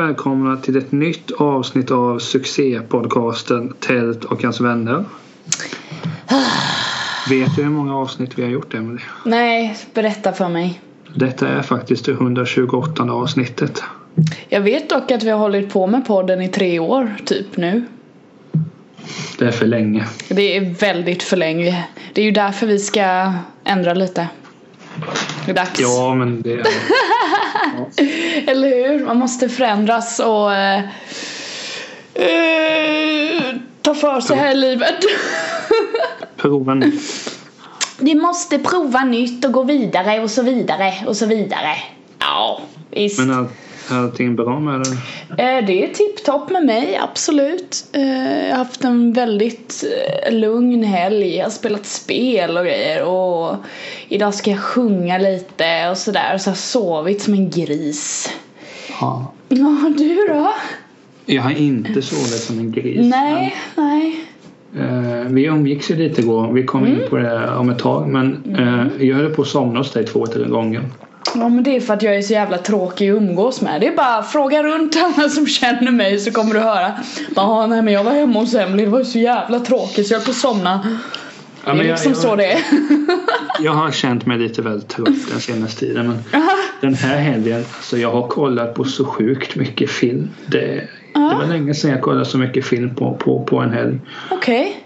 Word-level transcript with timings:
Välkomna 0.00 0.56
till 0.56 0.76
ett 0.76 0.92
nytt 0.92 1.30
avsnitt 1.30 1.90
av 1.90 2.18
succépodcasten 2.18 3.74
Tält 3.80 4.24
och 4.24 4.42
hans 4.42 4.60
vänner. 4.60 5.04
Vet 7.30 7.56
du 7.56 7.62
hur 7.62 7.70
många 7.70 7.96
avsnitt 7.96 8.38
vi 8.38 8.42
har 8.42 8.50
gjort 8.50 8.74
Emelie? 8.74 9.04
Nej, 9.24 9.76
berätta 9.94 10.32
för 10.32 10.48
mig. 10.48 10.80
Detta 11.14 11.48
är 11.48 11.62
faktiskt 11.62 12.04
det 12.04 12.12
128 12.12 13.02
avsnittet. 13.02 13.82
Jag 14.48 14.60
vet 14.60 14.90
dock 14.90 15.10
att 15.10 15.22
vi 15.22 15.30
har 15.30 15.38
hållit 15.38 15.72
på 15.72 15.86
med 15.86 16.06
podden 16.06 16.42
i 16.42 16.48
tre 16.48 16.78
år, 16.78 17.16
typ 17.24 17.56
nu. 17.56 17.84
Det 19.38 19.44
är 19.44 19.52
för 19.52 19.66
länge. 19.66 20.06
Det 20.28 20.56
är 20.56 20.74
väldigt 20.74 21.22
för 21.22 21.36
länge. 21.36 21.84
Det 22.12 22.20
är 22.20 22.24
ju 22.24 22.30
därför 22.30 22.66
vi 22.66 22.78
ska 22.78 23.32
ändra 23.64 23.94
lite. 23.94 24.28
Det 25.44 25.50
är 25.50 25.54
dags. 25.54 25.80
Ja, 25.80 26.14
men 26.14 26.42
det 26.42 26.52
är... 26.52 26.62
Eller 28.46 28.68
hur? 28.68 29.06
Man 29.06 29.18
måste 29.18 29.48
förändras 29.48 30.18
och 30.18 30.54
eh, 30.54 30.78
eh, 32.14 33.54
ta 33.82 33.94
för 33.94 34.20
sig 34.20 34.36
här 34.36 34.50
i 34.50 34.54
livet. 34.54 35.04
Prova 36.36 36.74
nu. 36.74 36.92
Vi 37.98 38.14
måste 38.14 38.58
prova 38.58 39.04
nytt 39.04 39.44
och 39.44 39.52
gå 39.52 39.62
vidare 39.62 40.20
och 40.20 40.30
så 40.30 40.42
vidare 40.42 40.94
och 41.06 41.16
så 41.16 41.26
vidare. 41.26 41.76
Ja, 42.18 42.60
visst. 42.90 43.18
Men 43.18 43.48
all, 43.88 43.96
allting 44.04 44.36
bra 44.36 44.60
med 44.60 44.80
det? 44.80 45.42
Eh, 45.42 45.66
Det 45.66 45.84
är 45.84 45.88
tipptopp 45.94 46.50
med 46.50 46.64
mig, 46.66 47.00
absolut. 47.02 47.84
Eh, 47.92 48.48
Jag 48.48 48.56
har 48.56 48.64
haft 48.64 48.84
en 48.84 49.12
väldigt 49.12 49.84
eh, 50.26 50.32
lugn 50.34 50.84
helg. 50.84 51.36
Jag 51.36 51.44
har 51.44 51.50
spelat 51.50 51.86
spel 51.86 52.56
och 52.58 52.64
grejer 52.64 53.04
och 53.04 53.56
idag 54.08 54.34
ska 54.34 54.50
jag 54.50 54.60
sjunga 54.60 55.18
lite 55.18 55.88
och 55.90 55.96
sådär. 55.98 56.38
Så 56.38 56.48
jag 56.48 56.52
har 56.52 56.56
sovit 56.56 57.22
som 57.22 57.34
en 57.34 57.50
gris. 57.50 58.30
Ja. 59.00 59.32
Ja, 59.48 59.92
du 59.98 60.14
då? 60.28 60.52
Jag 61.26 61.42
har 61.42 61.50
inte 61.50 62.02
sovit 62.02 62.40
som 62.42 62.58
en 62.58 62.72
gris. 62.72 63.06
Nej, 63.10 63.56
nej. 63.74 64.24
Eh, 64.78 65.24
vi 65.28 65.44
umgicks 65.44 65.90
ju 65.90 65.96
lite 65.96 66.20
igår. 66.20 66.52
Vi 66.52 66.64
kommer 66.64 66.86
Mm. 66.86 67.02
in 67.02 67.08
på 67.10 67.16
det 67.16 67.50
om 67.50 67.70
ett 67.70 67.78
tag. 67.78 68.08
Men 68.08 68.54
eh, 68.58 69.06
jag 69.06 69.16
höll 69.16 69.34
på 69.34 69.42
att 69.42 69.48
somna 69.48 69.78
hos 69.78 69.92
dig 69.92 70.06
två, 70.06 70.26
tre 70.26 70.44
gånger. 70.44 70.82
Ja 71.34 71.48
men 71.48 71.62
det 71.64 71.76
är 71.76 71.80
för 71.80 71.94
att 71.94 72.02
jag 72.02 72.16
är 72.16 72.22
så 72.22 72.32
jävla 72.32 72.58
tråkig 72.58 73.10
att 73.10 73.16
umgås 73.16 73.60
med. 73.60 73.80
Det 73.80 73.86
är 73.86 73.96
bara 73.96 74.22
fråga 74.22 74.62
runt 74.62 74.96
alla 74.96 75.28
som 75.28 75.46
känner 75.46 75.90
mig 75.90 76.18
så 76.18 76.30
kommer 76.32 76.54
du 76.54 76.60
höra. 76.60 76.92
Ja 77.36 77.66
nej 77.66 77.82
men 77.82 77.94
jag 77.94 78.04
var 78.04 78.12
hemma 78.12 78.40
hos 78.40 78.54
Emily, 78.54 78.84
det 78.84 78.90
var 78.90 78.98
ju 78.98 79.04
så 79.04 79.18
jävla 79.18 79.60
tråkigt 79.60 80.06
så 80.06 80.12
jag 80.14 80.18
höll 80.18 80.24
på 80.24 80.30
att 80.30 80.36
somna. 80.36 80.98
Ja, 81.64 81.72
det 81.72 81.78
är 81.80 81.84
jag- 81.84 81.86
liksom 81.92 82.12
jag- 82.12 82.20
så 82.20 82.36
det 82.36 82.52
är. 82.52 82.58
Jag 83.62 83.72
har 83.72 83.90
känt 83.90 84.26
mig 84.26 84.38
lite 84.38 84.62
väl 84.62 84.82
trött 84.82 85.28
den 85.30 85.40
senaste 85.40 85.80
tiden. 85.80 86.06
Men 86.06 86.42
den 86.80 86.94
här 86.94 87.16
helgen, 87.16 87.56
alltså 87.76 87.96
jag 87.98 88.10
har 88.12 88.28
kollat 88.28 88.74
på 88.74 88.84
så 88.84 89.04
sjukt 89.04 89.56
mycket 89.56 89.90
film. 89.90 90.28
Det, 90.46 90.60
det 91.14 91.20
var 91.20 91.46
länge 91.46 91.74
sedan 91.74 91.90
jag 91.90 92.00
kollade 92.02 92.24
så 92.24 92.38
mycket 92.38 92.64
film 92.64 92.94
på, 92.94 93.14
på, 93.14 93.44
på 93.44 93.58
en 93.58 93.72
helg. 93.72 93.98
Okej. 94.30 94.76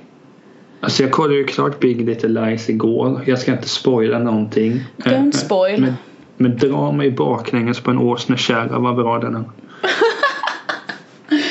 Alltså 0.80 1.02
jag 1.02 1.12
kollade 1.12 1.34
ju 1.34 1.44
klart 1.44 1.80
Big 1.80 2.00
Little 2.08 2.28
Lies 2.46 2.68
igår. 2.70 3.22
Jag 3.26 3.38
ska 3.38 3.52
inte 3.52 3.68
spoila 3.68 4.18
någonting. 4.18 4.84
Don't 4.96 5.26
Eh, 5.26 5.30
spoil. 5.30 5.80
Men, 5.80 5.94
men 6.36 6.56
dra 6.56 6.92
mig 6.92 7.10
baklänges 7.10 7.80
på 7.80 7.90
en 7.90 7.98
åsnekärra 7.98 8.78
vad 8.78 8.96
bra 8.96 9.18
den 9.18 9.34
är. 9.36 9.44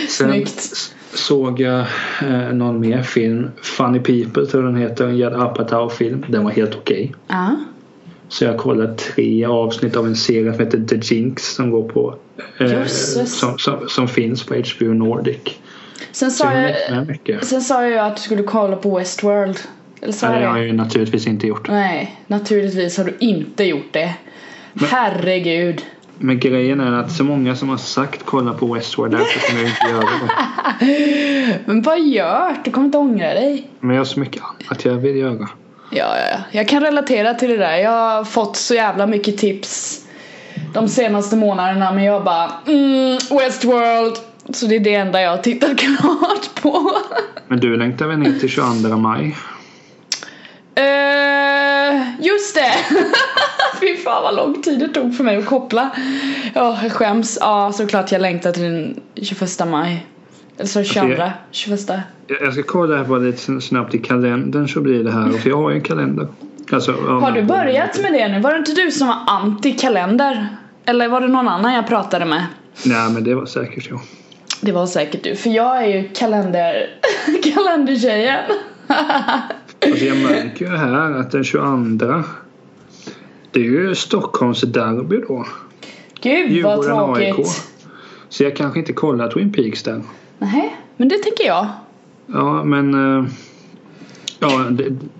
Sen 0.10 0.30
Snyggt. 0.32 0.72
såg 1.14 1.60
jag 1.60 1.86
eh, 2.22 2.54
någon 2.54 2.80
mer 2.80 3.04
film. 3.04 3.52
Funny 3.62 4.00
People 4.00 4.46
tror 4.46 4.64
jag 4.64 4.74
den 4.74 4.82
heter. 4.82 5.08
En 5.08 5.18
Judd 5.18 5.34
Apatow-film. 5.34 6.26
Den 6.28 6.44
var 6.44 6.52
helt 6.52 6.76
okej. 6.76 7.16
Ja. 7.28 7.56
Så 8.28 8.46
jag 8.46 8.58
kollade 8.58 8.96
tre 8.96 9.46
avsnitt 9.46 9.96
av 9.96 10.08
en 10.08 10.16
serie 10.16 10.54
som 10.54 10.66
heter 10.66 10.84
The 10.88 11.16
Jinx 11.16 11.56
som 11.56 11.72
går 11.72 11.90
på 11.90 12.16
eh, 12.58 12.86
som, 12.86 13.58
som, 13.58 13.90
som 13.90 14.08
finns 14.08 14.46
på 14.46 14.54
HBO 14.54 14.94
Nordic. 14.94 15.38
Sen 16.12 16.32
sa 16.32 16.54
jag 16.54 16.76
jag, 17.24 17.46
sen 17.46 17.62
sa 17.62 17.88
jag 17.88 18.08
att 18.08 18.16
du 18.16 18.22
skulle 18.22 18.44
kolla 18.44 18.76
på 18.76 18.98
Westworld. 18.98 19.60
Eller 20.02 20.14
sa 20.14 20.30
Nej, 20.30 20.42
det 20.42 20.48
har 20.48 20.58
jag 20.58 20.68
ju 20.68 20.74
naturligtvis 20.74 21.28
inte 21.28 21.48
gjort. 21.48 21.68
Nej, 21.70 22.20
naturligtvis 22.28 22.98
har 22.98 23.06
du 23.06 23.16
inte 23.20 23.64
gjort 23.64 23.90
det. 23.94 24.16
Herregud. 24.82 25.86
Men 26.20 26.40
grejen 26.40 26.80
är 26.80 26.92
att 26.92 27.12
så 27.12 27.24
många 27.24 27.56
som 27.56 27.70
har 27.70 27.78
sagt 27.78 28.22
kolla 28.26 28.54
på 28.54 28.74
Westworld 28.74 29.12
därför 29.12 29.48
kommer 29.50 29.62
jag 29.62 29.70
inte 29.70 29.88
göra 29.90 30.10
det. 30.20 31.60
Men 31.66 31.82
vad 31.82 32.02
gör 32.02 32.56
Du 32.64 32.72
kommer 32.72 32.86
inte 32.86 32.98
ångra 32.98 33.34
dig. 33.34 33.68
Men 33.80 33.96
jag 33.96 34.00
har 34.00 34.06
så 34.06 34.20
mycket 34.20 34.44
annat 34.44 34.86
jag 34.86 34.94
vill 34.94 35.18
göra. 35.18 35.50
Ja, 35.92 36.18
ja, 36.18 36.26
ja. 36.32 36.38
Jag 36.52 36.68
kan 36.68 36.82
relatera 36.82 37.34
till 37.34 37.50
det 37.50 37.58
där. 37.58 37.78
Jag 37.78 37.92
har 37.92 38.24
fått 38.24 38.56
så 38.56 38.76
jävla 38.76 39.08
mycket 39.08 39.38
tips 39.38 40.00
de 40.74 40.88
senaste 40.88 41.36
månaderna 41.36 41.92
men 41.92 42.04
jag 42.04 42.24
bara 42.24 42.52
mm, 42.68 43.18
Westworld. 43.30 44.18
Så 44.50 44.66
det 44.66 44.76
är 44.76 44.80
det 44.80 44.96
enda 44.96 45.22
jag 45.22 45.30
har 45.30 45.38
tittat 45.38 45.78
klart 45.78 46.62
på. 46.62 46.92
Men 47.48 47.60
du 47.60 47.78
längtar 47.78 48.08
väl 48.08 48.18
ner 48.18 48.40
till 48.40 48.50
22 48.50 48.98
maj? 48.98 49.36
Eh, 50.76 52.26
just 52.26 52.56
det! 52.56 52.74
Fy 53.84 53.98
fan 53.98 54.24
vad 54.24 54.36
lång 54.36 54.62
tid 54.62 54.80
det 54.80 54.88
tog 54.88 55.16
för 55.18 55.24
mig 55.24 55.38
att 55.38 55.46
koppla. 55.46 55.90
Ja, 56.54 56.80
jag 56.84 56.92
skäms. 56.92 57.38
Ja, 57.42 57.72
såklart 57.74 58.12
jag 58.12 58.22
längtar 58.22 58.52
till 58.52 58.64
den 58.64 59.00
21 59.22 59.68
maj. 59.68 60.08
Eller 60.58 60.68
så 60.68 60.84
22, 60.84 61.08
jag- 61.14 61.32
21. 61.52 61.90
Jag 62.28 62.42
jag 62.42 62.54
ska 62.54 62.64
kolla 62.64 62.98
här 62.98 63.04
bara 63.04 63.20
lite 63.20 63.62
snabbt 63.62 63.96
i 63.96 63.98
kalendern 63.98 64.68
så 64.68 64.82
blir 64.82 65.04
det 65.04 65.12
här. 65.12 65.30
För 65.32 65.50
jag 65.50 65.58
har 65.58 65.70
ju 65.70 65.76
en 65.76 65.82
kalender. 65.84 66.28
Alltså, 66.72 66.92
Har 66.92 67.32
du 67.32 67.44
börjat 67.44 68.02
med 68.02 68.14
det 68.14 68.28
nu? 68.28 68.40
Var 68.40 68.52
det 68.52 68.58
inte 68.58 68.72
du 68.72 68.92
som 68.92 69.08
var 69.08 69.18
anti-kalender? 69.28 70.48
Eller 70.86 71.08
var 71.08 71.22
det 71.22 71.28
någon 71.28 71.48
annan 71.48 71.74
jag 71.74 71.88
pratade 71.88 72.26
med? 72.26 72.46
Nej 72.86 73.10
men 73.12 73.24
det 73.24 73.36
var 73.36 73.46
säkert 73.46 73.90
jag. 73.90 74.00
Det 74.62 74.72
var 74.72 74.86
säkert 74.86 75.24
du, 75.24 75.36
för 75.36 75.50
jag 75.50 75.84
är 75.84 75.88
ju 75.88 76.10
kalender... 76.10 76.90
kalendertjejen. 77.54 78.40
Alltså 78.88 80.06
jag 80.06 80.18
märker 80.18 80.66
ju 80.66 80.78
här 80.78 81.12
att 81.20 81.32
den 81.32 81.44
22 81.44 82.24
Det 83.54 83.60
är 83.60 83.64
ju 83.64 83.96
Stockholms 83.96 84.62
derby 84.62 85.18
då. 85.28 85.46
Gud 86.22 86.64
vad 86.64 86.86
Djurgården 86.86 87.16
AIK. 87.16 87.36
tråkigt. 87.36 87.64
Så 88.30 88.44
jag 88.44 88.56
kanske 88.56 88.80
inte 88.80 88.94
kollar 88.94 89.32
Twin 89.32 89.52
Peaks 89.54 89.84
där. 89.84 90.02
Nej, 90.40 90.76
men 90.98 91.08
det 91.10 91.18
tänker 91.18 91.46
jag. 91.46 91.68
Ja 92.28 92.64
men 92.64 92.94
eh, 93.20 93.26
Ja 94.40 94.66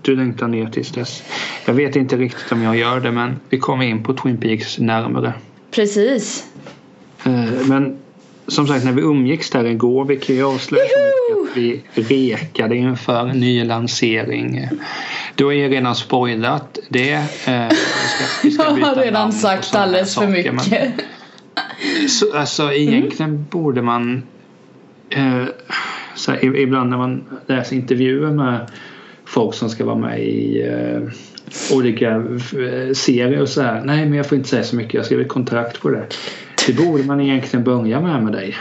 du 0.02 0.16
längtar 0.16 0.48
ner 0.48 0.66
tills 0.70 0.90
dess. 0.92 1.22
Jag 1.64 1.74
vet 1.74 1.96
inte 1.96 2.16
riktigt 2.16 2.52
om 2.52 2.62
jag 2.62 2.76
gör 2.76 3.00
det 3.00 3.12
men 3.12 3.36
vi 3.48 3.58
kommer 3.58 3.84
in 3.84 4.02
på 4.02 4.12
Twin 4.14 4.36
Peaks 4.36 4.78
närmare. 4.78 5.32
Precis. 5.70 6.44
Eh, 7.24 7.66
Men 7.68 7.96
som 8.46 8.66
sagt 8.66 8.84
när 8.84 8.92
vi 8.92 9.02
umgicks 9.02 9.50
där 9.50 9.64
igår 9.64 10.04
vi 10.04 10.16
kan 10.16 10.36
ju 10.36 10.44
avslöja 10.44 10.84
så 10.88 11.34
mycket 11.36 11.43
vi 11.54 11.82
rekade 11.94 12.76
inför 12.76 13.24
ny 13.26 13.64
lansering. 13.64 14.68
Du 15.34 15.44
har 15.44 15.52
ju 15.52 15.68
redan 15.68 15.94
spoilat 15.94 16.78
det. 16.88 17.12
Eh, 17.12 17.22
ska- 17.68 18.24
vi 18.42 18.50
ska 18.50 18.62
Jag 18.78 18.86
har 18.86 18.94
redan 18.94 19.32
sagt 19.32 19.74
alldeles 19.74 20.14
för 20.14 20.20
saker, 20.26 20.52
men- 20.52 20.56
mycket. 20.56 20.92
Så, 22.10 22.36
alltså 22.38 22.72
egentligen 22.72 23.46
borde 23.50 23.82
man 23.82 24.22
eh, 25.10 25.42
så 26.14 26.32
här, 26.32 26.56
ibland 26.56 26.90
när 26.90 26.96
man 26.96 27.24
läser 27.46 27.76
intervjuer 27.76 28.30
med 28.30 28.70
folk 29.24 29.54
som 29.54 29.70
ska 29.70 29.84
vara 29.84 29.98
med 29.98 30.20
i 30.22 30.62
eh, 30.62 31.00
olika 31.76 32.10
eh, 32.10 32.92
serier 32.94 33.40
och 33.40 33.48
så 33.48 33.62
här. 33.62 33.82
Nej 33.84 34.06
men 34.06 34.14
jag 34.14 34.26
får 34.28 34.38
inte 34.38 34.48
säga 34.50 34.62
så 34.64 34.76
mycket, 34.76 34.94
jag 34.94 35.04
skriver 35.04 35.24
kontrakt 35.24 35.80
på 35.80 35.90
det. 35.90 36.06
Det 36.66 36.72
borde 36.72 37.02
man 37.04 37.20
egentligen 37.20 37.64
börja 37.64 38.00
med 38.00 38.22
med 38.22 38.32
dig. 38.32 38.54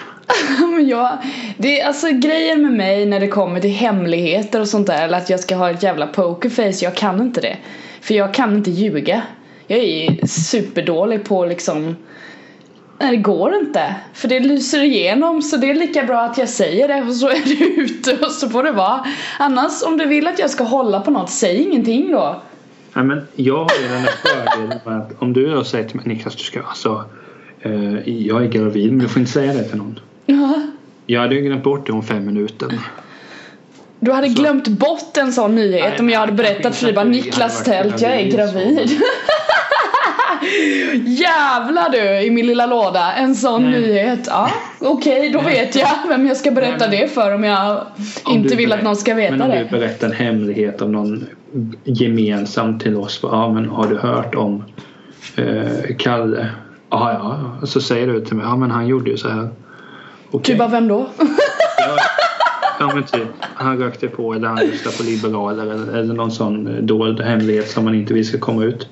Men 0.83 0.89
jag, 0.89 1.17
det 1.57 1.81
är 1.81 1.87
alltså 1.87 2.07
grejen 2.11 2.61
med 2.61 2.71
mig 2.71 3.05
när 3.05 3.19
det 3.19 3.27
kommer 3.27 3.59
till 3.59 3.71
hemligheter 3.71 4.61
och 4.61 4.67
sånt 4.67 4.87
där 4.87 5.05
eller 5.05 5.17
att 5.17 5.29
jag 5.29 5.39
ska 5.39 5.55
ha 5.55 5.71
ett 5.71 5.83
jävla 5.83 6.07
pokerface, 6.07 6.85
jag 6.85 6.95
kan 6.95 7.21
inte 7.21 7.41
det. 7.41 7.57
För 8.01 8.13
jag 8.13 8.33
kan 8.33 8.55
inte 8.55 8.71
ljuga. 8.71 9.21
Jag 9.67 9.79
är 9.79 10.27
superdålig 10.27 11.23
på 11.23 11.45
liksom 11.45 11.95
Nej 12.99 13.11
det 13.11 13.17
går 13.17 13.55
inte. 13.55 13.95
För 14.13 14.27
det 14.27 14.39
lyser 14.39 14.83
igenom 14.83 15.41
så 15.41 15.57
det 15.57 15.69
är 15.69 15.75
lika 15.75 16.03
bra 16.03 16.21
att 16.21 16.37
jag 16.37 16.49
säger 16.49 16.87
det 16.87 17.01
och 17.01 17.15
så 17.15 17.27
är 17.27 17.57
det 17.59 17.65
ute 17.81 18.25
och 18.25 18.31
så 18.31 18.49
får 18.49 18.63
det 18.63 18.71
vara. 18.71 19.05
Annars 19.39 19.83
om 19.85 19.97
du 19.97 20.05
vill 20.05 20.27
att 20.27 20.39
jag 20.39 20.49
ska 20.49 20.63
hålla 20.63 20.99
på 20.99 21.11
något, 21.11 21.29
säg 21.29 21.61
ingenting 21.61 22.11
då. 22.11 22.41
Nej, 22.93 23.05
men 23.05 23.27
jag 23.35 23.57
har 23.57 23.81
ju 23.81 23.87
den 23.87 24.01
där 24.01 24.11
fördelen 24.11 24.79
med 24.85 24.97
att 24.97 25.21
om 25.21 25.33
du 25.33 25.49
då 25.49 25.63
säger 25.63 25.87
till 25.87 25.95
mig 25.95 26.05
Niklas 26.07 26.35
du 26.35 26.43
ska 26.43 26.61
alltså 26.61 27.05
eh, 27.61 28.09
jag 28.09 28.43
är 28.43 28.47
gravid 28.47 28.91
men 28.91 28.99
du 28.99 29.07
får 29.07 29.19
inte 29.19 29.31
säga 29.31 29.53
det 29.53 29.63
till 29.63 29.77
någon. 29.77 29.99
Ja. 30.25 30.61
Jag 31.05 31.21
hade 31.21 31.35
ju 31.35 31.41
glömt 31.41 31.63
bort 31.63 31.85
det 31.87 31.91
om 31.93 32.03
fem 32.03 32.25
minuter. 32.25 32.67
Du 33.99 34.11
hade 34.11 34.29
Så- 34.29 34.41
glömt 34.41 34.67
bort 34.67 35.17
en 35.17 35.33
sån 35.33 35.55
nyhet 35.55 35.83
Nej, 35.89 35.99
om 35.99 36.09
jag 36.09 36.19
hade 36.19 36.31
berättat 36.31 36.75
för 36.75 36.85
dig 36.85 36.95
bara 36.95 37.05
Niklas 37.05 37.63
Tält, 37.63 38.01
jag 38.01 38.11
är 38.11 38.31
gravid. 38.31 38.89
Jävlar 41.05 41.89
du 41.89 42.21
i 42.21 42.31
min 42.31 42.47
lilla 42.47 42.65
låda, 42.65 43.13
en 43.13 43.35
sån 43.35 43.63
Nej. 43.71 43.81
nyhet. 43.81 44.19
Ja, 44.27 44.49
okej 44.79 45.29
då 45.29 45.41
Nej. 45.41 45.53
vet 45.65 45.75
jag 45.75 45.89
vem 46.07 46.27
jag 46.27 46.37
ska 46.37 46.51
berätta 46.51 46.87
det 46.87 47.11
för 47.13 47.35
om 47.35 47.43
jag 47.43 47.81
Om 48.23 48.33
inte 48.33 48.55
vill 48.55 48.71
att 48.71 48.83
någon 48.83 48.95
ska 48.95 49.13
veta 49.13 49.31
Men 49.37 49.41
om 49.41 49.49
du 49.57 49.63
det. 49.63 49.69
berättar 49.71 50.07
en 50.07 50.13
hemlighet 50.13 50.81
om 50.81 50.91
någon 50.91 51.25
gemensamt 51.83 52.81
till 52.83 52.95
oss. 52.97 53.19
Ja 53.23 53.53
men 53.53 53.69
har 53.69 53.87
du 53.87 53.97
hört 53.97 54.35
om 54.35 54.63
eh, 55.35 55.95
Kalle? 55.99 56.47
Ja, 56.89 57.13
ja. 57.61 57.67
Så 57.67 57.81
säger 57.81 58.07
du 58.07 58.21
till 58.25 58.35
mig, 58.35 58.45
ja 58.45 58.55
men 58.55 58.71
han 58.71 58.87
gjorde 58.87 59.11
ju 59.11 59.17
så 59.17 59.29
här. 59.29 59.49
Okej. 60.33 60.53
Du 60.55 60.59
bara, 60.59 60.67
vem 60.69 60.87
då? 60.87 61.09
Ja, 62.79 62.91
men 62.93 63.03
typ. 63.03 63.27
Han 63.55 63.77
rökte 63.77 64.07
på 64.07 64.33
eller 64.33 64.47
han 64.47 64.57
röstade 64.57 64.97
på 64.97 65.03
liberaler 65.03 65.63
eller, 65.63 65.97
eller 65.97 66.13
någon 66.13 66.31
sån 66.31 66.67
eh, 66.67 66.83
dold 66.83 67.21
hemlighet 67.21 67.69
som 67.71 67.83
man 67.85 67.95
inte 67.95 68.13
vill 68.13 68.27
ska 68.27 68.39
komma 68.39 68.63
ut. 68.63 68.87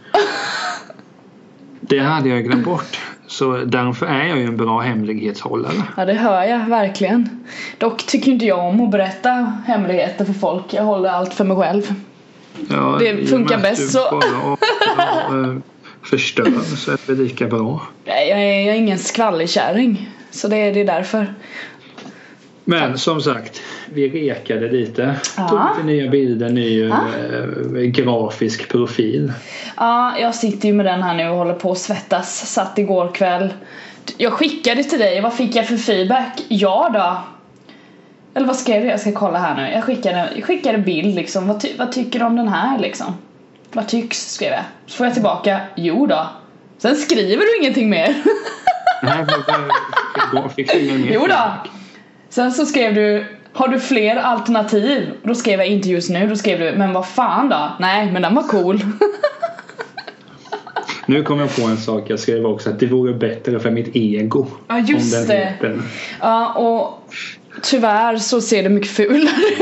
Det 1.82 2.00
hade 2.00 2.30
jag 2.30 2.44
glömt 2.44 2.66
bort. 2.66 3.00
Så 3.28 3.58
därför 3.58 4.06
är 4.06 4.28
jag 4.28 4.38
ju 4.38 4.44
en 4.44 4.58
bra 4.58 4.80
hemlighetshållare. 4.80 5.74
Ja 5.98 6.06
det 6.06 6.14
hör 6.14 6.44
jag 6.44 6.66
verkligen. 6.66 7.46
Dock 7.78 8.06
tycker 8.06 8.32
inte 8.32 8.46
jag 8.46 8.60
om 8.60 8.82
att 8.82 8.92
berätta 8.92 9.30
hemligheter 9.68 10.26
för 10.26 10.34
folk. 10.34 10.74
Jag 10.74 10.84
håller 10.84 11.10
allt 11.10 11.34
för 11.34 11.44
mig 11.44 11.58
själv. 11.58 11.94
Ja, 12.70 12.96
Det 13.00 13.30
funkar 13.30 13.58
bäst 13.58 13.92
så. 13.92 14.22
bara 14.98 15.42
eh, 15.42 15.56
förstör 16.04 16.52
så 16.78 16.92
är 16.92 16.98
det 17.08 17.14
lika 17.14 17.48
bra. 17.48 17.82
Nej, 18.06 18.30
jag 18.30 18.40
är, 18.40 18.66
jag 18.66 18.76
är 18.76 18.80
ingen 18.80 18.98
skvallerkärring. 19.00 20.10
Så 20.32 20.48
det 20.48 20.58
är, 20.58 20.74
det 20.74 20.80
är 20.82 20.86
därför. 20.86 21.34
Men 22.66 22.98
som 22.98 23.22
sagt, 23.22 23.62
vi 23.94 24.10
rekade 24.10 24.72
lite. 24.72 25.16
Ja. 25.38 25.48
Tog 25.48 25.60
lite 25.70 25.84
nya 25.88 26.12
bilder, 26.12 26.50
ny 26.50 26.88
Ja. 26.88 27.00
eh, 27.76 27.82
grafisk 27.82 28.70
profil. 28.70 29.34
Ja, 29.78 30.18
jag 30.20 30.36
sitter 30.36 30.68
ju 30.68 30.74
med 30.74 30.86
den 30.86 31.04
här 31.04 31.14
nu 31.14 31.30
och 31.30 31.36
håller 31.38 31.54
på 31.54 31.72
att 31.72 31.78
svettas. 31.78 32.48
Satt 32.54 32.78
igår 32.78 33.12
kväll. 33.14 33.54
Jag 34.18 34.34
skickade 34.34 34.84
till 34.84 35.00
dig, 35.00 35.22
vad 35.22 35.34
fick 35.34 35.56
jag 35.56 35.68
för 35.68 35.78
feedback? 35.78 36.42
Ja 36.48 36.90
då. 36.94 37.18
Eller 38.34 38.48
vad 38.48 38.56
skrev 38.56 38.84
jag? 38.84 38.94
Jag 38.94 39.00
ska 39.00 39.12
kolla 39.12 39.40
här 39.40 39.56
nu. 39.56 39.72
Jag 39.74 39.84
skickade, 39.84 40.30
jag 40.36 40.44
skickade 40.44 40.78
bild 40.78 41.16
liksom. 41.16 41.48
Vad, 41.48 41.60
ty, 41.62 41.70
vad 41.78 41.92
tycker 41.92 42.20
du 42.20 42.26
om 42.26 42.36
den 42.36 42.48
här 42.48 42.80
liksom? 42.80 43.14
Vad 43.74 43.88
tycks? 43.88 44.34
skrev 44.34 44.52
jag. 44.52 44.64
Så 44.86 44.98
får 44.98 45.06
jag 45.06 45.14
tillbaka, 45.14 45.60
jo 45.76 46.06
då. 46.06 46.28
Sen 46.78 46.96
skriver 46.96 47.42
du 47.46 47.58
ingenting 47.64 47.90
mer. 47.90 48.16
Nej, 49.04 49.26
fick 50.56 50.72
du 50.72 50.80
ingen 50.80 51.02
mer 51.02 51.14
Jo 51.14 51.26
då. 51.28 51.52
Sen 52.30 52.52
så 52.52 52.66
skrev 52.66 52.96
du 52.96 53.26
Har 53.54 53.68
du 53.68 53.80
fler 53.80 54.16
alternativ? 54.16 55.12
Då 55.24 55.36
skrev 55.36 55.60
jag 55.60 55.68
inte 55.68 55.90
just 55.90 56.10
nu, 56.10 56.28
då 56.28 56.36
skrev 56.36 56.60
du 56.60 56.78
Men 56.78 56.94
vad 56.94 57.08
fan 57.08 57.50
då? 57.50 57.72
Nej 57.80 58.12
men 58.12 58.22
den 58.22 58.36
var 58.36 58.44
cool 58.44 58.80
Nu 61.06 61.24
kom 61.24 61.40
jag 61.40 61.56
på 61.56 61.62
en 61.62 61.78
sak 61.78 62.04
jag 62.08 62.20
skrev 62.20 62.46
också 62.46 62.70
att 62.70 62.80
det 62.80 62.86
vore 62.86 63.14
bättre 63.14 63.60
för 63.60 63.72
mitt 63.72 63.96
ego. 63.96 64.48
Ja 64.68 64.80
just 64.80 65.14
om 65.14 65.20
den 65.20 65.28
det 65.28 65.46
heter. 65.46 65.82
Ja 66.20 66.54
och 66.54 67.14
Tyvärr 67.64 68.18
så 68.18 68.42
ser 68.42 68.64
det 68.64 68.70
mycket 68.70 68.92
fulare 68.92 69.20
ut 69.20 69.58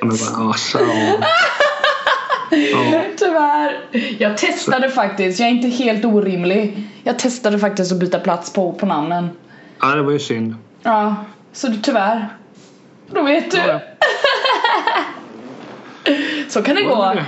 Ja, 0.00 0.06
men 0.06 0.16
bara, 0.16 0.48
alltså, 0.48 0.78
ja. 2.50 3.01
Ja. 3.32 3.68
Tyvärr. 3.92 4.14
Jag 4.18 4.38
testade 4.38 4.88
faktiskt, 4.90 5.40
jag 5.40 5.48
är 5.48 5.52
inte 5.52 5.68
helt 5.68 6.04
orimlig. 6.04 6.88
Jag 7.04 7.18
testade 7.18 7.58
faktiskt 7.58 7.92
att 7.92 7.98
byta 7.98 8.18
plats 8.18 8.52
på, 8.52 8.72
på 8.72 8.86
namnen. 8.86 9.30
Ja, 9.80 9.94
det 9.94 10.02
var 10.02 10.12
ju 10.12 10.18
synd. 10.18 10.54
Ja, 10.82 11.16
så 11.52 11.68
du, 11.68 11.76
tyvärr. 11.76 12.28
Då 13.10 13.22
vet 13.22 13.50
du. 13.50 13.56
Ja, 13.56 13.80
Så 16.48 16.62
kan 16.62 16.76
det 16.76 16.82
gå. 16.82 17.12
det? 17.14 17.26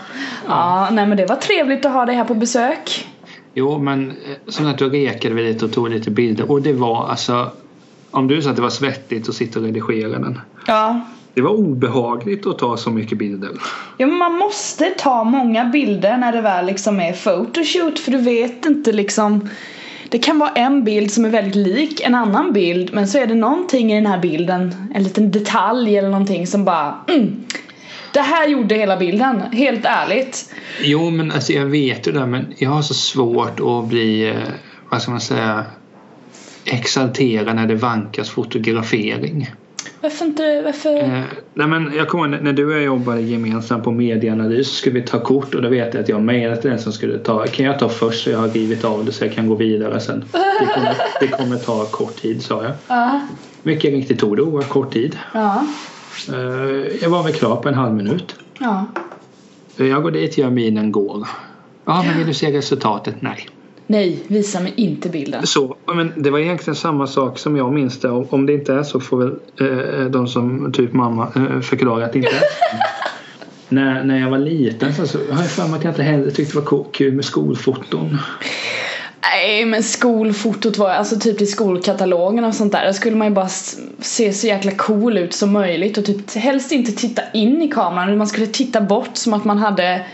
Ja, 0.48 0.88
nej 0.92 1.06
men 1.06 1.16
det 1.16 1.26
var 1.26 1.36
trevligt 1.36 1.84
att 1.84 1.92
ha 1.92 2.06
dig 2.06 2.16
här 2.16 2.24
på 2.24 2.34
besök. 2.34 3.08
Jo, 3.54 3.78
men 3.78 4.10
eh, 4.10 4.16
som 4.48 4.66
att 4.66 4.78
då 4.78 4.88
rekade 4.88 5.34
vi 5.34 5.42
lite 5.42 5.64
och 5.64 5.72
tog 5.72 5.90
lite 5.90 6.10
bilder. 6.10 6.50
Och 6.50 6.62
det 6.62 6.72
var 6.72 7.08
alltså 7.08 7.52
om 8.10 8.28
du 8.28 8.42
sa 8.42 8.50
att 8.50 8.56
det 8.56 8.62
var 8.62 8.70
svettigt 8.70 9.28
att 9.28 9.34
sitta 9.34 9.58
och 9.58 9.64
redigera 9.64 10.08
den. 10.08 10.40
Ja 10.66 11.00
Det 11.34 11.40
var 11.40 11.50
obehagligt 11.50 12.46
att 12.46 12.58
ta 12.58 12.76
så 12.76 12.90
mycket 12.90 13.18
bilder. 13.18 13.50
Ja 13.96 14.06
men 14.06 14.16
man 14.18 14.34
måste 14.34 14.90
ta 14.90 15.24
många 15.24 15.64
bilder 15.64 16.16
när 16.16 16.32
det 16.32 16.40
väl 16.40 16.66
liksom 16.66 17.00
är 17.00 17.12
photoshoot 17.12 17.98
för 17.98 18.10
du 18.10 18.18
vet 18.18 18.66
inte 18.66 18.92
liksom 18.92 19.48
Det 20.08 20.18
kan 20.18 20.38
vara 20.38 20.50
en 20.50 20.84
bild 20.84 21.10
som 21.10 21.24
är 21.24 21.28
väldigt 21.28 21.54
lik 21.54 22.00
en 22.00 22.14
annan 22.14 22.52
bild 22.52 22.94
men 22.94 23.08
så 23.08 23.18
är 23.18 23.26
det 23.26 23.34
någonting 23.34 23.92
i 23.92 23.94
den 23.94 24.06
här 24.06 24.18
bilden 24.18 24.74
En 24.94 25.02
liten 25.02 25.30
detalj 25.30 25.98
eller 25.98 26.10
någonting 26.10 26.46
som 26.46 26.64
bara 26.64 26.94
mm, 27.08 27.44
Det 28.12 28.20
här 28.20 28.48
gjorde 28.48 28.74
hela 28.74 28.96
bilden, 28.96 29.40
helt 29.52 29.84
ärligt 29.84 30.54
Jo, 30.82 31.10
men 31.10 31.32
alltså 31.32 31.52
jag 31.52 31.66
vet 31.66 32.08
ju 32.08 32.12
det 32.12 32.26
men 32.26 32.54
jag 32.58 32.70
har 32.70 32.82
så 32.82 32.94
svårt 32.94 33.60
att 33.60 33.88
bli, 33.88 34.28
eh, 34.28 34.36
vad 34.88 35.02
ska 35.02 35.10
man 35.10 35.20
säga, 35.20 35.64
exalterad 36.64 37.56
när 37.56 37.66
det 37.66 37.74
vankas 37.74 38.30
fotografering. 38.30 39.48
Varför 40.00 40.24
inte, 40.24 40.62
varför? 40.62 40.98
Eh, 41.02 41.22
nej 41.54 41.66
men 41.66 41.92
jag 41.96 42.08
kommer 42.08 42.28
när 42.28 42.52
du 42.52 42.66
och 42.66 42.72
jag 42.72 42.82
jobbade 42.82 43.20
gemensamt 43.20 43.84
på 43.84 43.90
medieanalys 43.90 44.68
så 44.68 44.74
skulle 44.74 45.00
vi 45.00 45.06
ta 45.06 45.18
kort 45.20 45.54
och 45.54 45.62
då 45.62 45.68
vet 45.68 45.94
jag 45.94 46.02
att 46.02 46.08
jag 46.08 46.22
mejlade 46.22 46.60
till 46.60 46.70
den 46.70 46.78
som 46.78 46.92
skulle 46.92 47.18
ta. 47.18 47.46
Kan 47.46 47.66
jag 47.66 47.78
ta 47.78 47.88
först 47.88 48.24
så 48.24 48.30
jag 48.30 48.38
har 48.38 48.48
rivit 48.48 48.84
av 48.84 49.04
det 49.04 49.12
så 49.12 49.24
jag 49.24 49.32
kan 49.34 49.48
gå 49.48 49.54
vidare 49.54 50.00
sen. 50.00 50.24
Det 50.32 50.66
kommer, 50.74 50.96
det 51.20 51.26
kommer 51.28 51.56
ta 51.56 51.84
kort 51.84 52.16
tid 52.16 52.42
sa 52.42 52.62
jag. 52.64 52.72
Ja, 52.88 53.20
Mycket 53.62 53.90
riktigt 53.90 54.18
tog 54.18 54.36
det 54.36 54.42
oerhört 54.42 54.68
kort 54.70 54.92
tid. 54.92 55.18
ja, 55.34 55.66
Eh, 56.28 56.96
jag 57.02 57.10
var 57.10 57.22
väl 57.22 57.32
klar 57.32 57.56
på 57.56 57.68
en 57.68 57.74
halv 57.74 57.94
minut. 57.94 58.36
ja 58.58 58.86
Eh, 59.76 59.86
Jag 59.86 60.02
går 60.02 60.10
dit, 60.10 60.38
gör 60.38 60.50
minen, 60.50 60.92
går. 60.92 61.28
Ja, 61.84 62.04
men 62.06 62.18
vill 62.18 62.26
du 62.26 62.34
se 62.34 62.52
resultatet? 62.58 63.14
Nej. 63.22 63.48
Nej, 63.86 64.18
visa 64.28 64.60
mig 64.60 64.72
inte 64.76 65.08
bilden 65.08 65.46
Så, 65.46 65.76
men 65.94 66.12
det 66.16 66.30
var 66.30 66.38
egentligen 66.38 66.76
samma 66.76 67.06
sak 67.06 67.38
som 67.38 67.56
jag 67.56 67.72
minns 67.72 68.00
det. 68.00 68.10
Om 68.10 68.26
om 68.30 68.46
det 68.46 68.52
inte 68.52 68.74
är 68.74 68.82
så 68.82 69.00
får 69.00 69.16
väl 69.16 69.34
eh, 69.60 70.04
de 70.04 70.28
som 70.28 70.72
typ 70.72 70.92
mamma 70.92 71.32
eh, 71.36 71.60
förklara 71.60 72.04
att 72.04 72.12
det 72.12 72.18
inte 72.18 72.30
är 72.30 72.40
så. 72.40 72.76
när, 73.74 74.04
när 74.04 74.20
jag 74.20 74.30
var 74.30 74.38
liten 74.38 74.94
så, 74.94 75.06
så 75.06 75.18
har 75.18 75.42
jag 75.42 75.50
för 75.50 75.68
mig 75.68 75.78
att 75.78 75.84
jag 75.84 75.90
inte 75.90 76.02
heller 76.02 76.30
tyckte 76.30 76.60
det 76.60 76.70
var 76.70 76.86
kul 76.92 77.14
med 77.14 77.24
skolfoton. 77.24 78.18
Nej 79.22 79.64
men 79.64 79.82
skolfotot 79.82 80.78
var 80.78 80.90
alltså 80.90 81.18
typ 81.18 81.40
i 81.40 81.46
skolkatalogen 81.46 82.44
och 82.44 82.54
sånt 82.54 82.72
där. 82.72 82.84
Där 82.84 82.92
skulle 82.92 83.16
man 83.16 83.28
ju 83.28 83.34
bara 83.34 83.48
se 83.98 84.32
så 84.32 84.46
jäkla 84.46 84.70
cool 84.70 85.18
ut 85.18 85.34
som 85.34 85.52
möjligt 85.52 85.98
och 85.98 86.04
typ 86.04 86.34
helst 86.34 86.72
inte 86.72 86.92
titta 86.92 87.22
in 87.34 87.62
i 87.62 87.68
kameran. 87.68 88.18
Man 88.18 88.26
skulle 88.26 88.46
titta 88.46 88.80
bort 88.80 89.16
som 89.16 89.34
att 89.34 89.44
man 89.44 89.58
hade 89.58 90.06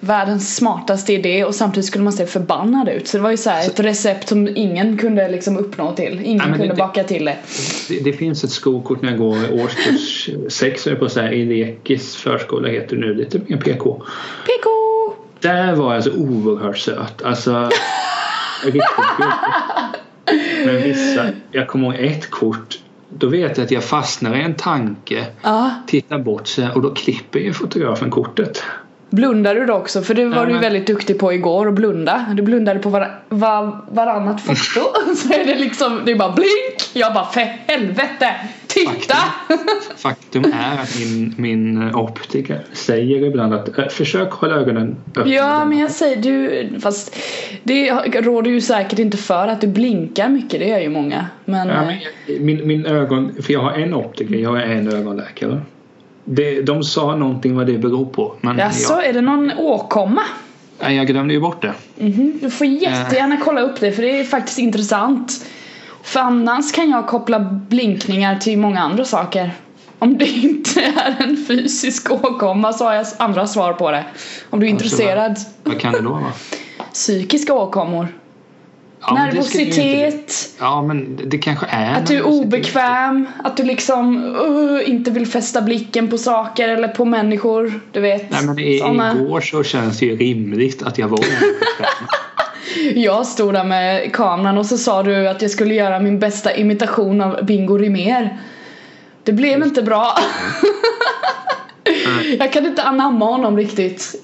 världens 0.00 0.56
smartaste 0.56 1.12
idé 1.12 1.44
och 1.44 1.54
samtidigt 1.54 1.86
skulle 1.86 2.04
man 2.04 2.12
se 2.12 2.26
förbannad 2.26 2.88
ut. 2.88 3.08
Så 3.08 3.16
det 3.16 3.22
var 3.22 3.30
ju 3.30 3.36
så 3.36 3.50
ett 3.50 3.80
recept 3.80 4.28
som 4.28 4.48
ingen 4.56 4.98
kunde 4.98 5.28
liksom 5.28 5.56
uppnå 5.56 5.92
till. 5.94 6.20
Ingen 6.24 6.38
Nej, 6.38 6.46
det- 6.46 6.52
kunde 6.58 6.74
det- 6.74 6.78
baka 6.78 7.04
till 7.04 7.24
det. 7.24 7.36
Det, 7.88 8.00
det 8.04 8.12
finns 8.12 8.44
ett 8.44 8.50
skolkort 8.50 9.02
när 9.02 9.10
jag 9.10 9.18
går 9.18 9.36
i 9.36 9.62
årskurs 9.62 10.30
6 10.48 10.88
på 10.98 11.08
så 11.08 11.20
här, 11.20 11.32
i 11.32 11.44
Lekis 11.44 12.16
förskola 12.16 12.68
heter 12.68 12.96
det 12.96 13.02
nu, 13.06 13.14
lite 13.14 13.38
mer 13.46 13.56
PK. 13.56 14.02
PK! 14.46 14.70
Där 15.40 15.74
var 15.74 15.94
jag 15.94 16.04
så 16.04 16.12
oerhört 16.12 16.78
söt. 16.78 17.22
Alltså 17.22 17.70
riktigt. 18.64 18.82
Men 20.66 20.82
vissa, 20.82 21.26
jag 21.52 21.68
kommer 21.68 21.86
ihåg 21.94 22.04
ett 22.06 22.30
kort. 22.30 22.78
Då 23.08 23.26
vet 23.26 23.56
jag 23.58 23.64
att 23.64 23.70
jag 23.70 23.84
fastnar 23.84 24.36
i 24.36 24.42
en 24.42 24.54
tanke. 24.54 25.26
Ja. 25.42 25.70
Tittar 25.86 26.18
bort 26.18 26.46
så 26.46 26.62
här, 26.62 26.74
och 26.76 26.82
då 26.82 26.94
klipper 26.94 27.38
ju 27.38 27.52
fotografen 27.52 28.10
kortet. 28.10 28.62
Blundar 29.10 29.54
du 29.54 29.66
då 29.66 29.74
också? 29.74 30.02
För 30.02 30.14
det 30.14 30.26
var 30.26 30.46
du 30.46 30.58
väldigt 30.58 30.86
duktig 30.86 31.18
på 31.18 31.32
igår 31.32 31.68
att 31.68 31.74
blunda. 31.74 32.26
Du 32.36 32.42
blundade 32.42 32.80
på 32.80 32.88
var, 32.88 33.20
var, 33.28 33.84
varannat 33.90 34.40
foto. 34.46 35.14
Så 35.16 35.32
är 35.32 35.46
det 35.46 35.54
liksom, 35.54 36.00
det 36.04 36.12
är 36.12 36.16
bara 36.16 36.32
blink! 36.32 36.90
Jag 36.92 37.14
bara 37.14 37.26
för 37.26 37.40
helvete! 37.40 38.34
Titta! 38.66 39.16
Faktum 39.96 40.44
är 40.44 40.82
att 40.82 40.98
min, 40.98 41.34
min 41.38 41.94
optiker 41.94 42.60
säger 42.72 43.24
ibland 43.26 43.54
att 43.54 43.78
äh, 43.78 43.88
försök 43.88 44.32
hålla 44.32 44.54
ögonen 44.54 44.96
öppna. 45.16 45.32
Ja 45.32 45.64
men 45.64 45.78
jag 45.78 45.90
säger 45.90 46.16
du, 46.16 46.68
fast 46.80 47.16
det 47.62 47.90
råder 48.20 48.50
ju 48.50 48.60
säkert 48.60 48.98
inte 48.98 49.16
för 49.16 49.48
att 49.48 49.60
du 49.60 49.66
blinkar 49.66 50.28
mycket, 50.28 50.60
det 50.60 50.66
gör 50.66 50.78
ju 50.78 50.88
många. 50.88 51.26
Men, 51.44 51.68
Ja, 51.68 51.74
eh, 51.74 51.86
men 51.86 52.46
min, 52.46 52.66
min 52.66 52.86
ögon, 52.86 53.42
för 53.42 53.52
jag 53.52 53.60
har 53.60 53.72
en 53.72 53.94
optiker, 53.94 54.34
jag 54.34 54.50
har 54.50 54.58
en 54.58 54.92
ögonläkare. 54.92 55.60
Det, 56.32 56.62
de 56.62 56.82
sa 56.84 57.14
någonting 57.16 57.56
vad 57.56 57.66
det 57.66 57.78
beror 57.78 58.06
på. 58.06 58.34
Men 58.40 58.58
jaså, 58.58 58.92
jag, 58.92 59.06
är 59.06 59.12
det 59.12 59.20
någon 59.20 59.52
åkomma? 59.58 60.22
nej, 60.82 60.96
jag 60.96 61.06
glömde 61.06 61.34
ju 61.34 61.40
bort 61.40 61.62
det. 61.62 61.74
Mhm, 61.96 62.38
Du 62.42 62.50
får 62.50 62.66
jättegärna 62.66 63.36
kolla 63.44 63.60
upp 63.60 63.80
det 63.80 63.92
för 63.92 64.02
det 64.02 64.20
är 64.20 64.24
faktiskt 64.24 64.58
intressant. 64.58 65.46
För 66.02 66.20
annars 66.20 66.72
kan 66.72 66.90
jag 66.90 67.06
koppla 67.06 67.40
blinkningar 67.40 68.36
till 68.36 68.58
många 68.58 68.80
andra 68.80 69.04
saker. 69.04 69.50
Om 69.98 70.18
det 70.18 70.24
inte 70.44 70.80
är 70.80 71.16
en 71.22 71.44
fysisk 71.48 72.10
åkomma 72.10 72.72
så 72.72 72.84
har 72.84 72.94
jag 72.94 73.06
andra 73.18 73.46
svar 73.46 73.72
på 73.72 73.90
det. 73.90 74.04
Om 74.50 74.60
du 74.60 74.66
är 74.66 74.72
Alltså, 74.72 74.84
intresserad. 74.86 75.36
Vad 75.64 75.80
kan 75.80 75.92
det 75.92 76.00
då 76.00 76.10
vara? 76.10 76.32
Psykiska 76.92 77.54
åkommor. 77.54 78.08
Ja, 79.00 79.14
Nervositet. 79.14 80.48
Ja 80.58 80.82
men 80.82 81.20
det, 81.24 81.38
kanske 81.38 81.66
är 81.66 81.94
Att 81.94 82.06
du 82.06 82.16
är 82.16 82.22
obekväm, 82.22 83.26
att 83.44 83.56
du 83.56 83.62
liksom 83.62 84.24
uh, 84.36 84.90
inte 84.90 85.10
vill 85.10 85.26
fästa 85.26 85.62
blicken 85.62 86.08
på 86.08 86.18
saker 86.18 86.68
eller 86.68 86.88
på 86.88 87.04
människor. 87.04 87.80
Du 87.92 88.00
vet. 88.00 88.30
Nej 88.30 88.46
men 88.46 88.58
i, 88.58 88.78
såna. 88.78 89.12
igår 89.12 89.40
så 89.40 89.62
känns 89.62 89.98
det 89.98 90.06
ju 90.06 90.16
rimligt 90.16 90.82
att 90.82 90.98
jag 90.98 91.08
var 91.08 91.18
obekväm. 91.18 92.06
Jag 92.94 93.26
stod 93.26 93.54
där 93.54 93.64
med 93.64 94.12
kameran 94.12 94.58
och 94.58 94.66
så 94.66 94.78
sa 94.78 95.02
du 95.02 95.28
att 95.28 95.42
jag 95.42 95.50
skulle 95.50 95.74
göra 95.74 96.00
min 96.00 96.18
bästa 96.18 96.54
imitation 96.54 97.20
av 97.20 97.44
Bingo 97.44 97.78
Rimér. 97.78 98.38
Det 99.24 99.32
blev 99.32 99.62
inte 99.62 99.82
bra. 99.82 100.14
Jag 102.38 102.52
kan 102.52 102.66
inte 102.66 102.82
anamma 102.82 103.26
honom 103.26 103.56
riktigt. 103.56 104.14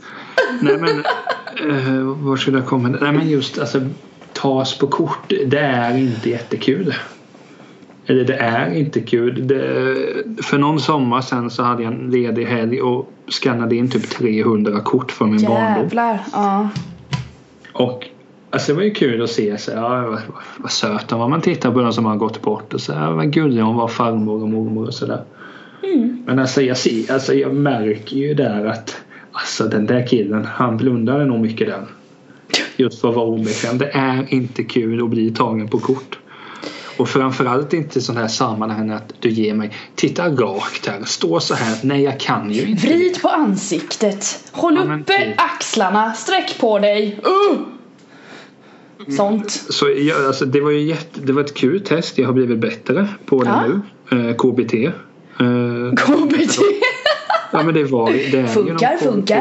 Nej 0.61 0.77
men 0.79 1.05
uh, 1.71 2.03
var 2.03 2.37
skulle 2.37 2.59
jag 2.59 2.67
komma? 2.67 2.89
Nej 2.89 3.13
men 3.13 3.31
just 3.31 3.59
alltså 3.59 3.81
tas 4.43 4.79
på 4.79 4.87
kort, 4.87 5.33
det 5.47 5.59
är 5.59 5.97
inte 5.97 6.31
jättekul. 6.31 6.95
Eller 8.07 8.25
det 8.25 8.37
är 8.37 8.75
inte 8.75 9.01
kul. 9.01 9.47
Det, 9.47 9.63
för 10.43 10.59
någon 10.59 10.81
sommar 10.81 11.21
sen 11.21 11.51
så 11.51 11.63
hade 11.63 11.83
jag 11.83 11.93
en 11.93 12.11
ledig 12.11 12.47
helg 12.47 12.83
och 12.83 13.13
skannade 13.29 13.77
in 13.77 13.91
typ 13.91 14.11
300 14.11 14.81
kort 14.81 15.13
från 15.13 15.31
min 15.31 15.45
barndom. 15.45 15.83
Jävlar. 15.83 16.21
Ja. 16.33 16.69
Och 17.73 18.07
alltså 18.51 18.73
det 18.73 18.77
var 18.77 18.85
ju 18.85 18.91
kul 18.91 19.23
att 19.23 19.31
se 19.31 19.59
så, 19.59 19.71
ja, 19.71 20.07
vad, 20.07 20.19
vad 20.57 20.71
söt 20.71 21.11
hon 21.11 21.21
var. 21.21 21.29
Man 21.29 21.41
tittar 21.41 21.73
på 21.73 21.81
de 21.81 21.93
som 21.93 22.05
har 22.05 22.17
gått 22.17 22.43
bort 22.43 22.75
och 22.75 22.81
så 22.81 22.93
ja, 22.93 23.11
vad 23.11 23.33
gullig 23.33 23.63
hon 23.63 23.77
var 23.77 23.89
farmor 23.89 24.43
och 24.43 24.49
mormor 24.49 24.87
och 24.87 24.95
sådär. 24.95 25.23
Mm. 25.83 26.23
Men 26.27 26.39
alltså 26.39 26.63
jag, 26.63 26.77
ser, 26.77 27.13
alltså 27.13 27.35
jag 27.35 27.55
märker 27.55 28.17
ju 28.17 28.35
där 28.35 28.65
att 28.65 28.97
alltså 29.33 29.65
den 29.65 29.87
där 29.87 30.07
killen 30.07 30.45
han 30.45 30.77
blundade 30.77 31.25
nog 31.25 31.41
mycket 31.41 31.67
där. 31.67 31.85
Just 32.77 33.01
för 33.01 33.09
att 33.09 33.15
vara 33.17 33.27
obekväm. 33.27 33.79
Det 33.79 33.91
är 33.95 34.27
inte 34.29 34.65
kul 34.65 35.03
att 35.05 35.11
bli 35.11 35.31
tagen 35.31 35.69
på 35.69 35.79
kort. 35.79 36.19
Och 36.97 37.09
framförallt 37.09 37.73
inte 37.73 38.01
sådana 38.01 38.21
här 38.21 38.29
sammanhang 38.29 38.91
att 38.91 39.13
du 39.21 39.29
ger 39.31 39.55
mig 39.55 39.71
titta 39.95 40.29
rakt 40.31 40.87
här, 40.87 41.05
stå 41.05 41.41
så 41.41 41.55
här. 41.55 41.77
Nej 41.83 42.03
jag 42.03 42.21
kan 42.21 42.51
ju 42.53 42.63
inte. 42.63 42.87
Vrid 42.87 43.23
på 43.23 43.29
ansiktet. 43.29 44.45
Håll 44.53 44.77
Ja, 44.89 44.97
uppe 45.01 45.13
typ. 45.19 45.35
axlarna. 45.41 46.13
Sträck 46.13 46.59
på 46.61 46.79
dig. 46.79 47.21
Uh! 47.27 47.59
Sånt. 49.17 49.51
Så 49.51 49.89
jag, 49.89 50.27
alltså, 50.27 50.45
det 50.45 50.61
var 50.61 50.71
ju 50.71 50.81
jätte, 50.83 51.21
det 51.21 51.33
var 51.33 51.41
ett 51.43 51.55
kul 51.55 51.81
test. 51.81 52.19
Jag 52.19 52.27
har 52.27 52.33
blivit 52.33 52.59
bättre 52.59 53.09
på 53.27 53.43
det 53.43 53.51
Ja. 53.51 53.65
nu. 53.67 54.29
Eh, 54.29 54.35
KBT. 54.37 54.75
Eh, 54.85 54.93
KBT. 55.97 56.59
ja 57.53 57.63
men 57.63 57.75
det 57.75 57.85
var 57.85 58.11
det 58.13 58.35
är 58.35 58.41
ju 58.41 58.47
Funkar, 58.47 58.99
någon 59.05 59.23
KBT. 59.23 59.33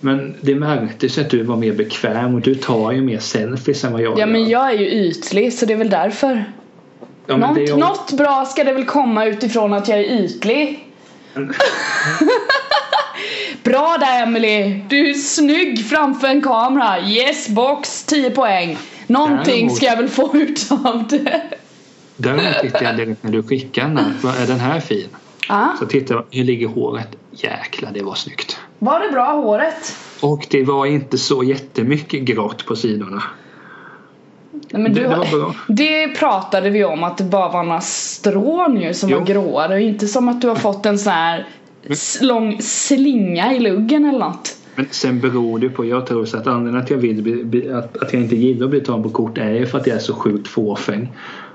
Men 0.00 0.34
det 0.40 0.54
märktes 0.54 1.18
att 1.18 1.30
du 1.30 1.42
var 1.42 1.56
mer 1.56 1.72
bekväm 1.72 2.34
och 2.34 2.40
du 2.40 2.54
tar 2.54 2.92
ju 2.92 3.00
mer 3.02 3.18
selfies 3.18 3.84
än 3.84 3.92
vad 3.92 4.02
jag 4.02 4.18
Ja 4.18 4.26
men 4.26 4.42
gör. 4.42 4.50
jag 4.50 4.70
är 4.74 4.78
ju 4.78 4.86
ytlig 4.86 5.52
så 5.52 5.66
det 5.66 5.72
är 5.72 5.76
väl 5.76 5.90
därför. 5.90 6.44
ja, 7.26 7.36
men 7.36 7.40
något, 7.54 7.58
är 7.58 7.76
något 7.76 8.12
bra 8.12 8.44
ska 8.44 8.64
det 8.64 8.72
väl 8.72 8.84
komma 8.84 9.24
utifrån 9.26 9.72
att 9.72 9.88
jag 9.88 9.98
är 9.98 10.04
ytlig. 10.04 10.86
Bra 13.62 13.96
där 14.00 14.22
Emily! 14.22 14.80
Du 14.88 15.10
är 15.10 15.14
snygg 15.14 15.86
framför 15.86 16.28
en 16.28 16.42
kamera. 16.42 17.00
Yes 17.08 17.48
box, 17.48 18.04
10 18.04 18.30
poäng. 18.30 18.78
Någonting 19.06 19.54
Däremot- 19.54 19.76
ska 19.76 19.86
jag 19.86 19.96
väl 19.96 20.08
få 20.08 20.30
ut 20.36 20.68
av 20.84 21.06
det. 21.08 21.42
Däremot 22.16 22.58
tittade 22.62 22.84
jag 22.84 22.96
direkt 22.96 23.22
när 23.22 23.32
du 23.32 23.42
skickade 23.42 23.88
den 24.22 24.30
Är 24.42 24.46
den 24.46 24.60
här 24.60 24.80
fin? 24.80 25.08
Ja, 25.48 25.74
Så 25.78 25.86
tittade 25.86 26.14
jag, 26.30 26.38
hur 26.38 26.44
ligger 26.44 26.68
håret? 26.68 27.08
Jäklar 27.32 27.90
det 27.94 28.02
var 28.02 28.14
snyggt. 28.14 28.59
Var 28.82 29.00
det 29.00 29.12
bra 29.12 29.32
håret? 29.32 29.96
Och 30.22 30.46
det 30.50 30.64
var 30.64 30.86
inte 30.86 31.18
så 31.18 31.44
jättemycket 31.44 32.20
grått 32.22 32.66
på 32.66 32.76
sidorna. 32.76 33.22
Nej, 34.52 34.82
men 34.82 34.94
Det- 34.94 35.00
du, 35.00 35.08
det 35.08 35.16
var 35.16 35.38
bra. 35.40 35.54
det 35.68 36.08
pratade 36.08 36.70
vi 36.70 36.84
om 36.84 37.04
att 37.04 37.18
det 37.18 37.24
bara 37.24 37.48
var 37.48 37.64
några 37.64 37.80
strån 37.80 38.80
ju 38.80 38.94
som 38.94 39.10
Jo. 39.10 39.18
var 39.18 39.26
gråa. 39.26 39.68
Det 39.68 39.74
är 39.74 39.78
inte 39.78 40.06
som 40.06 40.28
att 40.28 40.40
du 40.40 40.48
har 40.48 40.54
fått 40.56 40.86
en 40.86 40.98
sån 40.98 41.12
här 41.12 41.46
lång 42.20 42.58
slinga 42.62 43.54
i 43.54 43.58
luggen 43.58 44.04
eller 44.04 44.18
något. 44.18 44.56
Men 44.74 44.86
sen 44.90 45.20
beror 45.20 45.58
det 45.58 45.68
på, 45.68 45.84
jag 45.84 46.06
tror 46.06 46.24
så 46.24 46.36
att 46.36 46.46
anledningen 46.46 46.82
att 46.84 46.90
jag, 46.90 46.96
vill 46.98 47.72
att, 47.74 48.02
att 48.02 48.12
jag 48.12 48.22
inte 48.22 48.36
gillar 48.36 48.64
att 48.64 48.70
bli 48.70 48.80
tagen 48.80 49.02
på 49.02 49.08
kort 49.10 49.38
är 49.38 49.66
för 49.66 49.78
att 49.78 49.86
jag 49.86 49.96
är 49.96 50.00
så 50.00 50.14
sjukt 50.14 50.48
fåfäng. 50.48 51.08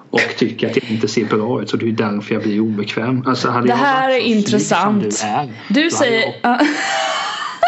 Och 0.09 0.21
tycker 0.37 0.69
att 0.69 0.75
jag 0.75 0.91
inte 0.91 1.07
ser 1.07 1.25
bra 1.25 1.61
ut 1.61 1.69
så 1.69 1.77
det 1.77 1.87
är 1.87 1.91
därför 1.91 2.33
jag 2.33 2.43
blir 2.43 2.59
obekväm. 2.59 3.23
Alltså, 3.27 3.47
Det 3.65 3.73
här 3.73 4.09
är 4.09 4.19
intressant. 4.19 5.03
Du 5.03 5.27
är, 5.27 5.49
Du 5.69 5.91
säger... 5.91 6.23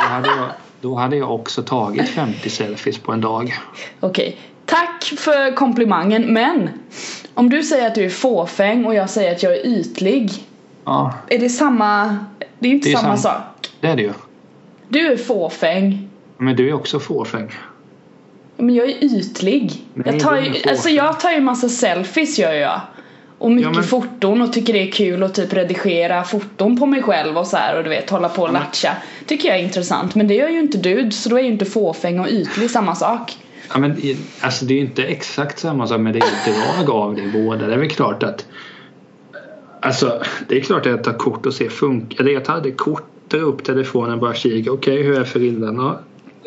Hade 0.08 0.28
Ja. 0.30 0.36
jag, 0.38 0.48
då, 0.82 0.96
hade 0.96 1.16
jag, 1.18 1.32
också 1.36 1.64
tagit 1.64 2.10
50 2.10 2.50
selfies 2.50 2.98
på 2.98 3.12
en 3.12 3.22
dag. 3.22 3.54
Okej, 4.00 4.38
tack 4.66 5.04
för 5.18 5.56
komplimangen 5.56 6.34
men 6.34 6.70
om 7.34 7.50
du 7.50 7.64
säger 7.64 7.88
att 7.88 7.96
du 7.96 8.06
är 8.06 8.10
fåfäng 8.10 8.86
och 8.86 8.96
jag 8.96 9.10
säger 9.10 9.32
att 9.36 9.44
jag 9.44 9.54
är 9.54 9.66
ytlig 9.68 10.32
Ja, 10.86 11.14
Är 11.28 11.40
det 11.40 11.50
samma? 11.50 12.18
Det 12.60 12.68
är 12.68 12.72
inte 12.72 12.90
Det 12.90 12.94
är 12.94 12.98
samma 12.98 13.18
sam- 13.18 13.32
sak. 13.34 13.70
det 13.82 13.88
är 13.88 13.96
det 13.96 14.02
ju. 14.02 14.14
Du 14.90 15.08
är 15.14 15.18
fåfäng 15.18 16.10
Men 16.38 16.56
du 16.56 16.70
är 16.70 16.74
också 16.74 17.00
fåfäng. 17.00 17.52
men 18.58 18.76
jag 18.76 18.90
är 18.90 19.04
ytlig. 19.04 19.86
Nej, 19.94 20.06
jag, 20.14 20.20
tar 20.20 20.38
ju, 20.38 20.70
alltså 20.70 20.90
jag 20.90 21.20
tar 21.20 21.32
ju 21.32 21.42
massa 21.42 21.70
selfies 21.70 22.40
gör 22.40 22.54
jag. 22.54 22.82
Och 23.40 23.52
mycket 23.52 23.64
Ja, 23.66 23.72
men- 23.74 23.84
foton 23.84 24.42
och 24.42 24.54
tycker 24.54 24.74
det 24.74 24.88
är 24.88 24.92
kul 24.92 25.24
att 25.24 25.34
typ 25.36 25.54
redigera 25.54 26.24
foton 26.24 26.78
på 26.80 26.86
mig 26.86 27.02
själv 27.04 27.38
och 27.38 27.48
så 27.48 27.58
här 27.58 27.78
och 27.78 27.84
du 27.84 27.90
vet 27.90 28.10
hålla 28.10 28.30
på 28.30 28.42
och 28.44 28.54
men- 28.54 28.62
latcha. 28.62 28.92
Tycker 29.26 29.50
jag 29.50 29.58
är 29.60 29.64
intressant 29.64 30.16
men 30.16 30.28
det 30.28 30.34
gör 30.34 30.50
ju 30.50 30.60
inte 30.60 30.78
du 30.78 31.12
så 31.12 31.30
då 31.30 31.38
är 31.38 31.42
ju 31.44 31.48
inte 31.48 31.66
fåfäng 31.66 32.20
och 32.20 32.28
ytlig 32.30 32.70
samma 32.72 32.96
sak. 32.96 33.38
Ja, 33.74 33.80
men, 33.80 33.96
alltså, 34.42 34.66
det 34.66 34.74
är 34.74 34.76
ju 34.76 34.82
inte 34.82 35.04
exakt 35.04 35.60
samma 35.60 35.88
sak 35.88 36.00
men 36.00 36.14
det 36.14 36.20
är 36.20 36.24
ett 36.24 36.56
drag 36.76 36.90
av 36.96 37.16
det 37.16 37.28
båda. 37.34 37.68
Det 37.68 37.74
är 37.74 37.78
väl 37.78 37.90
klart 37.90 38.24
att 38.24 38.46
Alltså 39.82 40.22
det 40.48 40.58
är 40.58 40.62
klart 40.62 40.86
att 40.86 40.92
jag 40.92 41.04
tar 41.04 41.14
kort 41.14 41.46
och 41.46 41.54
ser 41.54 41.70
funkar. 41.70 42.20
Eller 42.24 42.32
jag 42.32 42.48
hade 42.48 42.72
kort, 42.72 43.04
drar 43.28 43.40
upp 43.40 43.64
telefonen 43.64 44.14
och 44.14 44.20
bara 44.20 44.34
kika. 44.34 44.72
Okej 44.72 45.04
hur 45.04 45.20
är 45.20 45.24
frillan? 45.24 45.96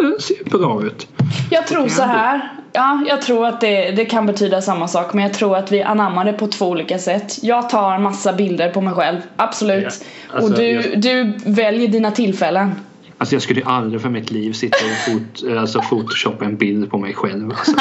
Det 0.00 0.22
ser 0.22 0.58
bra 0.58 0.82
ut. 0.84 1.08
Jag 1.50 1.66
tror 1.66 1.88
så 1.88 2.02
här. 2.02 2.52
Ja, 2.72 3.04
jag 3.08 3.22
tror 3.22 3.46
att 3.46 3.60
det, 3.60 3.90
det 3.90 4.04
kan 4.04 4.26
betyda 4.26 4.62
samma 4.62 4.88
sak 4.88 5.12
men 5.14 5.24
jag 5.24 5.34
tror 5.34 5.56
att 5.56 5.72
vi 5.72 5.82
anammar 5.82 6.24
det 6.24 6.32
på 6.32 6.46
två 6.46 6.68
olika 6.68 6.98
sätt. 6.98 7.38
Jag 7.42 7.70
tar 7.70 7.98
massa 7.98 8.32
bilder 8.32 8.70
på 8.70 8.80
mig 8.80 8.94
själv, 8.94 9.18
absolut. 9.36 9.84
Ja, 9.84 10.34
alltså, 10.36 10.52
och 10.52 10.58
du, 10.58 10.64
jag- 10.70 11.00
du 11.00 11.34
väljer 11.46 11.88
dina 11.88 12.10
tillfällen. 12.10 12.74
Alltså 13.18 13.34
jag 13.34 13.42
skulle 13.42 13.60
ju 13.60 13.66
aldrig 13.66 14.02
för 14.02 14.08
mitt 14.08 14.30
liv 14.30 14.52
sitta 14.52 14.76
och 14.76 15.12
fot, 15.12 15.42
alltså, 15.58 15.80
photoshoppa 15.80 16.44
en 16.44 16.56
bild 16.56 16.90
på 16.90 16.98
mig 16.98 17.14
själv. 17.14 17.50
Alltså, 17.50 17.72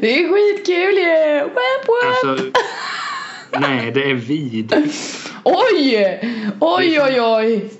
Det 0.00 0.20
är 0.22 0.28
skitkul 0.32 0.94
ju! 0.98 1.40
Alltså, 2.08 2.44
nej 3.60 3.90
det 3.94 4.10
är 4.10 4.14
vidrigt. 4.14 4.74
Oj! 5.44 6.20
Oj 6.60 7.00
oj 7.00 7.20
oj! 7.20 7.70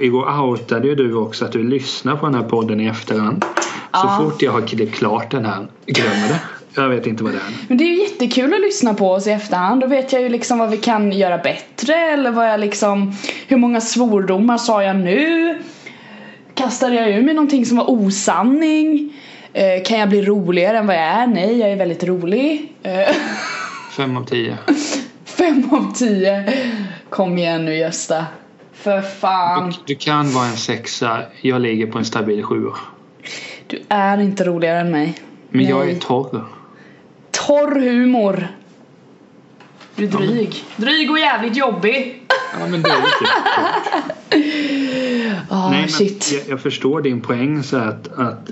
Igår 0.00 0.40
outade 0.40 0.88
ju 0.88 0.94
du 0.94 1.14
också 1.14 1.44
att 1.44 1.52
du 1.52 1.62
lyssnar 1.68 2.16
på 2.16 2.26
den 2.26 2.34
här 2.34 2.42
podden 2.42 2.80
i 2.80 2.86
efterhand. 2.86 3.44
Så 3.44 3.56
Ja. 3.92 4.18
fort 4.22 4.42
jag 4.42 4.52
har 4.52 4.60
klippt 4.60 4.94
klart 4.94 5.30
den 5.30 5.44
här, 5.44 5.66
glömmer 5.86 6.28
det. 6.28 6.40
Jag 6.74 6.88
vet 6.88 7.06
inte 7.06 7.24
vad 7.24 7.32
det 7.32 7.38
är. 7.38 7.54
Men 7.68 7.78
det 7.78 7.84
är 7.84 7.88
ju 7.88 8.00
jättekul 8.02 8.54
att 8.54 8.60
lyssna 8.60 8.94
på 8.94 9.10
oss 9.12 9.26
i 9.26 9.30
efterhand. 9.30 9.80
Då 9.80 9.86
vet 9.86 10.12
jag 10.12 10.22
ju 10.22 10.28
liksom 10.28 10.58
vad 10.58 10.70
vi 10.70 10.76
kan 10.76 11.12
göra 11.12 11.38
bättre 11.38 11.94
eller 11.94 12.30
vad 12.30 12.48
jag 12.48 12.60
liksom 12.60 13.12
Hur 13.48 13.56
många 13.56 13.80
svordomar 13.80 14.58
sa 14.58 14.82
jag 14.82 14.96
nu? 14.96 15.58
Kastade 16.54 16.94
jag 16.94 17.10
ur 17.10 17.22
mig 17.22 17.34
någonting 17.34 17.66
som 17.66 17.76
var 17.76 17.90
osanning? 17.90 19.12
Eh, 19.52 19.82
kan 19.86 19.98
jag 19.98 20.08
bli 20.08 20.22
roligare 20.22 20.78
än 20.78 20.86
vad 20.86 20.96
jag 20.96 21.02
är? 21.04 21.26
Nej, 21.26 21.58
jag 21.58 21.70
är 21.70 21.76
väldigt 21.76 22.04
rolig. 22.04 22.72
Eh, 22.82 23.14
Fem 23.96 24.16
av 24.16 24.24
tio. 24.24 24.56
fem 25.46 25.68
av 25.72 25.92
tio. 25.92 26.44
Kom 27.10 27.38
igen 27.38 27.64
nu 27.64 27.76
Gösta. 27.76 28.26
För 28.72 29.00
fan. 29.02 29.70
Du, 29.70 29.76
du 29.86 29.94
kan 29.94 30.30
vara 30.30 30.46
en 30.46 30.56
sexa. 30.56 31.22
Jag 31.40 31.60
ligger 31.60 31.86
på 31.86 31.98
en 31.98 32.04
stabil 32.04 32.42
sjua. 32.42 32.76
Du 33.66 33.82
är 33.88 34.18
inte 34.20 34.44
roligare 34.44 34.80
än 34.80 34.90
mig. 34.90 35.14
Men 35.48 35.64
jag 35.64 35.86
Nej. 35.86 35.94
är 35.94 36.00
torr. 36.00 36.44
Torr 37.30 37.80
humor. 37.80 38.48
Du 39.94 40.04
är 40.04 40.08
dryg. 40.08 40.64
Dryg 40.76 41.10
och 41.10 41.18
jävligt 41.18 41.56
jobbig. 41.56 42.22
Ja 42.60 42.66
men 42.66 42.82
det 42.82 42.90
är 42.90 42.96
Ah 45.48 45.70
Nej, 45.70 45.80
men 45.80 45.88
shit. 45.88 46.32
jag, 46.32 46.52
jag 46.52 46.60
förstår 46.60 47.00
din 47.00 47.20
poäng 47.20 47.62
så 47.62 47.76
att, 47.76 48.18
att 48.18 48.50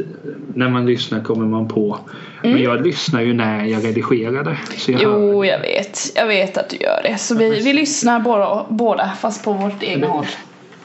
när 0.54 0.68
man 0.68 0.86
lyssnar 0.86 1.20
kommer 1.20 1.46
man 1.46 1.68
på. 1.68 1.98
Men 2.42 2.62
jag 2.62 2.86
lyssnar 2.86 3.20
ju 3.20 3.34
när 3.34 3.64
jag 3.64 3.84
redigerar 3.84 4.44
det. 4.44 4.58
Så 4.76 4.92
jag 4.92 4.98
hör. 4.98 5.14
Mm. 5.14 5.28
Jo, 5.28 5.44
jag 5.44 5.60
vet. 5.60 6.12
Jag 6.14 6.26
vet 6.26 6.58
att 6.58 6.70
du 6.70 6.76
gör 6.76 7.00
det. 7.02 7.18
Så 7.18 7.34
vi, 7.34 7.60
vi 7.60 7.72
lyssnar 7.72 8.20
båda, 8.20 8.66
båda 8.68 9.12
fast 9.20 9.44
på 9.44 9.52
vårt 9.52 9.82
egna 9.82 10.06
håll. 10.06 10.26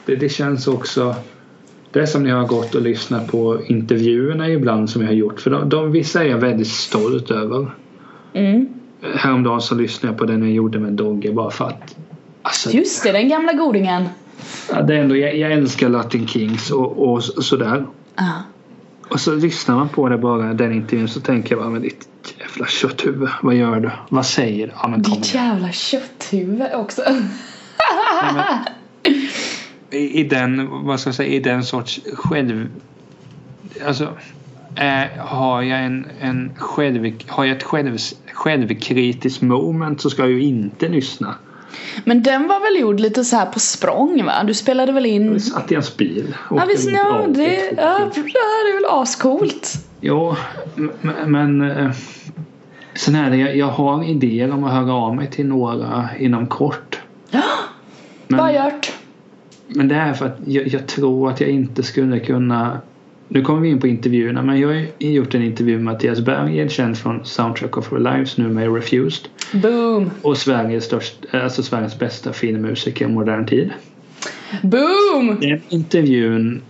Det, 0.06 0.16
det 0.16 0.28
känns 0.28 0.68
också 0.68 1.14
det 1.92 2.00
är 2.00 2.06
som 2.06 2.22
när 2.22 2.30
jag 2.30 2.36
har 2.36 2.46
gått 2.46 2.74
och 2.74 2.82
lyssnat 2.82 3.26
på 3.26 3.60
intervjuerna 3.66 4.48
ibland 4.48 4.90
som 4.90 5.02
jag 5.02 5.08
har 5.08 5.14
gjort. 5.14 5.40
För 5.40 5.50
de, 5.50 5.68
de, 5.68 5.92
vissa 5.92 6.24
är 6.24 6.28
jag 6.28 6.38
väldigt 6.38 6.68
stolt 6.68 7.30
över. 7.30 7.70
Mm. 8.32 8.68
Häromdagen 9.16 9.60
så 9.60 9.74
lyssnade 9.74 10.12
jag 10.12 10.18
på 10.18 10.24
den 10.24 10.42
jag 10.42 10.50
gjorde 10.50 10.78
med 10.78 10.92
Dogge 10.92 11.32
bara 11.32 11.50
för 11.50 11.64
att 11.64 11.96
alltså, 12.42 12.70
Just 12.70 13.02
det, 13.02 13.12
den 13.12 13.28
gamla 13.28 13.52
godingen. 13.52 14.08
Ja, 14.72 14.82
det 14.82 14.94
är 14.94 14.98
ändå, 15.00 15.16
jag, 15.16 15.36
jag 15.36 15.52
älskar 15.52 15.88
Latin 15.88 16.26
Kings 16.26 16.70
och, 16.70 17.10
och 17.12 17.24
så- 17.24 17.42
sådär. 17.42 17.86
Ah. 18.14 18.24
Och 19.10 19.20
så 19.20 19.34
lyssnar 19.34 19.74
man 19.76 19.88
på 19.88 20.08
det 20.08 20.18
bara 20.18 20.54
den 20.54 20.72
intervjun 20.72 21.08
så 21.08 21.20
tänker 21.20 21.50
jag 21.54 21.58
bara 21.64 21.70
men 21.70 21.82
ditt 21.82 22.08
jävla 22.38 22.66
kötthuvud. 22.66 23.28
Vad 23.42 23.54
gör 23.54 23.80
du? 23.80 23.90
Vad 24.08 24.26
säger 24.26 24.66
du? 24.66 24.72
Ja 24.82 24.88
men 24.88 25.02
Ditt 25.02 25.34
jävla 25.34 25.72
kötthuvud 25.72 26.74
också. 26.74 27.02
Nej, 28.22 28.34
men, 28.34 28.44
i, 30.00 30.20
I 30.20 30.24
den, 30.24 30.68
vad 30.86 31.00
ska 31.00 31.08
jag 31.08 31.14
säga, 31.14 31.28
i 31.34 31.38
den 31.40 31.64
sorts 31.64 32.00
själv... 32.14 32.68
Alltså 33.86 34.04
eh, 34.76 35.18
har 35.18 35.62
jag 35.62 35.84
en, 35.84 36.06
en 36.20 36.50
själv, 36.58 37.12
har 37.26 37.44
jag 37.44 37.56
ett 37.56 37.62
själv, 37.62 37.96
självkritiskt 38.32 39.42
moment 39.42 40.00
så 40.00 40.10
ska 40.10 40.22
jag 40.22 40.30
ju 40.30 40.42
inte 40.42 40.88
lyssna. 40.88 41.34
Men 42.04 42.22
den 42.22 42.46
var 42.48 42.60
väl 42.60 42.80
gjord 42.80 43.00
lite 43.00 43.24
så 43.24 43.36
här 43.36 43.46
på 43.46 43.60
språng 43.60 44.24
va? 44.24 44.32
Du 44.46 44.54
spelade 44.54 44.92
väl 44.92 45.06
in? 45.06 45.32
Vi 45.34 45.40
satt 45.40 45.72
i 45.72 45.74
hans 45.74 45.96
bil. 45.96 46.34
Ja 46.50 46.64
visst, 46.68 46.90
ja, 46.90 47.24
det, 47.28 47.42
ja, 47.76 47.98
det 48.14 48.20
här 48.20 48.70
är 48.70 48.74
väl 48.74 49.00
ascoolt? 49.00 49.72
Ja, 50.00 50.36
m- 50.76 50.92
men 51.26 51.70
eh, 51.70 51.90
sen 52.94 53.14
är 53.14 53.30
det, 53.30 53.36
jag, 53.36 53.56
jag 53.56 53.66
har 53.66 54.04
idéer 54.04 54.50
om 54.52 54.64
att 54.64 54.72
höra 54.72 54.92
av 54.94 55.16
mig 55.16 55.30
till 55.30 55.46
några 55.46 56.08
inom 56.18 56.46
kort. 56.46 57.00
Ja, 57.30 57.42
Men, 58.28 58.38
Bara 58.38 58.64
gjort. 58.70 58.92
men 59.66 59.88
det 59.88 59.94
är 59.94 60.12
för 60.12 60.26
att 60.26 60.38
jag, 60.46 60.68
jag 60.68 60.86
tror 60.86 61.30
att 61.30 61.40
jag 61.40 61.50
inte 61.50 61.82
skulle 61.82 62.20
kunna 62.20 62.80
nu 63.32 63.42
kommer 63.42 63.60
vi 63.60 63.68
in 63.68 63.80
på 63.80 63.86
intervjuerna 63.86 64.42
men 64.42 64.60
jag 64.60 64.68
har 64.68 64.86
gjort 64.98 65.34
en 65.34 65.42
intervju 65.42 65.74
med 65.74 65.84
Mattias 65.84 66.20
Berg, 66.20 66.68
känd 66.68 66.98
från 66.98 67.24
Soundtrack 67.24 67.76
of 67.76 67.92
Our 67.92 67.98
Lives 67.98 68.36
nu 68.36 68.48
med 68.48 68.74
Refused. 68.74 69.28
Boom! 69.52 70.10
Och 70.22 70.36
Sveriges, 70.36 70.84
störst, 70.84 71.14
alltså 71.32 71.62
Sveriges 71.62 71.98
bästa 71.98 72.32
filmmusiker 72.32 73.04
i 73.04 73.08
modern 73.08 73.46
tid. 73.46 73.70
Boom! 74.62 75.36
Den 75.40 75.60
intervjun 75.68 76.62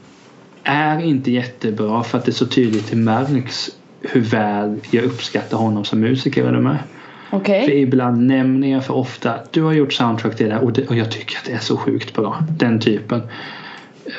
är 0.62 1.00
inte 1.04 1.30
jättebra 1.30 2.02
för 2.02 2.18
att 2.18 2.24
det 2.24 2.32
så 2.32 2.46
tydligt 2.46 2.92
märks 2.92 3.70
hur 4.00 4.20
väl 4.20 4.80
jag 4.90 5.04
uppskattar 5.04 5.56
honom 5.56 5.84
som 5.84 6.00
musiker. 6.00 6.44
Är 6.44 6.52
du 6.52 6.60
med? 6.60 6.78
Okej. 7.30 7.64
För 7.64 7.72
ibland 7.72 8.26
nämner 8.26 8.68
jag 8.68 8.84
för 8.84 8.94
ofta 8.94 9.34
du 9.50 9.62
har 9.62 9.72
gjort 9.72 9.92
soundtrack 9.92 10.36
till 10.36 10.48
det 10.48 10.54
där 10.54 10.64
och, 10.64 10.72
det, 10.72 10.86
och 10.88 10.96
jag 10.96 11.10
tycker 11.10 11.38
att 11.38 11.44
det 11.44 11.52
är 11.52 11.58
så 11.58 11.76
sjukt 11.76 12.14
bra. 12.14 12.38
Den 12.58 12.80
typen. 12.80 13.22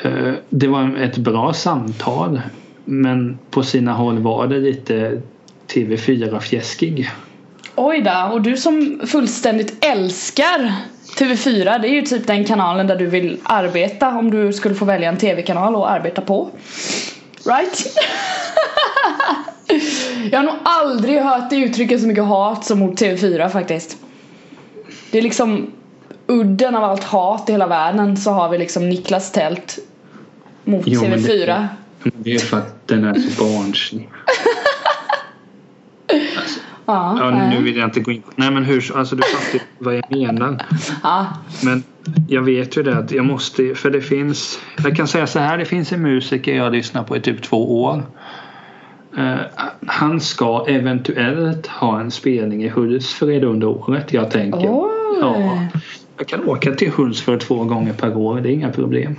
Eh, 0.02 0.34
det 0.48 0.66
var 0.66 0.96
ett 0.96 1.16
bra 1.16 1.52
samtal 1.52 2.40
men 2.84 3.38
på 3.50 3.62
sina 3.62 3.92
håll 3.92 4.18
var 4.18 4.46
det 4.46 4.58
lite 4.58 5.22
TV4-fjäskig. 5.68 7.10
Oj 7.76 8.00
då, 8.00 8.30
och 8.32 8.42
du 8.42 8.56
som 8.56 9.00
fullständigt 9.06 9.84
älskar 9.84 10.72
TV4, 11.18 11.78
det 11.78 11.88
är 11.88 11.92
ju 11.92 12.02
typ 12.02 12.26
den 12.26 12.44
kanalen 12.44 12.86
där 12.86 12.96
du 12.96 13.06
vill 13.06 13.38
arbeta 13.42 14.08
om 14.08 14.30
du 14.30 14.52
skulle 14.52 14.74
få 14.74 14.84
välja 14.84 15.08
en 15.08 15.16
TV-kanal 15.16 15.76
att 15.76 15.90
arbeta 15.90 16.22
på. 16.22 16.50
Right? 17.44 17.86
Jag 20.30 20.38
har 20.38 20.44
nog 20.44 20.54
aldrig 20.62 21.20
hört 21.20 21.50
det 21.50 21.56
uttrycka 21.56 21.98
så 21.98 22.06
mycket 22.06 22.24
hat 22.24 22.64
som 22.64 22.78
mot 22.78 23.00
TV4 23.00 23.48
faktiskt. 23.48 23.96
Det 25.10 25.18
är 25.18 25.22
liksom 25.22 25.72
udden 26.32 26.74
av 26.74 26.84
allt 26.84 27.04
hat 27.04 27.48
i 27.48 27.52
hela 27.52 27.66
världen 27.66 28.16
så 28.16 28.30
har 28.30 28.48
vi 28.48 28.58
liksom 28.58 28.88
Niklas 28.88 29.32
Tält 29.32 29.78
mot 30.64 30.82
Jo, 30.86 31.00
men 31.02 31.18
TV4. 31.18 31.46
det- 32.02 32.10
Det 32.18 32.34
är 32.34 32.38
för 32.38 32.58
att 32.58 32.88
den 32.88 33.04
är 33.04 33.14
så 33.14 33.44
barnslig. 33.44 34.08
Ja, 36.86 37.16
Ja, 37.18 37.30
nej. 37.30 37.50
nu 37.58 37.62
vill 37.64 37.76
jag 37.76 37.86
inte 37.86 38.00
gå 38.00 38.10
in 38.12 38.22
på... 38.22 38.30
Nej 38.36 38.50
men 38.50 38.64
hur... 38.64 38.96
Alltså 38.98 39.16
du 39.16 39.22
fattar 39.22 39.66
vad 39.78 39.94
jag 39.94 40.04
menar. 40.16 40.62
ja. 41.02 41.26
Men 41.64 41.82
jag 42.28 42.42
vet 42.42 42.76
ju 42.76 42.82
det 42.82 42.98
att 42.98 43.12
jag 43.12 43.24
måste... 43.24 43.74
För 43.74 43.90
det 43.90 44.00
finns... 44.00 44.58
Jag 44.84 44.96
kan 44.96 45.08
säga 45.08 45.26
så 45.26 45.38
här. 45.38 45.58
Det 45.58 45.64
finns 45.64 45.92
en 45.92 46.02
musiker 46.02 46.56
jag 46.56 46.72
lyssnar 46.72 47.02
på 47.02 47.16
i 47.16 47.20
typ 47.20 47.42
två 47.42 47.82
år. 47.82 48.02
Eh, 49.18 49.34
han 49.86 50.20
ska 50.20 50.64
eventuellt 50.68 51.66
ha 51.66 52.00
en 52.00 52.10
spelning 52.10 52.64
i 52.64 52.68
Hultsfred 52.68 53.44
under 53.44 53.66
året. 53.66 54.12
Jag 54.12 54.30
tänker. 54.30 54.58
Oj. 54.70 54.88
Ja, 55.20 55.36
jag 56.18 56.28
kan 56.28 56.48
åka 56.48 56.74
till 56.74 56.90
Hultsfred 56.90 57.40
två 57.40 57.64
gånger 57.64 57.92
per 57.92 58.16
år. 58.16 58.40
Det 58.40 58.48
är 58.48 58.52
inga 58.52 58.70
problem. 58.70 59.16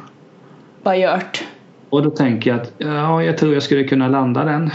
Vad 0.84 1.00
gjort? 1.00 1.44
Och 1.90 2.04
då 2.04 2.10
tänker 2.10 2.52
jag 2.52 2.60
att 2.62 2.74
ja, 2.78 3.24
jag 3.24 3.38
tror 3.38 3.54
jag 3.54 3.64
skulle 3.64 3.84
kunna 3.84 4.08
landa 4.08 4.44
den. 4.44 4.72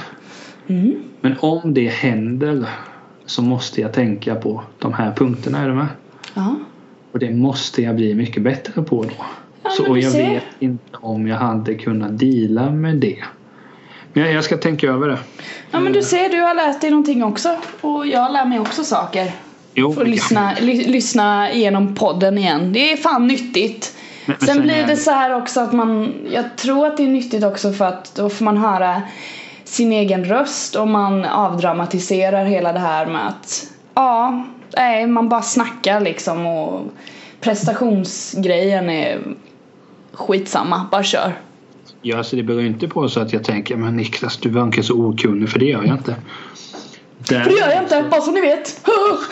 Mm. 0.66 0.94
Men 1.20 1.34
om 1.40 1.74
det 1.74 1.88
händer 1.88 2.68
så 3.26 3.42
måste 3.42 3.80
jag 3.80 3.92
tänka 3.92 4.34
på 4.34 4.62
de 4.78 4.92
här 4.92 5.12
punkterna. 5.12 5.58
Är 5.58 5.68
du 5.68 5.74
med? 5.74 5.86
Ja. 6.34 6.54
Och 7.12 7.18
det 7.18 7.30
måste 7.30 7.82
jag 7.82 7.96
bli 7.96 8.14
mycket 8.14 8.42
bättre 8.42 8.82
på 8.82 9.02
då. 9.02 9.24
Ja, 9.62 9.70
så, 9.70 9.90
och 9.90 9.98
jag 9.98 10.12
ser. 10.12 10.30
vet 10.30 10.44
inte 10.58 10.96
om 11.00 11.26
jag 11.26 11.36
hade 11.36 11.74
kunnat 11.74 12.18
deala 12.18 12.70
med 12.70 12.96
det. 12.96 13.24
Men 14.12 14.22
jag, 14.22 14.32
jag 14.32 14.44
ska 14.44 14.56
tänka 14.56 14.86
över 14.86 15.08
det. 15.08 15.18
Ja 15.70 15.80
men 15.80 15.92
du 15.92 16.02
ser, 16.02 16.28
du 16.28 16.40
har 16.40 16.54
lärt 16.54 16.80
dig 16.80 16.90
någonting 16.90 17.24
också. 17.24 17.56
Och 17.80 18.06
jag 18.06 18.32
lär 18.32 18.44
mig 18.44 18.60
också 18.60 18.84
saker. 18.84 19.32
Jo, 19.78 19.92
Får 19.92 20.04
lyssna, 20.04 20.52
ly, 20.60 20.84
lyssna 20.84 21.52
igenom 21.52 21.94
podden 21.94 22.38
igen. 22.38 22.72
Det 22.72 22.92
är 22.92 22.96
fan 22.96 23.26
nyttigt. 23.26 23.94
Men- 24.26 24.36
men 24.40 24.46
sen, 24.48 24.54
sen 24.56 24.62
blir 24.62 24.86
det 24.86 24.96
så 24.96 25.10
här 25.10 25.36
också 25.36 25.60
att 25.60 25.72
man, 25.72 26.14
jag 26.32 26.56
tror 26.56 26.86
att 26.86 26.96
det 26.96 27.02
är 27.02 27.08
nyttigt 27.08 27.44
också 27.44 27.72
för 27.72 27.84
att 27.84 28.14
då 28.14 28.28
får 28.30 28.44
man 28.44 28.56
höra 28.56 29.02
sin 29.64 29.92
egen 29.92 30.24
röst 30.24 30.74
och 30.74 30.88
man 30.88 31.24
avdramatiserar 31.24 32.44
hela 32.44 32.72
det 32.72 32.78
här 32.78 33.06
med 33.06 33.28
att 33.28 33.66
ja, 33.94 34.44
nej, 34.76 35.06
man 35.06 35.28
bara 35.28 35.42
snackar 35.42 36.00
liksom 36.00 36.46
och 36.46 36.80
prestationsgrejen 37.40 38.90
är 38.90 39.18
skitsamma, 40.12 40.86
bara 40.90 41.02
kör. 41.02 41.32
Ja, 42.02 42.18
alltså 42.18 42.36
det 42.36 42.42
beror 42.42 42.62
inte 42.62 42.88
på 42.88 43.08
så 43.08 43.20
att 43.20 43.32
jag 43.32 43.44
tänker 43.44 43.76
men 43.76 43.96
Niklas 43.96 44.36
du 44.36 44.48
verkar 44.48 44.82
så 44.82 44.94
okunnig 44.94 45.48
för 45.48 45.58
det 45.58 45.66
gör 45.66 45.84
jag 45.84 45.96
inte. 45.96 46.14
Där, 47.28 47.42
För 47.42 47.50
det 47.50 47.56
gör 47.56 47.68
jag 47.68 47.82
inte, 47.82 48.04
bara 48.10 48.20
så 48.20 48.30
ni 48.30 48.40
vet. 48.40 48.80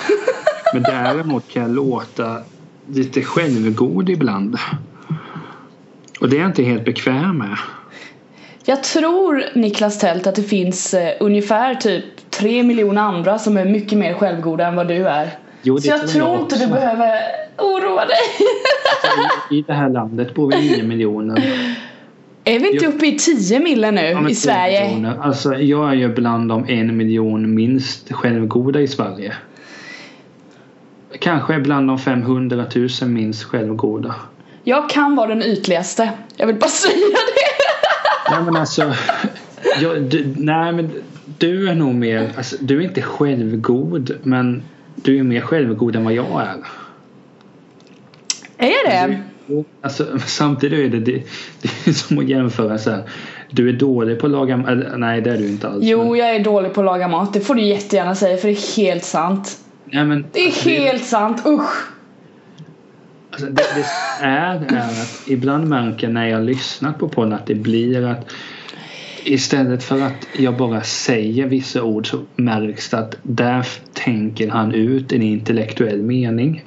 Men 0.72 0.82
däremot 0.82 1.48
kan 1.48 1.62
jag 1.62 1.70
låta 1.70 2.38
lite 2.88 3.22
självgod 3.22 4.10
ibland. 4.10 4.58
Och 6.20 6.28
det 6.28 6.36
är 6.36 6.40
jag 6.40 6.50
inte 6.50 6.62
helt 6.62 6.84
bekväm 6.84 7.38
med. 7.38 7.56
Jag 8.64 8.84
tror 8.84 9.44
Niklas 9.54 9.98
Tält 9.98 10.26
att 10.26 10.34
det 10.34 10.42
finns 10.42 10.94
eh, 10.94 11.14
ungefär 11.20 11.74
typ 11.74 12.30
tre 12.30 12.62
miljoner 12.62 13.02
andra 13.02 13.38
som 13.38 13.56
är 13.56 13.64
mycket 13.64 13.98
mer 13.98 14.14
självgoda 14.14 14.66
än 14.66 14.76
vad 14.76 14.88
du 14.88 15.08
är. 15.08 15.38
Jo, 15.62 15.78
Så 15.78 15.88
jag 15.88 16.00
tror 16.00 16.08
tror 16.08 16.28
jag 16.28 16.40
inte 16.40 16.58
du 16.58 16.66
behöver 16.66 17.12
oroa 17.58 18.06
dig. 18.06 18.18
I 19.58 19.62
det 19.62 19.72
här 19.72 19.88
landet 19.88 20.34
bor 20.34 20.50
vi 20.50 20.70
9 20.70 20.82
miljoner. 20.82 21.42
Är 22.48 22.58
vi 22.60 22.72
inte 22.72 22.84
Jo. 22.84 22.90
uppe 22.90 23.06
i 23.06 23.18
10 23.18 23.60
mille 23.60 23.90
nu 23.90 24.00
Ja, 24.00 24.22
i 24.22 24.26
10 24.26 24.34
Sverige? 24.34 24.84
miljoner. 24.84 25.18
Alltså 25.20 25.54
jag 25.54 25.90
är 25.90 25.94
ju 25.94 26.08
bland 26.14 26.48
de 26.48 26.68
en 26.68 26.96
miljon 26.96 27.54
minst 27.54 28.12
självgoda 28.12 28.80
i 28.80 28.88
Sverige. 28.88 29.34
Kanske 31.20 31.58
bland 31.58 31.88
de 31.88 31.98
500 31.98 32.64
000 32.74 32.88
minst 33.10 33.42
självgoda. 33.44 34.14
Jag 34.64 34.90
kan 34.90 35.16
vara 35.16 35.26
den 35.28 35.42
ytligaste. 35.42 36.10
Jag 36.36 36.46
vill 36.46 36.56
bara 36.56 36.70
säga 36.70 36.94
det. 36.96 38.30
Nej 38.34 38.42
men 38.44 38.56
alltså. 38.56 38.94
Jag, 39.80 40.02
du, 40.02 40.34
nej 40.36 40.72
men 40.72 40.90
du 41.38 41.68
är 41.68 41.74
nog 41.74 41.94
mer. 41.94 42.30
Alltså, 42.36 42.56
du 42.60 42.76
är 42.78 42.84
inte 42.84 43.02
självgod 43.02 44.16
men 44.22 44.62
du 44.94 45.18
är 45.18 45.22
mer 45.22 45.40
självgod 45.40 45.96
än 45.96 46.04
vad 46.04 46.12
jag 46.14 46.40
är. 46.42 46.56
Är 48.58 48.70
jag 48.70 49.10
det? 49.10 49.22
Alltså, 49.82 50.18
samtidigt 50.26 50.78
är 50.94 50.98
det, 50.98 51.12
det, 51.12 51.22
det 51.62 51.86
är 51.86 51.92
som 51.92 52.18
att 52.18 52.28
jämföra 52.28 52.78
så 52.78 52.90
här. 52.90 53.02
Du 53.50 53.68
är 53.68 53.72
dålig 53.72 54.18
på 54.18 54.26
att 54.26 54.32
laga 54.32 54.64
eller, 54.68 54.96
Nej 54.96 55.20
det 55.20 55.30
är 55.30 55.38
du 55.38 55.48
inte 55.48 55.68
alls. 55.68 55.78
men- 55.80 55.88
Jo, 55.88 56.16
jag 56.16 56.34
är 56.36 56.44
dålig 56.44 56.74
på 56.74 56.80
att 56.80 56.84
laga 56.84 57.08
mat. 57.08 57.32
Det 57.32 57.40
får 57.40 57.54
du 57.54 57.62
jättegärna 57.62 58.14
säga 58.14 58.36
för 58.36 58.48
det 58.48 58.54
är 58.54 58.76
helt 58.76 59.04
sant. 59.04 59.58
nej, 59.84 60.04
men, 60.04 60.24
Det 60.32 60.40
är 60.40 60.46
alltså, 60.46 60.68
helt 60.68 61.04
sant, 61.04 61.42
usch. 61.46 61.86
Alltså, 63.30 63.46
det, 63.46 63.62
det 63.74 63.84
är, 64.26 64.54
är 64.54 64.78
att 64.78 65.22
ibland 65.28 65.68
märker 65.68 66.08
när 66.08 66.26
jag 66.28 66.44
lyssnar 66.44 66.92
på 66.92 67.08
podden 67.08 67.32
att 67.32 67.46
det 67.46 67.54
blir 67.54 68.06
att 68.06 68.30
istället 69.24 69.82
för 69.84 70.02
att 70.02 70.26
jag 70.38 70.56
bara 70.56 70.82
säger 70.82 71.46
vissa 71.46 71.82
ord 71.82 72.10
så 72.10 72.18
märks 72.36 72.90
det 72.90 72.98
att 72.98 73.16
där 73.22 73.66
tänker 73.92 74.48
han 74.48 74.74
ut 74.74 75.12
en 75.12 75.22
intellektuell 75.22 76.02
mening. 76.02 76.62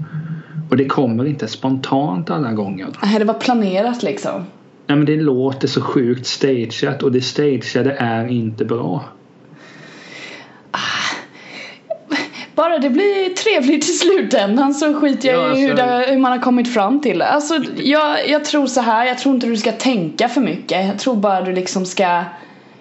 Och 0.70 0.78
det 0.78 0.86
kommer 0.86 1.26
inte 1.26 1.48
spontant 1.48 2.30
alla 2.30 2.52
gånger. 2.52 2.88
Nej, 3.04 3.20
det 3.20 3.26
var 3.26 3.34
planerat 3.34 4.04
liksom. 4.04 4.46
Nej 4.88 4.98
men 4.98 5.06
det 5.06 5.16
låter 5.16 5.68
så 5.68 5.82
sjukt 5.82 6.26
stageat 6.26 7.04
och 7.04 7.12
det 7.12 7.22
stageade 7.22 7.96
är 8.00 8.28
inte 8.28 8.66
bra. 8.66 9.04
Bara 12.56 12.78
det 12.78 12.90
blir 12.90 13.30
trevligt 13.36 13.84
i 13.90 13.94
slutändan 13.94 14.74
så 14.74 14.94
skiter 14.94 15.30
jag 15.30 15.50
Ja, 15.52 15.56
i 15.58 15.62
hur, 15.62 15.72
alltså- 15.72 15.86
det, 15.86 16.06
hur 16.14 16.20
man 16.20 16.32
har 16.32 16.40
kommit 16.40 16.74
fram 16.74 17.02
till 17.02 17.20
det. 17.20 17.28
Alltså, 17.28 17.54
jag, 17.78 18.30
jag 18.30 18.46
tror 18.46 18.68
så 18.68 18.82
här, 18.82 19.06
jag 19.06 19.18
tror 19.18 19.36
inte 19.36 19.48
du 19.48 19.58
ska 19.58 19.72
tänka 19.72 20.28
för 20.30 20.42
mycket. 20.42 20.88
Jag 20.88 21.00
tror 21.00 21.16
bara 21.16 21.42
du 21.42 21.52
liksom 21.54 21.86
ska 21.86 22.24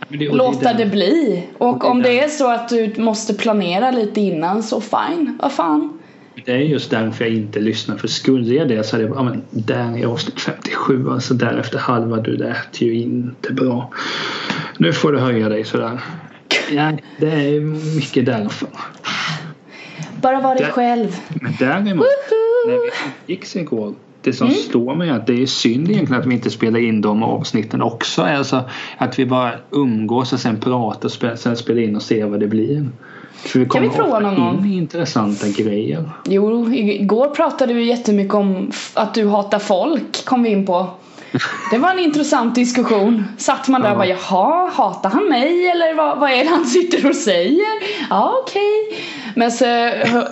det, 0.08 0.28
låta 0.32 0.72
det 0.72 0.84
där- 0.84 0.90
bli. 0.90 1.44
Och 1.58 1.68
och 1.68 1.78
det 1.80 1.86
om 1.86 2.02
det 2.02 2.20
är 2.20 2.28
så 2.28 2.50
att 2.50 2.68
du 2.68 2.94
måste 2.98 3.34
planera 3.34 3.90
lite 3.90 4.20
innan 4.20 4.62
så 4.62 4.80
fine, 4.80 5.38
vad 5.42 5.52
fan. 5.52 5.97
Det 6.44 6.52
är 6.52 6.56
just 6.58 6.90
därför 6.90 7.24
jag 7.24 7.34
inte 7.34 7.60
lyssnar 7.60 7.96
för 7.96 8.08
skulle 8.08 8.54
jag 8.54 8.68
det 8.68 8.82
så 8.86 8.96
hade 8.96 9.04
jag 9.08 9.14
bara, 9.14 9.22
men 9.24 9.42
där 9.50 9.98
är 9.98 10.06
avsnitt 10.06 10.40
57 10.40 11.10
alltså 11.10 11.34
därefter 11.34 11.78
halva 11.78 12.16
du 12.16 12.36
lät 12.36 12.80
ju 12.80 12.94
inte 12.94 13.52
bra. 13.52 13.90
Nu 14.78 14.92
får 14.92 15.12
du 15.12 15.18
höja 15.18 15.48
dig 15.48 15.64
sådär. 15.64 16.00
Ja, 16.72 16.92
det 17.18 17.26
är 17.30 17.60
mycket 17.96 18.26
därför. 18.26 18.68
Bara 20.22 20.40
vara 20.40 20.54
dig 20.54 20.64
Det- 20.66 20.72
själv. 20.72 21.16
Men 21.40 21.52
däremot 21.58 22.06
när 22.66 22.72
vi 23.26 23.32
gick 23.34 23.56
igår 23.56 23.94
det 24.22 24.32
som 24.32 24.46
Mm. 24.46 24.58
står 24.58 24.94
mig 24.94 25.08
är 25.08 25.12
att 25.12 25.26
det 25.26 25.42
är 25.42 25.46
synd 25.46 25.90
egentligen 25.90 26.20
att 26.22 26.26
vi 26.28 26.34
inte 26.34 26.50
spelar 26.50 26.80
in 26.80 27.00
de 27.00 27.22
avsnitten 27.22 27.82
också. 27.82 28.22
Alltså 28.22 28.64
att 28.98 29.18
vi 29.18 29.26
bara 29.26 29.52
umgås 29.70 30.32
och 30.32 30.40
sen 30.40 30.60
pratar 30.60 31.30
och 31.32 31.38
sen 31.38 31.56
spelar 31.56 31.82
in 31.82 31.96
och 31.96 32.02
ser 32.02 32.26
vad 32.26 32.40
det 32.40 32.46
blir. 32.46 32.86
För 33.38 33.58
vi 33.58 33.66
Kan 33.66 33.82
vi 33.82 33.88
prova 33.88 34.18
någon 34.20 34.34
gång? 34.34 34.64
in 34.66 34.72
intressanta 34.72 35.46
grejer. 35.48 36.10
Jo, 36.24 36.72
igår 36.72 37.28
pratade 37.28 37.74
vi 37.74 37.84
jättemycket 37.84 38.34
om 38.34 38.70
att 38.94 39.14
du 39.14 39.28
hatar 39.28 39.58
folk, 39.58 40.24
kom 40.24 40.42
vi 40.42 40.48
in 40.50 40.66
på. 40.66 40.86
Det 41.70 41.78
var 41.78 41.90
en 41.90 41.98
intressant 41.98 42.54
diskussion. 42.54 43.24
Satt 43.38 43.68
man 43.68 43.80
där 43.82 43.90
och 43.90 43.96
bara 43.96 44.06
jaha, 44.06 44.70
hatar 44.70 45.10
han 45.10 45.28
mig 45.28 45.66
eller 45.68 45.94
vad, 45.94 46.18
vad 46.18 46.30
är 46.30 46.44
det 46.44 46.50
han 46.50 46.64
sitter 46.64 47.08
och 47.08 47.16
säger? 47.16 47.66
Ja, 48.10 48.34
okej. 48.42 48.98
Men 49.34 49.52
så, 49.52 49.64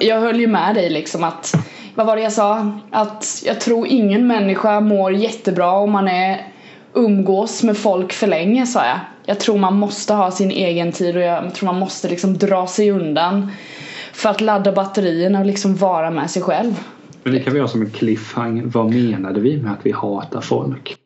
jag 0.00 0.20
höll 0.20 0.40
ju 0.40 0.46
med 0.46 0.74
dig 0.74 0.90
liksom 0.90 1.24
att, 1.24 1.54
vad 1.94 2.06
var 2.06 2.16
det 2.16 2.22
jag 2.22 2.32
sa? 2.32 2.72
Att 2.90 3.42
jag 3.46 3.60
tror 3.60 3.86
ingen 3.86 4.26
människa 4.26 4.80
mår 4.80 5.12
jättebra 5.12 5.70
om 5.72 5.90
man 5.92 6.08
är 6.08 6.46
umgås 6.96 7.62
med 7.62 7.76
folk 7.76 8.12
för 8.12 8.26
länge 8.26 8.66
sa 8.66 8.86
jag. 8.86 8.98
Jag 9.24 9.40
tror 9.40 9.58
man 9.58 9.74
måste 9.74 10.14
ha 10.14 10.30
sin 10.30 10.50
egen 10.50 10.92
tid 10.92 11.16
och 11.16 11.22
jag 11.22 11.54
tror 11.54 11.66
man 11.66 11.78
måste 11.78 12.08
liksom 12.08 12.38
dra 12.38 12.66
sig 12.66 12.90
undan 12.90 13.50
för 14.12 14.28
att 14.28 14.40
ladda 14.40 14.72
batterierna 14.72 15.40
och 15.40 15.46
liksom 15.46 15.76
vara 15.76 16.10
med 16.10 16.30
sig 16.30 16.42
själv. 16.42 16.74
Men 17.22 17.32
det 17.32 17.40
kan 17.40 17.54
vi 17.54 17.60
ha 17.60 17.68
som 17.68 17.82
en 17.82 17.90
cliffhanger. 17.90 18.64
Vad 18.64 18.94
menade 18.94 19.40
vi 19.40 19.56
med 19.56 19.72
att 19.72 19.86
vi 19.86 19.92
hatar 19.92 20.40
folk? 20.40 20.96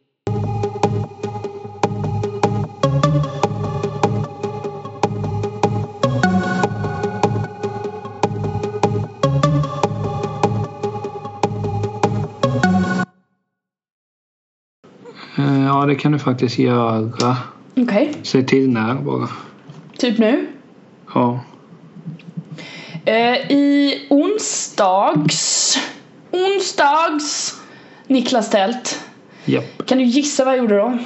Ja, 15.71 15.87
det 15.87 15.95
kan 15.95 16.13
du 16.13 16.19
faktiskt 16.19 16.59
göra. 16.59 17.37
Okej, 17.77 18.15
Säg 18.23 18.47
till 18.47 18.71
när 18.71 18.95
bara. 18.95 19.29
typ 19.99 20.19
nu. 20.19 20.47
Ja. 21.15 21.41
Eh, 23.05 23.51
I 23.51 24.07
onsdags, 24.11 25.79
onsdags, 26.31 27.61
Niklas 28.07 28.51
Tält. 28.51 29.01
Japp. 29.45 29.87
Kan 29.87 29.99
du 29.99 30.05
gissa 30.05 30.45
vad 30.45 30.55
jag 30.55 30.59
gjorde 30.59 30.77
då? 30.77 30.99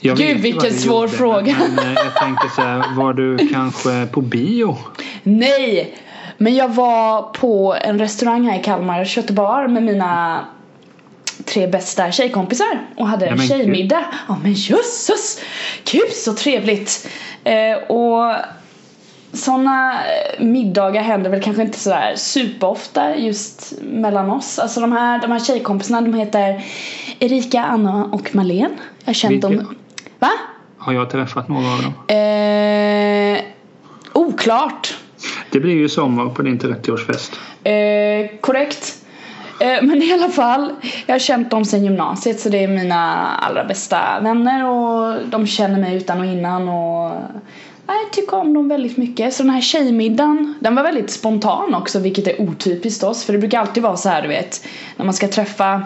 Jag 0.00 0.16
Gud, 0.16 0.38
vilken 0.38 0.72
svår 0.72 1.04
gjorde, 1.06 1.16
fråga. 1.16 1.56
Men 1.76 1.86
eh, 1.86 1.92
jag 1.92 2.14
tänker 2.14 2.48
så 2.48 2.60
här, 2.62 2.96
var 2.96 3.12
du 3.12 3.48
kanske 3.52 4.06
på 4.06 4.20
bio? 4.20 4.76
Nej! 5.22 5.96
Men 6.38 6.54
jag 6.54 6.68
var 6.68 7.22
på 7.22 7.76
en 7.80 7.98
restaurang 7.98 8.44
här 8.44 8.60
i 8.60 8.62
Kalmar, 8.62 9.04
kött 9.04 9.28
och 9.28 9.34
bar 9.34 9.66
med 9.68 9.82
mina 9.82 10.44
tre 11.44 11.66
bästa 11.66 12.12
tjejkompisar 12.12 12.86
och 12.96 13.08
hade 13.08 13.26
en 13.26 13.36
men 13.36 13.46
tjejmiddag. 13.46 14.04
Ja 14.28 14.36
men 14.42 14.52
jösses! 14.52 15.40
Gud 15.92 16.12
så 16.12 16.34
trevligt! 16.34 17.08
Eh, 17.44 17.76
och 17.88 18.34
sådana 19.32 20.00
middagar 20.38 21.02
händer 21.02 21.30
väl 21.30 21.42
kanske 21.42 21.62
inte 21.62 21.78
sådär 21.78 22.14
superofta 22.16 23.16
just 23.16 23.72
mellan 23.82 24.30
oss. 24.30 24.58
Alltså 24.58 24.80
de 24.80 24.92
här, 24.92 25.20
de 25.20 25.32
här 25.32 25.38
tjejkompisarna 25.38 26.00
de 26.00 26.14
heter 26.14 26.64
Erika, 27.18 27.64
Anna 27.64 28.04
och 28.04 28.34
Malene. 28.34 28.70
Jag 28.98 29.06
har 29.06 29.12
känt 29.12 29.32
Vilka? 29.32 29.48
dem. 29.48 29.76
Va? 30.18 30.30
Har 30.78 30.92
jag 30.92 31.10
träffat 31.10 31.48
några 31.48 31.66
av 31.72 31.82
dem? 31.82 32.16
Eh, 32.16 33.40
oklart. 34.12 34.96
Det 35.50 35.60
blir 35.60 35.74
ju 35.74 35.88
sommar 35.88 36.26
på 36.26 36.42
din 36.42 36.58
30-årsfest. 36.58 37.32
Eh, 37.64 38.40
korrekt. 38.40 38.96
Eh, 39.60 39.82
men 39.82 40.02
i 40.02 40.12
alla 40.12 40.28
fall, 40.28 40.72
jag 41.06 41.14
har 41.14 41.18
känt 41.18 41.50
dem 41.50 41.64
sedan 41.64 41.84
gymnasiet 41.84 42.40
så 42.40 42.48
det 42.48 42.64
är 42.64 42.68
mina 42.68 43.26
allra 43.26 43.64
bästa 43.64 44.20
vänner 44.20 44.68
och 44.68 45.16
de 45.26 45.46
känner 45.46 45.78
mig 45.78 45.96
utan 45.96 46.20
och 46.20 46.26
innan 46.26 46.68
och 46.68 47.06
eh, 47.06 47.20
jag 47.86 48.12
tycker 48.12 48.36
om 48.36 48.54
dem 48.54 48.68
väldigt 48.68 48.96
mycket. 48.96 49.34
Så 49.34 49.42
den 49.42 49.50
här 49.50 49.60
tjejmiddagen, 49.60 50.54
den 50.60 50.74
var 50.74 50.82
väldigt 50.82 51.10
spontan 51.10 51.74
också 51.74 51.98
vilket 51.98 52.26
är 52.26 52.40
otypiskt 52.40 53.04
oss 53.04 53.24
för 53.24 53.32
det 53.32 53.38
brukar 53.38 53.60
alltid 53.60 53.82
vara 53.82 53.96
så 53.96 54.08
här 54.08 54.22
du 54.22 54.28
vet 54.28 54.66
när 54.96 55.04
man 55.04 55.14
ska 55.14 55.28
träffa 55.28 55.82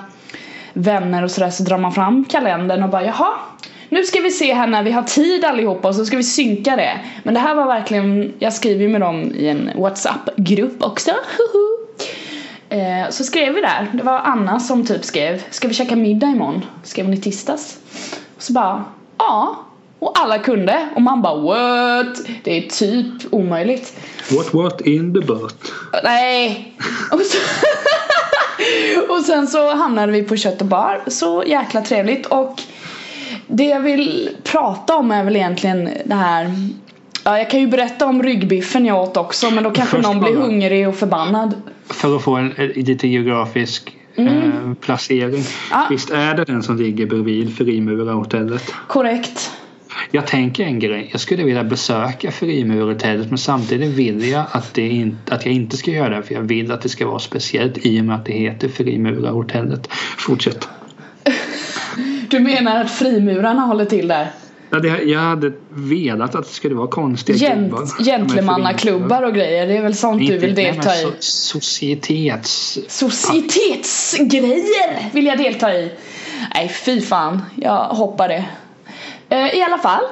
vänner 0.73 1.23
och 1.23 1.31
sådär 1.31 1.51
så 1.51 1.63
drar 1.63 1.79
man 1.79 1.93
fram 1.93 2.25
kalendern 2.25 2.83
och 2.83 2.91
bara 2.91 3.05
jaha 3.05 3.33
nu 3.89 4.05
ska 4.05 4.21
vi 4.21 4.31
se 4.31 4.55
här 4.55 4.67
när 4.67 4.83
vi 4.83 4.91
har 4.91 5.03
tid 5.03 5.45
allihopa 5.45 5.89
och 5.89 5.95
så 5.95 6.05
ska 6.05 6.17
vi 6.17 6.23
synka 6.23 6.77
det. 6.77 7.01
Men 7.23 7.35
det 7.35 7.41
här 7.41 7.55
var 7.55 7.67
verkligen, 7.67 8.33
jag 8.39 8.53
skriver 8.53 8.83
ju 8.83 8.89
med 8.89 9.01
dem 9.01 9.33
i 9.35 9.49
en 9.49 9.71
WhatsApp-grupp 9.77 10.83
också. 10.83 11.11
Eh, 12.75 13.11
så 13.11 13.25
skrev 13.25 13.55
vi 13.55 13.61
där, 13.61 13.91
det 13.93 14.03
var 14.03 14.19
Anna 14.19 14.61
som 14.61 14.87
typ 14.87 15.05
skrev 15.05 15.43
Ska 15.51 15.69
vi 15.69 15.75
käka 15.75 15.97
middag 15.97 16.27
imorgon? 16.27 16.65
Skrev 16.83 17.07
hon 17.07 17.15
i 17.15 17.21
tisdags. 17.21 17.79
Och 18.37 18.43
så 18.43 18.53
bara, 18.53 18.85
ja. 19.19 19.57
Och 19.99 20.13
alla 20.21 20.39
kunde 20.39 20.89
och 20.95 21.03
man 21.03 21.23
bara 21.23 21.35
what? 21.41 22.21
Det 22.45 22.57
är 22.57 22.69
typ 22.69 23.07
omöjligt. 23.31 23.97
What 24.31 24.55
what 24.55 24.81
in 24.81 25.15
the 25.15 25.21
butt? 25.21 25.73
Nej! 26.05 26.75
Och, 27.11 27.21
så 27.21 27.39
och 29.13 29.25
sen 29.25 29.47
så 29.47 29.75
hamnade 29.75 30.13
vi 30.13 30.23
på 30.23 30.37
kött 30.37 30.61
och 30.61 30.67
bar. 30.67 31.03
Så 31.07 31.45
jäkla 31.47 31.81
trevligt 31.81 32.27
och 32.27 32.63
det 33.47 33.65
jag 33.65 33.81
vill 33.81 34.31
prata 34.43 34.97
om 34.97 35.11
är 35.11 35.25
väl 35.25 35.37
egentligen 35.37 35.91
det 36.05 36.15
här 36.15 36.55
Ja, 37.25 37.39
jag 37.39 37.51
kan 37.51 37.61
ju 37.61 37.67
berätta 37.67 38.07
om 38.07 38.23
ryggbiffen 38.23 38.87
jag 38.87 39.03
åt 39.03 39.17
också 39.17 39.51
men 39.51 39.65
då 39.65 39.71
kanske 39.71 39.97
Först 39.97 40.09
någon 40.09 40.21
blir 40.21 40.35
bara. 40.35 40.45
hungrig 40.45 40.89
och 40.89 40.95
förbannad. 40.95 41.55
För 41.87 42.17
att 42.17 42.23
få 42.23 42.37
en, 42.37 42.49
lite 42.75 43.09
geografisk 43.09 43.97
eh, 44.15 44.75
placering. 44.81 45.45
Ja. 45.71 45.87
Visst 45.91 46.11
är 46.11 46.35
det 46.35 46.45
den 46.45 46.63
som 46.63 46.77
ligger 46.77 47.07
bredvid 47.07 47.57
Frimurahotellet? 47.57 48.75
Korrekt. 48.87 49.51
Jag 50.11 50.27
tänker 50.27 50.65
en 50.65 50.79
grej. 50.79 51.09
Jag 51.13 51.21
skulle 51.21 51.45
vilja 51.45 51.65
besöka 51.65 52.31
Frimurahotellet 52.31 53.29
men 53.29 53.39
samtidigt 53.39 53.91
vill 53.91 54.29
jag 54.29 54.45
att, 54.51 54.75
det 54.75 54.89
in, 54.89 55.19
att 55.31 55.45
jag 55.45 55.55
inte 55.55 55.77
ska 55.77 55.91
göra 55.91 56.17
det 56.17 56.23
för 56.23 56.35
jag 56.35 56.43
vill 56.43 56.73
att 56.73 56.83
det 56.83 56.89
ska 56.89 57.07
vara 57.07 57.19
speciellt 57.19 57.87
i 57.87 58.01
och 58.01 58.05
med 58.05 58.17
att 58.17 58.25
det 58.25 58.33
heter 58.33 58.69
Frimurahotellet. 58.69 59.89
Fortsätt. 60.19 60.69
Du 62.29 62.41
menar 62.41 62.81
att 62.81 62.91
frimurarna 62.91 63.63
håller 63.63 63.85
till 63.85 64.09
där? 64.09 64.31
Ja, 64.75 64.81
det, 64.81 65.03
jag 65.03 65.21
hade 65.21 65.53
velat 65.69 66.35
att 66.35 66.47
det 66.47 66.53
skulle 66.53 66.75
vara 66.75 66.89
konstiga 66.89 67.39
Gent, 67.39 67.71
klubbar. 67.71 68.05
gentlemannaklubbar 68.05 69.23
och 69.23 69.35
grejer, 69.35 69.67
det 69.67 69.77
är 69.77 69.83
väl 69.83 69.95
sånt 69.95 70.27
du 70.27 70.39
vill 70.39 70.55
delta 70.55 70.95
i? 70.95 71.03
So 71.03 71.11
societets... 71.21 72.79
Societetsgrejer 72.89 75.11
vill 75.13 75.27
jag 75.27 75.39
delta 75.39 75.75
i. 75.75 75.91
Nej 76.55 76.69
fy 76.69 77.01
fan, 77.01 77.43
jag 77.57 77.85
hoppar 77.85 78.29
det. 78.29 78.45
Eh, 79.29 79.55
I 79.55 79.63
alla 79.63 79.79
fall. 79.79 80.03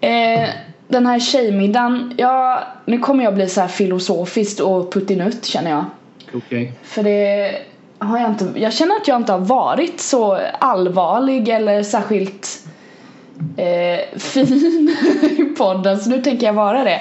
Eh, 0.00 0.48
den 0.88 1.06
här 1.06 1.20
tjejmiddagen, 1.20 2.14
ja, 2.16 2.62
nu 2.84 2.98
kommer 2.98 3.24
jag 3.24 3.34
bli 3.34 3.48
så 3.48 3.60
här 3.60 3.68
filosofiskt 3.68 4.60
och 4.60 4.92
puttinutt 4.92 5.44
känner 5.44 5.70
jag. 5.70 5.84
Okej. 6.34 6.72
För 6.82 7.02
det 7.02 7.52
har 7.98 8.18
jag 8.18 8.30
inte, 8.30 8.52
jag 8.54 8.72
känner 8.72 8.96
att 8.96 9.08
jag 9.08 9.16
inte 9.16 9.32
har 9.32 9.38
varit 9.38 10.00
så 10.00 10.38
allvarlig 10.58 11.48
eller 11.48 11.82
särskilt 11.82 12.60
eh, 13.56 14.18
fin 14.18 14.96
i 15.38 15.44
podden 15.44 16.00
så 16.00 16.10
nu 16.10 16.22
tänker 16.22 16.46
jag 16.46 16.52
vara 16.52 16.84
det. 16.84 17.00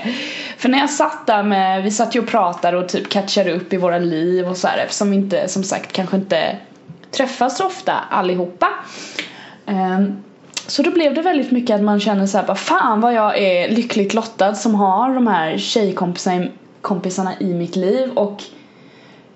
För 0.58 0.70
när 0.70 0.80
jag 0.80 0.90
satt 0.90 1.28
där 1.28 1.44
med, 1.44 1.84
vi 1.84 1.92
satt 1.92 2.16
ju 2.16 2.20
och 2.20 2.28
pratade 2.28 2.78
och 2.78 2.90
typ 2.90 3.10
catchade 3.10 3.52
upp 3.52 3.74
i 3.74 3.78
våra 3.78 4.00
liv 4.00 4.48
och 4.48 4.58
så 4.58 4.68
här 4.68 4.78
eftersom 4.78 5.12
vi 5.12 5.18
inte 5.18 5.48
som 5.48 5.64
sagt 5.64 5.92
kanske 5.92 6.16
inte 6.16 6.58
träffas 7.12 7.58
så 7.58 7.66
ofta 7.66 7.94
allihopa. 8.10 8.68
Ehm, 9.66 10.24
så 10.68 10.82
då 10.82 10.92
blev 10.92 11.14
det 11.14 11.22
väldigt 11.22 11.52
mycket 11.52 11.76
att 11.76 11.82
man 11.82 12.00
känner 12.00 12.28
så 12.28 12.38
här 12.38 12.46
bara 12.46 12.56
fan 12.56 13.02
vad 13.02 13.14
jag 13.14 13.38
är 13.38 13.70
lyckligt 13.70 14.14
lottad 14.14 14.56
som 14.56 14.76
har 14.76 15.14
de 15.14 15.28
här 15.28 15.58
tjejkompisarna 15.58 17.34
i 17.40 17.54
mitt 17.54 17.76
liv 17.76 18.12
och 18.12 18.44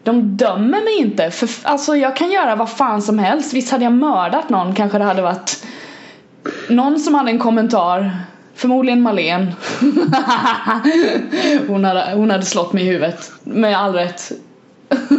de 0.03 0.37
dömer 0.37 0.83
mig 0.83 0.97
inte 0.99 1.31
för 1.31 1.49
alltså 1.63 1.95
jag 1.95 2.15
kan 2.15 2.31
göra 2.31 2.55
vad 2.55 2.69
fan 2.69 3.01
som 3.01 3.19
helst. 3.19 3.53
Visst 3.53 3.71
hade 3.71 3.83
jag 3.83 3.93
mördat 3.93 4.49
någon 4.49 4.75
kanske 4.75 4.97
det 4.97 5.03
hade 5.03 5.21
varit 5.21 5.65
någon 6.69 6.99
som 6.99 7.15
hade 7.15 7.31
en 7.31 7.39
kommentar. 7.39 8.11
Förmodligen 8.55 9.01
Malen. 9.01 9.51
hon, 11.67 11.85
hade, 11.85 12.13
hon 12.13 12.31
hade 12.31 12.45
slått 12.45 12.73
mig 12.73 12.83
i 12.83 12.87
huvudet. 12.87 13.31
Med 13.43 13.77
all 13.77 13.93
rätt. 13.93 14.31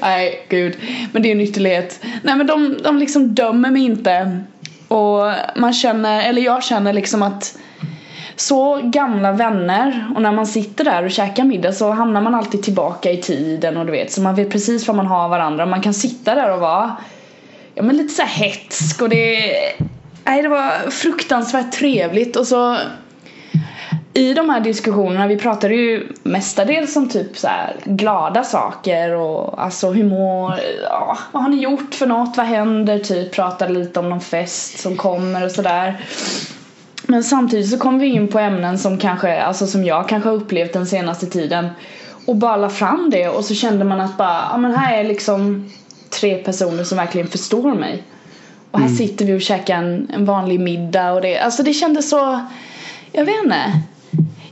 Nej, 0.00 0.46
gud. 0.48 0.76
Men 1.12 1.22
det 1.22 1.28
är 1.28 1.32
en 1.32 1.40
ytterlighet. 1.40 2.00
Nej 2.22 2.36
men 2.36 2.46
de, 2.46 2.76
de 2.84 2.98
liksom 2.98 3.34
dömer 3.34 3.70
mig 3.70 3.84
inte. 3.84 4.40
Och 4.88 5.32
man 5.56 5.72
känner, 5.72 6.28
eller 6.28 6.42
jag 6.42 6.64
känner 6.64 6.92
liksom 6.92 7.22
att 7.22 7.58
så 8.36 8.80
gamla 8.82 9.32
vänner 9.32 10.12
och 10.14 10.22
när 10.22 10.32
man 10.32 10.46
sitter 10.46 10.84
där 10.84 11.04
och 11.04 11.10
käkar 11.10 11.44
middag 11.44 11.72
så 11.72 11.90
hamnar 11.90 12.20
man 12.20 12.34
alltid 12.34 12.62
tillbaka 12.62 13.10
i 13.10 13.16
tiden 13.16 13.76
och 13.76 13.86
du 13.86 13.92
vet 13.92 14.12
så 14.12 14.20
man 14.20 14.34
vet 14.34 14.50
precis 14.50 14.86
vad 14.86 14.96
man 14.96 15.06
har 15.06 15.28
varandra 15.28 15.66
man 15.66 15.82
kan 15.82 15.94
sitta 15.94 16.34
där 16.34 16.52
och 16.52 16.60
vara 16.60 16.96
ja 17.74 17.82
men 17.82 17.96
lite 17.96 18.14
så 18.14 18.22
här 18.22 18.28
hetsk 18.28 19.02
och 19.02 19.08
det 19.08 19.52
nej 20.26 20.42
det 20.42 20.48
var 20.48 20.90
fruktansvärt 20.90 21.72
trevligt 21.72 22.36
och 22.36 22.46
så 22.46 22.76
i 24.16 24.34
de 24.34 24.50
här 24.50 24.60
diskussionerna, 24.60 25.26
vi 25.26 25.36
pratade 25.36 25.74
ju 25.74 26.12
mestadels 26.22 26.96
om 26.96 27.08
typ 27.08 27.38
så 27.38 27.48
här 27.48 27.76
glada 27.84 28.44
saker 28.44 29.14
och 29.14 29.62
alltså 29.62 29.90
hur 29.90 30.04
mår, 30.04 30.54
ja, 30.82 31.18
vad 31.32 31.42
har 31.42 31.50
ni 31.50 31.62
gjort 31.62 31.94
för 31.94 32.06
något, 32.06 32.36
vad 32.36 32.46
händer, 32.46 32.98
typ 32.98 33.32
pratade 33.32 33.72
lite 33.72 34.00
om 34.00 34.10
någon 34.10 34.20
fest 34.20 34.78
som 34.78 34.96
kommer 34.96 35.44
och 35.44 35.50
sådär. 35.50 36.00
Men 37.06 37.24
samtidigt 37.24 37.70
så 37.70 37.78
kom 37.78 37.98
vi 37.98 38.06
in 38.06 38.28
på 38.28 38.38
ämnen 38.38 38.78
som 38.78 38.98
kanske, 38.98 39.42
alltså 39.42 39.66
som 39.66 39.84
jag 39.84 40.08
kanske 40.08 40.28
har 40.28 40.36
upplevt 40.36 40.72
den 40.72 40.86
senaste 40.86 41.26
tiden 41.26 41.68
och 42.26 42.36
bara 42.36 42.56
la 42.56 42.68
fram 42.68 43.10
det 43.10 43.28
och 43.28 43.44
så 43.44 43.54
kände 43.54 43.84
man 43.84 44.00
att 44.00 44.16
bara, 44.16 44.48
ja 44.50 44.56
men 44.58 44.74
här 44.74 44.98
är 44.98 45.04
liksom 45.04 45.70
tre 46.20 46.34
personer 46.34 46.84
som 46.84 46.98
verkligen 46.98 47.28
förstår 47.28 47.74
mig. 47.74 48.02
Och 48.76 48.82
här 48.82 48.88
sitter 48.88 49.24
vi 49.24 49.36
och 49.36 49.40
käkar 49.40 49.76
en, 49.76 50.10
en 50.14 50.24
vanlig 50.24 50.60
middag 50.60 51.12
och 51.12 51.20
det, 51.20 51.38
alltså 51.38 51.62
det 51.62 51.72
kändes 51.72 52.10
så, 52.10 52.40
jag 53.12 53.24
vet 53.24 53.44
inte. 53.44 53.80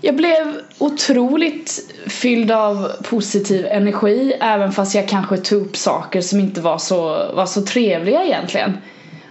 Jag 0.01 0.17
blev 0.17 0.55
otroligt 0.79 1.95
fylld 2.07 2.51
av 2.51 2.89
positiv 3.03 3.67
energi 3.67 4.33
även 4.41 4.73
fast 4.73 4.95
jag 4.95 5.09
kanske 5.09 5.37
tog 5.37 5.63
upp 5.63 5.77
saker 5.77 6.21
som 6.21 6.41
inte 6.41 6.61
var 6.61 6.79
så, 6.79 7.03
var 7.35 7.47
så 7.47 7.63
trevliga 7.63 8.25
egentligen. 8.25 8.77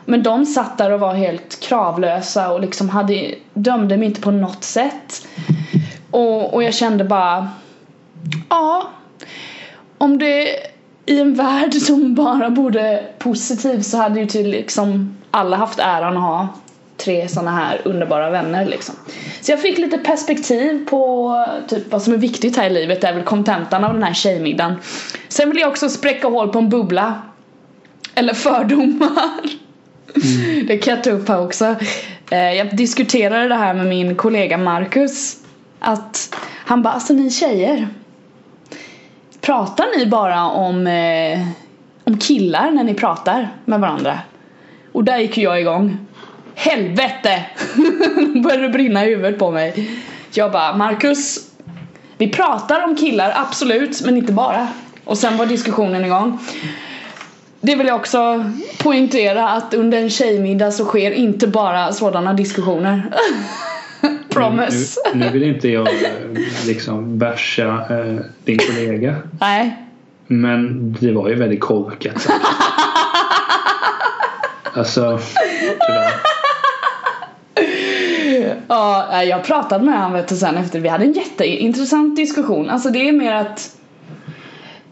Men 0.06 0.24
de 0.24 0.46
satt 0.46 0.78
där 0.78 0.92
och 0.92 1.00
var 1.00 1.14
helt 1.14 1.60
kravlösa 1.60 2.52
och 2.52 2.62
liksom 2.62 2.90
hade, 2.90 3.36
dömde 3.54 3.98
mig 3.98 4.08
inte 4.08 4.22
på 4.22 4.32
något 4.32 4.64
sätt. 4.64 5.28
Och, 6.12 6.54
och 6.54 6.64
jag 6.64 6.74
kände 6.74 7.04
bara, 7.04 7.50
ja, 8.50 8.90
om 9.98 10.18
det 10.18 10.48
i 11.06 11.20
en 11.20 11.34
värld 11.34 11.74
som 11.74 12.16
bara 12.16 12.50
borde 12.50 13.04
positiv 13.20 13.82
så 13.82 13.98
hade 13.98 14.20
ju 14.20 14.26
till 14.26 14.50
liksom 14.50 15.18
alla 15.32 15.58
haft 15.58 15.80
äran 15.80 16.18
att 16.18 16.24
ha 16.24 16.48
tre 16.98 17.28
sådana 17.28 17.52
här 17.52 17.82
underbara 17.86 18.30
vänner 18.30 18.66
liksom. 18.66 18.96
Så 19.42 19.52
jag 19.52 19.62
fick 19.62 19.78
lite 19.78 19.98
perspektiv 19.98 20.86
på 20.86 21.46
typ 21.68 21.92
vad 21.92 22.02
som 22.02 22.14
är 22.14 22.18
viktigt 22.18 22.58
här 22.58 22.70
i 22.70 22.74
livet, 22.74 23.02
det 23.02 23.08
är 23.08 23.14
väl 23.14 23.24
kontentan 23.24 23.84
av 23.84 23.94
den 23.94 24.04
här 24.04 24.14
tjejmiddagen. 24.14 24.76
Sen 25.28 25.50
vill 25.50 25.60
jag 25.60 25.70
också 25.70 25.90
spräcka 25.90 26.28
hål 26.28 26.50
på 26.50 26.60
en 26.60 26.70
bubbla. 26.70 27.22
Eller 28.16 28.34
fördomar. 28.34 29.40
Mm. 30.16 30.66
Det 30.68 30.78
kan 30.78 30.94
jag 30.94 31.04
ta 31.04 31.10
upp 31.10 31.30
här 31.30 31.42
också. 31.42 31.76
Eh, 32.30 32.54
jag 32.54 32.78
diskuterade 32.78 33.48
det 33.48 33.56
här 33.56 33.74
med 33.74 33.86
min 33.86 34.16
kollega 34.16 34.58
Marcus. 34.58 35.38
Att 35.80 36.36
han 36.66 36.82
bara, 36.82 36.94
alltså 36.94 37.14
ni 37.14 37.32
tjejer. 37.32 37.88
Pratar 39.44 39.98
ni 39.98 40.06
bara 40.06 40.44
om, 40.46 40.88
eh, 40.88 41.40
om 42.04 42.18
killar 42.18 42.72
när 42.72 42.84
ni 42.84 42.94
pratar 42.94 43.50
med 43.66 43.80
varandra? 43.80 44.20
Och 44.92 45.04
där 45.04 45.18
gick 45.18 45.38
ju 45.38 45.44
jag 45.44 45.62
igång. 45.62 45.98
Helvete! 46.56 47.46
började 48.44 48.70
brinna 48.70 49.06
i 49.06 49.10
huvudet 49.10 49.40
på 49.40 49.52
mig. 49.52 49.90
Jag 50.34 50.52
bara, 50.52 50.76
Marcus. 50.76 51.52
Vi 52.18 52.30
pratar 52.30 52.84
om 52.84 52.96
killar, 52.96 53.34
absolut, 53.36 54.02
men 54.02 54.18
inte 54.18 54.34
bara. 54.34 54.68
Och 55.06 55.18
sen 55.18 55.38
var 55.38 55.46
diskussionen 55.46 56.06
igång. 56.06 56.40
Det 57.62 57.76
vill 57.76 57.88
jag 57.88 57.96
också 57.96 58.52
poängtera 58.78 59.50
att 59.50 59.74
under 59.74 59.98
en 59.98 60.10
tjejmiddag 60.10 60.72
så 60.72 60.86
sker 60.86 61.12
inte 61.12 61.48
bara 61.48 61.92
sådana 61.92 62.34
diskussioner. 62.34 63.10
Promise. 64.34 65.00
Nu, 65.14 65.20
nu, 65.26 65.32
vill 65.32 65.44
inte 65.44 65.70
jag 65.70 65.88
eh, 65.88 66.12
liksom 66.68 67.18
basha 67.18 67.86
eh, 67.90 68.16
din 68.44 68.58
kollega. 68.58 69.16
Nej. 69.40 69.78
Men 70.28 70.92
det 71.00 71.12
var 71.12 71.30
ju 71.30 71.36
väldigt 71.36 71.62
korkat. 71.62 72.28
alltså, 74.74 75.20
tyvärr. 75.88 76.14
Ja, 78.68 79.24
jag 79.24 79.44
pratade 79.44 79.86
med 79.86 79.96
honom 79.96 80.14
vet 80.14 80.28
du, 80.28 80.36
sen 80.36 80.58
efter. 80.58 80.80
Vi 80.80 80.90
hade 80.90 81.04
en 81.04 81.14
jätteintressant 81.14 82.16
diskussion. 82.16 82.70
Alltså 82.70 82.90
det 82.90 83.10
är 83.10 83.12
mer 83.12 83.34
att 83.34 83.78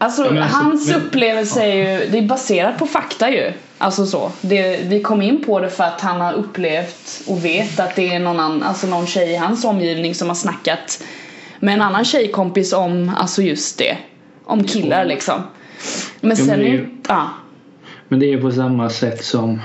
Alltså, 0.02 0.34
ja, 0.34 0.42
alltså 0.42 0.56
hans 0.56 0.88
men, 0.88 0.96
upplevelse 0.96 1.62
är 1.62 1.74
ju, 1.74 2.10
det 2.10 2.18
är 2.18 2.22
baserat 2.22 2.78
på 2.78 2.86
fakta 2.86 3.30
ju. 3.30 3.52
Alltså 3.82 4.06
så. 4.06 4.30
Det, 4.40 4.80
vi 4.88 5.00
kom 5.00 5.22
in 5.22 5.44
på 5.44 5.60
det 5.60 5.70
för 5.70 5.84
att 5.84 6.00
han 6.00 6.20
har 6.20 6.32
upplevt 6.32 7.22
och 7.26 7.44
vet 7.44 7.80
att 7.80 7.96
det 7.96 8.14
är 8.14 8.20
någon, 8.20 8.40
annan, 8.40 8.62
alltså 8.62 8.86
någon 8.86 9.06
tjej 9.06 9.32
i 9.32 9.36
hans 9.36 9.64
omgivning 9.64 10.14
som 10.14 10.28
har 10.28 10.34
snackat 10.34 11.04
med 11.60 11.74
en 11.74 11.82
annan 11.82 12.04
tjejkompis 12.04 12.72
om 12.72 13.12
alltså 13.16 13.42
just 13.42 13.78
det. 13.78 13.96
Om 14.44 14.64
killar 14.64 15.04
liksom. 15.04 15.34
Men 16.20 16.36
sen 16.36 16.48
ja, 16.48 16.56
men 16.56 16.66
är 16.66 16.88
ja. 17.08 17.28
Men 18.08 18.20
det 18.20 18.32
är 18.32 18.40
på 18.40 18.50
samma 18.50 18.90
sätt 18.90 19.24
som 19.24 19.60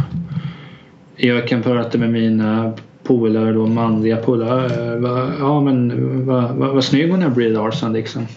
jag 1.15 1.47
kan 1.47 1.63
prata 1.63 1.97
med 1.97 2.09
mina 2.09 2.73
polare 3.03 3.53
då, 3.53 3.67
manliga 3.67 4.17
polare. 4.17 4.99
Ja 5.39 5.61
men 5.61 6.25
vad, 6.25 6.43
vad, 6.55 6.69
vad 6.69 6.83
snygg 6.83 7.11
hon 7.11 7.23
är 7.23 7.29
Brie 7.29 7.49
Larson 7.49 7.93
liksom. 7.93 8.27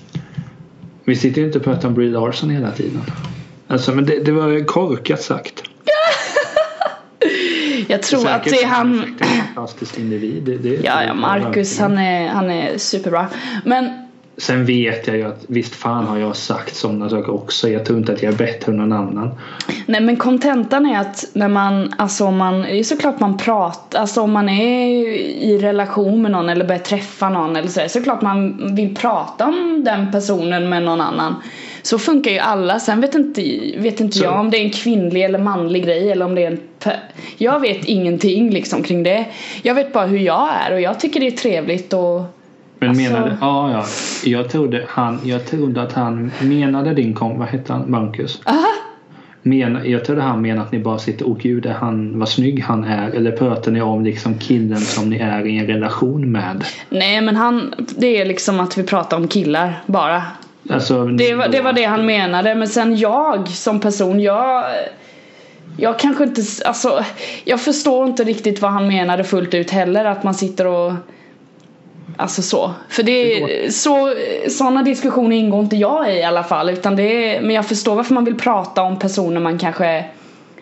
Vi 1.05 1.17
sitter 1.17 1.41
ju 1.41 1.47
inte 1.47 1.59
och 1.59 1.65
pratar 1.65 1.89
om 1.89 1.95
Brie 1.95 2.11
Larson 2.11 2.51
hela 2.51 2.71
tiden. 2.71 3.03
Alltså 3.67 3.95
men 3.95 4.07
det, 4.07 4.25
det 4.25 4.33
var 4.33 4.65
korkat 4.65 5.23
sagt. 5.23 5.70
Jag 7.89 8.03
tror 8.03 8.29
att 8.29 8.45
det 8.45 8.63
är 8.63 8.67
han... 8.67 9.19
Fantastisk 9.55 9.99
individ. 9.99 10.43
Det, 10.43 10.57
det, 10.57 10.69
ja, 10.85 11.05
ja, 11.05 11.15
Marcus 11.15 11.79
han 11.79 11.99
är, 11.99 12.29
han 12.29 12.51
är 12.51 12.79
superbra. 12.79 13.27
Men 13.65 13.91
Sen 14.41 14.65
vet 14.65 15.07
jag 15.07 15.17
ju 15.17 15.25
att 15.25 15.45
visst 15.49 15.75
fan 15.75 16.07
har 16.07 16.19
jag 16.19 16.37
sagt 16.37 16.77
sådana 16.77 17.11
saker 17.11 17.35
också. 17.35 17.69
Jag 17.69 17.85
tror 17.85 17.99
inte 17.99 18.13
att 18.13 18.23
jag 18.23 18.33
är 18.33 18.39
bättre 18.39 18.73
än 18.73 18.79
någon 18.79 18.93
annan. 18.93 19.31
Nej 19.87 20.01
men 20.01 20.17
kontentan 20.17 20.87
är 20.87 21.01
att 21.01 21.25
när 21.33 21.49
man, 21.49 21.95
alltså 21.99 22.25
om 22.25 22.37
man, 22.37 22.61
det 22.63 22.79
är 22.79 22.85
såklart 22.85 23.21
man 23.21 23.37
pratar, 23.37 24.01
alltså 24.01 24.21
om 24.21 24.33
man 24.33 24.49
är 24.49 24.89
i 25.19 25.59
relation 25.59 26.23
med 26.23 26.31
någon 26.31 26.49
eller 26.49 26.65
börjar 26.65 26.81
träffa 26.81 27.29
någon 27.29 27.57
eller 27.57 27.69
så, 27.69 27.81
så 27.89 28.03
klart 28.03 28.23
man 28.23 28.75
vill 28.75 28.97
prata 28.97 29.47
om 29.47 29.85
den 29.85 30.13
personen 30.13 30.69
med 30.69 30.83
någon 30.83 31.01
annan. 31.01 31.35
Så 31.83 31.99
funkar 31.99 32.31
ju 32.31 32.39
alla. 32.39 32.79
Sen 32.79 33.01
vet 33.01 33.15
inte, 33.15 33.43
vet 33.79 34.01
inte 34.01 34.19
jag 34.19 34.41
om 34.41 34.51
det 34.51 34.59
är 34.59 34.65
en 34.65 34.71
kvinnlig 34.71 35.25
eller 35.25 35.39
manlig 35.39 35.85
grej 35.85 36.11
eller 36.11 36.25
om 36.25 36.35
det 36.35 36.45
är 36.45 36.51
en 36.51 36.61
Jag 37.37 37.61
vet 37.61 37.85
ingenting 37.85 38.51
liksom 38.51 38.83
kring 38.83 39.03
det. 39.03 39.27
Jag 39.63 39.75
vet 39.75 39.93
bara 39.93 40.07
hur 40.07 40.19
jag 40.19 40.49
är 40.67 40.75
och 40.75 40.81
jag 40.81 41.01
tycker 41.01 41.21
det 41.21 41.27
är 41.27 41.31
trevligt 41.31 41.93
och 41.93 42.23
men 42.81 42.89
alltså... 42.89 43.13
menade, 43.13 43.37
ja 43.41 43.73
ja. 43.73 43.85
Jag 44.25 44.51
trodde, 44.51 44.85
han, 44.89 45.21
jag 45.25 45.47
trodde 45.47 45.83
att 45.83 45.93
han 45.93 46.31
menade 46.41 46.95
din 46.95 47.15
kom, 47.15 47.39
vad 47.39 47.49
hette 47.49 47.73
han? 47.73 47.95
Aha. 48.45 48.67
Men, 49.43 49.91
jag 49.91 50.05
trodde 50.05 50.23
han 50.23 50.43
menade 50.43 50.63
att 50.63 50.73
ni 50.73 50.79
bara 50.79 50.99
sitter 50.99 51.29
och 51.29 51.39
gud 51.39 51.67
han, 51.67 52.19
vad 52.19 52.29
snygg 52.29 52.63
han 52.63 52.85
är. 52.85 53.11
Eller 53.11 53.33
pratar 53.33 53.73
ni 53.73 53.81
om 53.81 54.05
liksom 54.05 54.39
killen 54.39 54.81
som 54.81 55.11
ni 55.11 55.17
är 55.17 55.47
i 55.47 55.59
en 55.59 55.67
relation 55.67 56.33
med? 56.33 56.65
Nej 56.91 57.21
men 57.21 57.37
han, 57.37 57.75
det 57.97 58.21
är 58.21 58.25
liksom 58.25 58.61
att 58.61 58.79
vi 58.79 58.83
pratar 58.83 59.17
om 59.17 59.29
killar 59.29 59.83
bara. 59.87 60.23
Alltså, 60.71 61.05
det, 61.05 61.35
var, 61.35 61.49
det 61.49 61.61
var 61.61 61.73
det 61.73 61.85
han 61.85 62.07
menade. 62.07 62.55
Men 62.55 62.69
sen 62.69 62.97
jag 62.97 63.49
som 63.49 63.81
person, 63.81 64.21
jag 64.21 64.65
jag 65.79 65.99
kanske 65.99 66.25
inte, 66.25 66.43
alltså 66.65 67.05
jag 67.45 67.61
förstår 67.61 68.07
inte 68.07 68.25
riktigt 68.25 68.63
vad 68.63 68.71
han 68.71 68.87
menade 68.87 69.25
fullt 69.25 69.55
ut 69.55 69.71
heller. 69.71 70.05
Att 70.05 70.23
man 70.23 70.35
sitter 70.35 70.67
och 70.67 70.93
Alltså 72.17 72.43
så. 72.43 72.75
För 72.89 73.03
det 73.03 73.13
är 73.13 73.71
så, 73.71 74.15
sådana 74.49 74.83
diskussioner 74.83 75.37
ingår 75.37 75.61
inte 75.61 75.77
jag 75.77 76.15
i 76.15 76.19
i 76.19 76.23
alla 76.23 76.43
fall. 76.43 76.71
Utan 76.71 76.97
det 76.97 77.03
är, 77.03 77.41
men 77.41 77.55
jag 77.55 77.67
förstår 77.67 77.95
varför 77.95 78.15
man 78.15 78.25
vill 78.25 78.39
prata 78.39 78.83
om 78.83 78.99
personer 78.99 79.41
man 79.41 79.59
kanske 79.59 80.05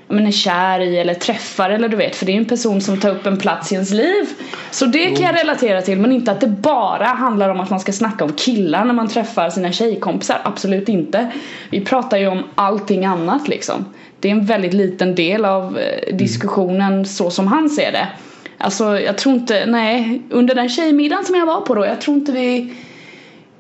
men 0.09 0.27
är 0.27 0.31
kär 0.31 0.81
i 0.81 0.99
eller 0.99 1.15
träffar 1.15 1.71
eller 1.71 1.89
du 1.89 1.97
vet. 1.97 2.17
För 2.17 2.27
det 2.27 2.33
är 2.33 2.37
en 2.37 2.45
person 2.45 2.81
som 2.81 3.01
tar 3.01 3.11
upp 3.11 3.27
en 3.27 3.37
plats 3.37 3.73
i 3.73 3.75
ens 3.75 3.91
liv. 3.91 4.25
Så 4.71 4.87
det 4.87 5.07
kan 5.07 5.27
jag 5.27 5.35
relatera 5.35 5.83
till. 5.83 5.99
Men 5.99 6.13
inte 6.13 6.33
att 6.33 6.41
det 6.41 6.47
bara 6.47 7.05
handlar 7.05 7.49
om 7.49 7.61
att 7.61 7.71
man 7.71 7.81
ska 7.81 7.93
snacka 7.93 8.25
om 8.25 8.33
killar 8.33 8.85
när 8.85 8.95
man 8.95 9.09
träffar 9.09 9.51
sina 9.51 9.73
tjejkompisar. 9.73 10.41
Absolut 10.45 10.89
inte. 10.89 11.31
Vi 11.71 11.81
pratar 11.81 12.19
ju 12.19 12.27
om 12.27 12.43
allting 12.55 13.05
annat 13.05 13.49
liksom. 13.49 13.85
Det 14.21 14.29
är 14.29 14.33
en 14.33 14.47
väldigt 14.47 14.75
liten 14.75 15.15
del 15.15 15.45
av 15.45 15.79
eh, 15.79 16.17
diskussionen 16.17 16.93
mm. 16.93 17.05
så 17.05 17.31
som 17.31 17.47
han 17.47 17.71
ser 17.71 17.93
det. 17.93 18.09
Alltså 18.59 19.01
jag 19.01 19.19
tror 19.19 19.35
inte, 19.35 19.67
nej, 19.67 20.23
under 20.31 20.55
den 20.55 20.69
tjejmiddagen 20.69 21.25
som 21.25 21.35
jag 21.35 21.47
var 21.47 21.61
på 21.61 21.75
då, 21.75 21.87
jag 21.87 22.01
tror 22.01 22.17
inte 22.17 22.33
vi 22.33 22.75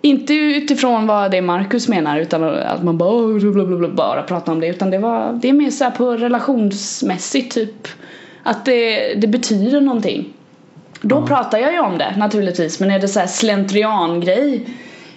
inte 0.00 0.34
utifrån 0.34 1.06
vad 1.06 1.30
det 1.30 1.36
är 1.36 1.42
Marcus 1.42 1.88
menar 1.88 2.18
utan 2.18 2.44
att 2.44 2.82
man 2.82 2.98
bara, 2.98 3.88
bara 3.88 4.22
pratar 4.22 4.52
om 4.52 4.60
det 4.60 4.66
utan 4.66 4.90
det 4.90 4.98
var 4.98 5.32
det 5.42 5.48
är 5.48 5.52
mer 5.52 5.70
så 5.70 5.90
på 5.90 6.10
relationsmässigt 6.10 7.54
typ 7.54 7.88
att 8.42 8.64
det, 8.64 9.14
det 9.14 9.26
betyder 9.26 9.80
någonting. 9.80 10.32
Då 11.00 11.16
mm. 11.16 11.28
pratar 11.28 11.58
jag 11.58 11.72
ju 11.72 11.78
om 11.78 11.98
det 11.98 12.14
naturligtvis 12.16 12.80
men 12.80 12.90
är 12.90 12.98
det 12.98 13.08
så 13.08 13.20
här 13.20 13.26
slentrian 13.26 14.20
grej 14.20 14.66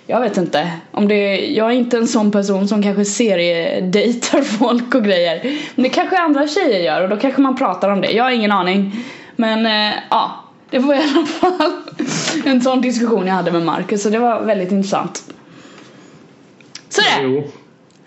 jag 0.08 0.22
vet 0.22 0.38
inte. 0.38 0.72
Om 0.92 1.08
det, 1.08 1.48
jag 1.48 1.68
är 1.68 1.76
inte 1.76 1.98
en 1.98 2.08
sån 2.08 2.32
person 2.32 2.68
som 2.68 2.84
kanske 2.84 3.06
seriedejtar 3.06 4.42
folk 4.60 4.96
och 4.96 5.04
grejer. 5.04 5.60
Men 5.76 5.84
det 5.84 5.90
kanske 5.90 6.18
andra 6.18 6.48
tjejer 6.48 6.80
gör 6.80 7.04
och 7.04 7.10
då 7.10 7.18
kanske 7.18 7.42
man 7.42 7.58
pratar 7.58 7.90
om 7.90 8.02
det. 8.02 8.12
Jag 8.12 8.24
har 8.24 8.32
ingen 8.32 8.52
aning. 8.52 9.06
Men 9.36 9.66
äh, 9.66 9.94
ja, 10.10 10.41
det 10.72 10.80
var 10.80 10.96
i 10.96 10.98
alla 10.98 11.26
fall 11.26 11.72
en 12.46 12.62
sån 12.62 12.82
diskussion 12.82 13.28
jag 13.28 13.34
hade 13.34 13.52
med 13.52 13.62
Marcus 13.62 14.04
så 14.04 14.10
det 14.10 14.20
var 14.20 14.42
väldigt 14.42 14.72
intressant. 14.72 15.24
Sådär! 16.90 17.22
Jo. 17.24 17.52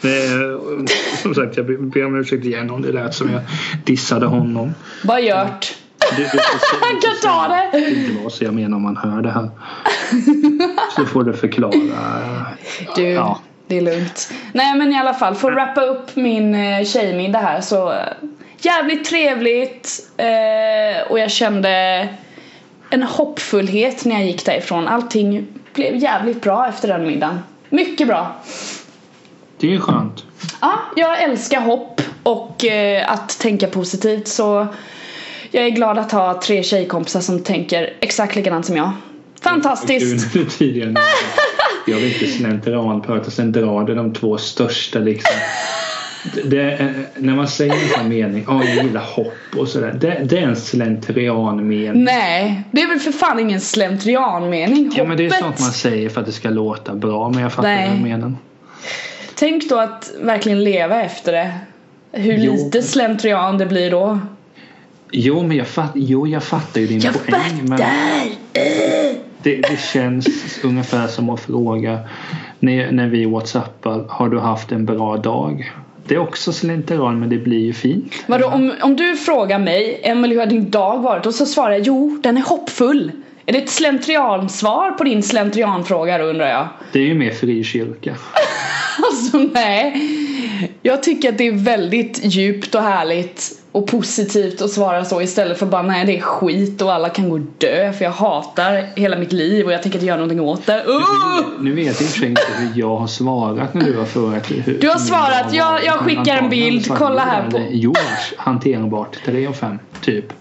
Det, 0.01 0.29
som 1.23 1.35
sagt, 1.35 1.57
jag 1.57 1.91
ber 1.91 2.07
om 2.07 2.21
ursäkt 2.21 2.45
igen 2.45 2.71
om 2.71 2.83
det 2.83 2.93
lät 2.93 3.15
som 3.15 3.33
jag 3.33 3.43
dissade 3.85 4.27
honom. 4.27 4.75
Vad 5.05 5.23
gjort? 5.23 5.77
Han 6.81 7.01
kan 7.01 7.15
ta 7.23 7.49
det! 7.49 7.81
Det 7.81 8.23
var 8.23 8.31
så 8.31 8.45
jag 8.45 8.55
menar 8.55 8.77
om 8.77 8.83
man 8.83 8.97
hör 8.97 9.23
det 9.23 9.31
här. 9.31 9.51
Så 10.97 11.07
får 11.07 11.25
du 11.25 11.33
förklara. 11.33 12.47
Du, 12.97 13.03
ja. 13.03 13.41
det 13.67 13.77
är 13.77 13.81
lugnt. 13.81 14.33
Nej 14.53 14.79
men 14.79 14.93
i 14.93 14.99
alla 14.99 15.15
fall, 15.15 15.35
för 15.35 15.53
att 15.53 15.57
wrappa 15.57 15.81
upp 15.81 16.17
min 16.17 16.55
eh, 16.55 16.85
tjejmiddag 16.85 17.39
här 17.39 17.61
så 17.61 17.95
jävligt 18.59 19.05
trevligt 19.05 20.11
eh, 20.17 21.11
och 21.11 21.19
jag 21.19 21.31
kände 21.31 22.09
en 22.91 23.03
hoppfullhet 23.03 24.05
när 24.05 24.15
jag 24.15 24.27
gick 24.27 24.47
därifrån. 24.47 24.89
Allting 24.89 25.47
blev 25.75 25.97
jävligt 25.97 26.43
bra 26.43 26.69
efter 26.69 26.89
den 26.89 27.07
middagen. 27.07 27.39
Mycket 27.69 28.07
bra. 28.07 28.37
Det 29.59 29.75
är 29.75 29.79
skönt. 29.79 30.25
Ja, 30.61 30.73
jag 30.97 31.23
älskar 31.23 31.61
hopp 31.61 32.01
och 32.23 32.65
eh, 32.65 33.13
att 33.13 33.39
tänka 33.39 33.67
positivt 33.67 34.29
så 34.29 34.67
jag 35.51 35.67
är 35.67 35.71
glad 35.71 35.99
att 35.99 36.13
ha 36.13 36.41
tre 36.41 36.63
tjejkompisar 36.63 37.21
som 37.21 37.43
tänker 37.43 37.93
exakt 38.01 38.37
likadant 38.37 38.67
som 38.67 38.77
jag. 38.77 38.93
Fantastiskt! 39.43 40.33
Du, 40.33 40.45
tidigare, 40.59 40.95
jag 41.87 41.97
vill 41.97 42.13
inte 42.13 42.27
slentrianprata, 42.27 43.31
sen 43.31 43.53
drar 43.53 43.85
du 43.85 43.95
de 43.95 44.15
två 44.15 44.39
största 44.39 44.99
liksom. 44.99 45.37
Det, 46.45 46.61
är, 46.61 47.07
när 47.17 47.35
man 47.35 47.49
säger 47.49 47.73
en 47.73 47.89
sån 47.89 48.09
mening, 48.09 48.47
oh, 48.49 48.71
jag 48.75 48.85
gillar 48.85 49.01
hopp 49.01 49.59
och 49.59 49.69
sådär. 49.69 49.99
Det, 50.01 50.21
det 50.25 50.39
är 50.39 50.43
en 50.43 50.57
slentrianmening. 50.57 52.05
Nej, 52.05 52.63
det 52.71 52.83
är 52.83 52.89
väl 52.89 52.99
för 52.99 53.13
fan 53.13 53.39
ingen 53.39 53.61
slentrianmening. 53.61 54.93
Ja 54.97 55.05
men 55.05 55.17
det 55.17 55.27
är 55.27 55.31
sånt 55.31 55.61
man 55.61 55.73
säger 55.73 56.09
för 56.09 56.21
att 56.21 56.27
det 56.27 56.33
ska 56.33 56.51
låta 56.51 56.95
bra 56.95 57.31
men 57.31 57.43
jag 57.43 57.53
fattar 57.53 57.69
Nej. 57.69 57.89
vad 57.89 57.99
du 57.99 58.03
menar. 58.03 58.33
Tänk 59.35 59.69
då 59.69 59.79
att 59.79 60.13
verkligen 60.21 60.65
leva 60.65 61.03
efter 61.03 61.33
det. 61.33 61.55
Hur 62.13 62.39
jo. 62.39 62.53
lite 62.53 62.83
slentrian 62.83 63.59
det 63.59 63.67
blir 63.67 63.91
då. 63.91 64.21
Jo, 65.11 65.43
men 65.43 65.57
jag, 65.57 65.67
fatt, 65.67 65.93
jo, 65.95 66.27
jag 66.27 66.43
fattar 66.43 66.81
ju 66.81 66.87
din 66.87 67.01
jag 67.01 67.27
poäng. 67.27 67.35
Jag 67.61 67.79
fattar! 67.79 67.89
Men 68.53 69.17
det, 69.43 69.57
det 69.57 69.81
känns 69.93 70.59
ungefär 70.65 71.07
som 71.07 71.31
att 71.31 71.41
fråga 71.41 71.99
när, 72.59 72.93
när 72.93 73.09
vi 73.09 73.25
whatsappar, 73.25 74.05
har 74.09 74.29
du 74.29 74.39
haft 74.39 74.73
en 74.73 74.85
bra 74.85 75.17
dag? 75.17 75.73
Det 76.07 76.15
är 76.15 76.19
också 76.19 76.53
slentrian 76.53 77.21
men 77.21 77.29
det 77.29 77.39
blir 77.39 77.59
ju 77.59 77.73
fint. 77.73 78.15
Vadå, 78.27 78.47
om, 78.47 78.73
om 78.83 78.97
du 78.97 79.17
frågar 79.17 79.59
mig, 79.59 80.01
Emelie 80.03 80.35
hur 80.35 80.41
har 80.41 80.47
din 80.47 80.71
dag 80.71 80.99
varit? 80.99 81.27
Och 81.27 81.35
så 81.35 81.47
svarar 81.47 81.73
jag, 81.73 81.81
jo 81.81 82.21
den 82.23 82.37
är 82.37 82.43
hoppfull. 82.43 83.13
Är 83.47 83.53
det 83.53 83.59
ett 83.59 83.71
slentriansvar 83.71 84.91
på 84.91 85.05
din 85.05 85.23
slentrianfråga 85.23 86.19
då 86.19 86.25
undrar 86.25 86.49
jag? 86.49 86.69
Det 86.93 86.99
är 86.99 87.03
ju 87.05 87.15
mer 87.15 87.31
frikyrka. 87.31 88.15
alltså 88.99 89.39
nej. 89.39 90.11
Jag 90.83 91.03
tycker 91.03 91.29
att 91.29 91.39
det 91.39 91.47
är 91.47 91.53
väldigt 91.53 92.21
djupt 92.25 92.75
och 92.75 92.83
härligt 92.83 93.64
och 93.75 93.87
positivt 93.87 94.63
att 94.63 94.71
svara 94.71 95.05
så 95.05 95.23
istället 95.23 95.59
för 95.59 95.67
bara 95.67 95.83
nej 95.83 96.07
det 96.07 96.17
är 96.19 96.21
skit 96.21 96.83
och 96.83 96.93
alla 96.93 97.09
kan 97.09 97.29
gå 97.29 97.37
och 97.37 97.43
dö 97.59 97.93
för 97.93 98.05
jag 98.05 98.13
hatar 98.13 98.87
hela 98.97 99.19
mitt 99.19 99.33
liv 99.33 99.67
och 99.67 99.73
jag 99.73 99.83
tänker 99.83 99.99
inte 99.99 100.07
göra 100.07 100.17
någonting 100.17 100.41
åt 100.41 100.67
det. 100.67 100.85
Uh! 100.85 101.01
Nu, 101.59 101.71
nu 101.71 101.75
vet 101.75 102.01
jag 102.01 102.11
i 102.11 102.25
och 102.25 102.29
inte 102.29 102.43
hur 102.57 102.81
jag 102.81 102.97
har 102.97 103.07
svarat 103.07 103.75
när 103.75 103.85
du 103.85 103.99
har 103.99 104.05
frågat. 104.05 104.51
Hur, 104.51 104.79
du 104.81 104.89
har 104.89 104.99
svarat, 104.99 105.53
jag, 105.53 105.85
jag 105.85 105.95
skickar 105.95 106.37
en 106.37 106.51
bild, 106.51 106.89
kolla 106.99 107.23
här 107.23 107.51
på. 107.51 107.61
Joars, 107.71 108.35
hanterbart, 108.37 109.19
3 109.25 109.49
och 109.49 109.57
5 109.57 109.79
typ. 110.01 110.33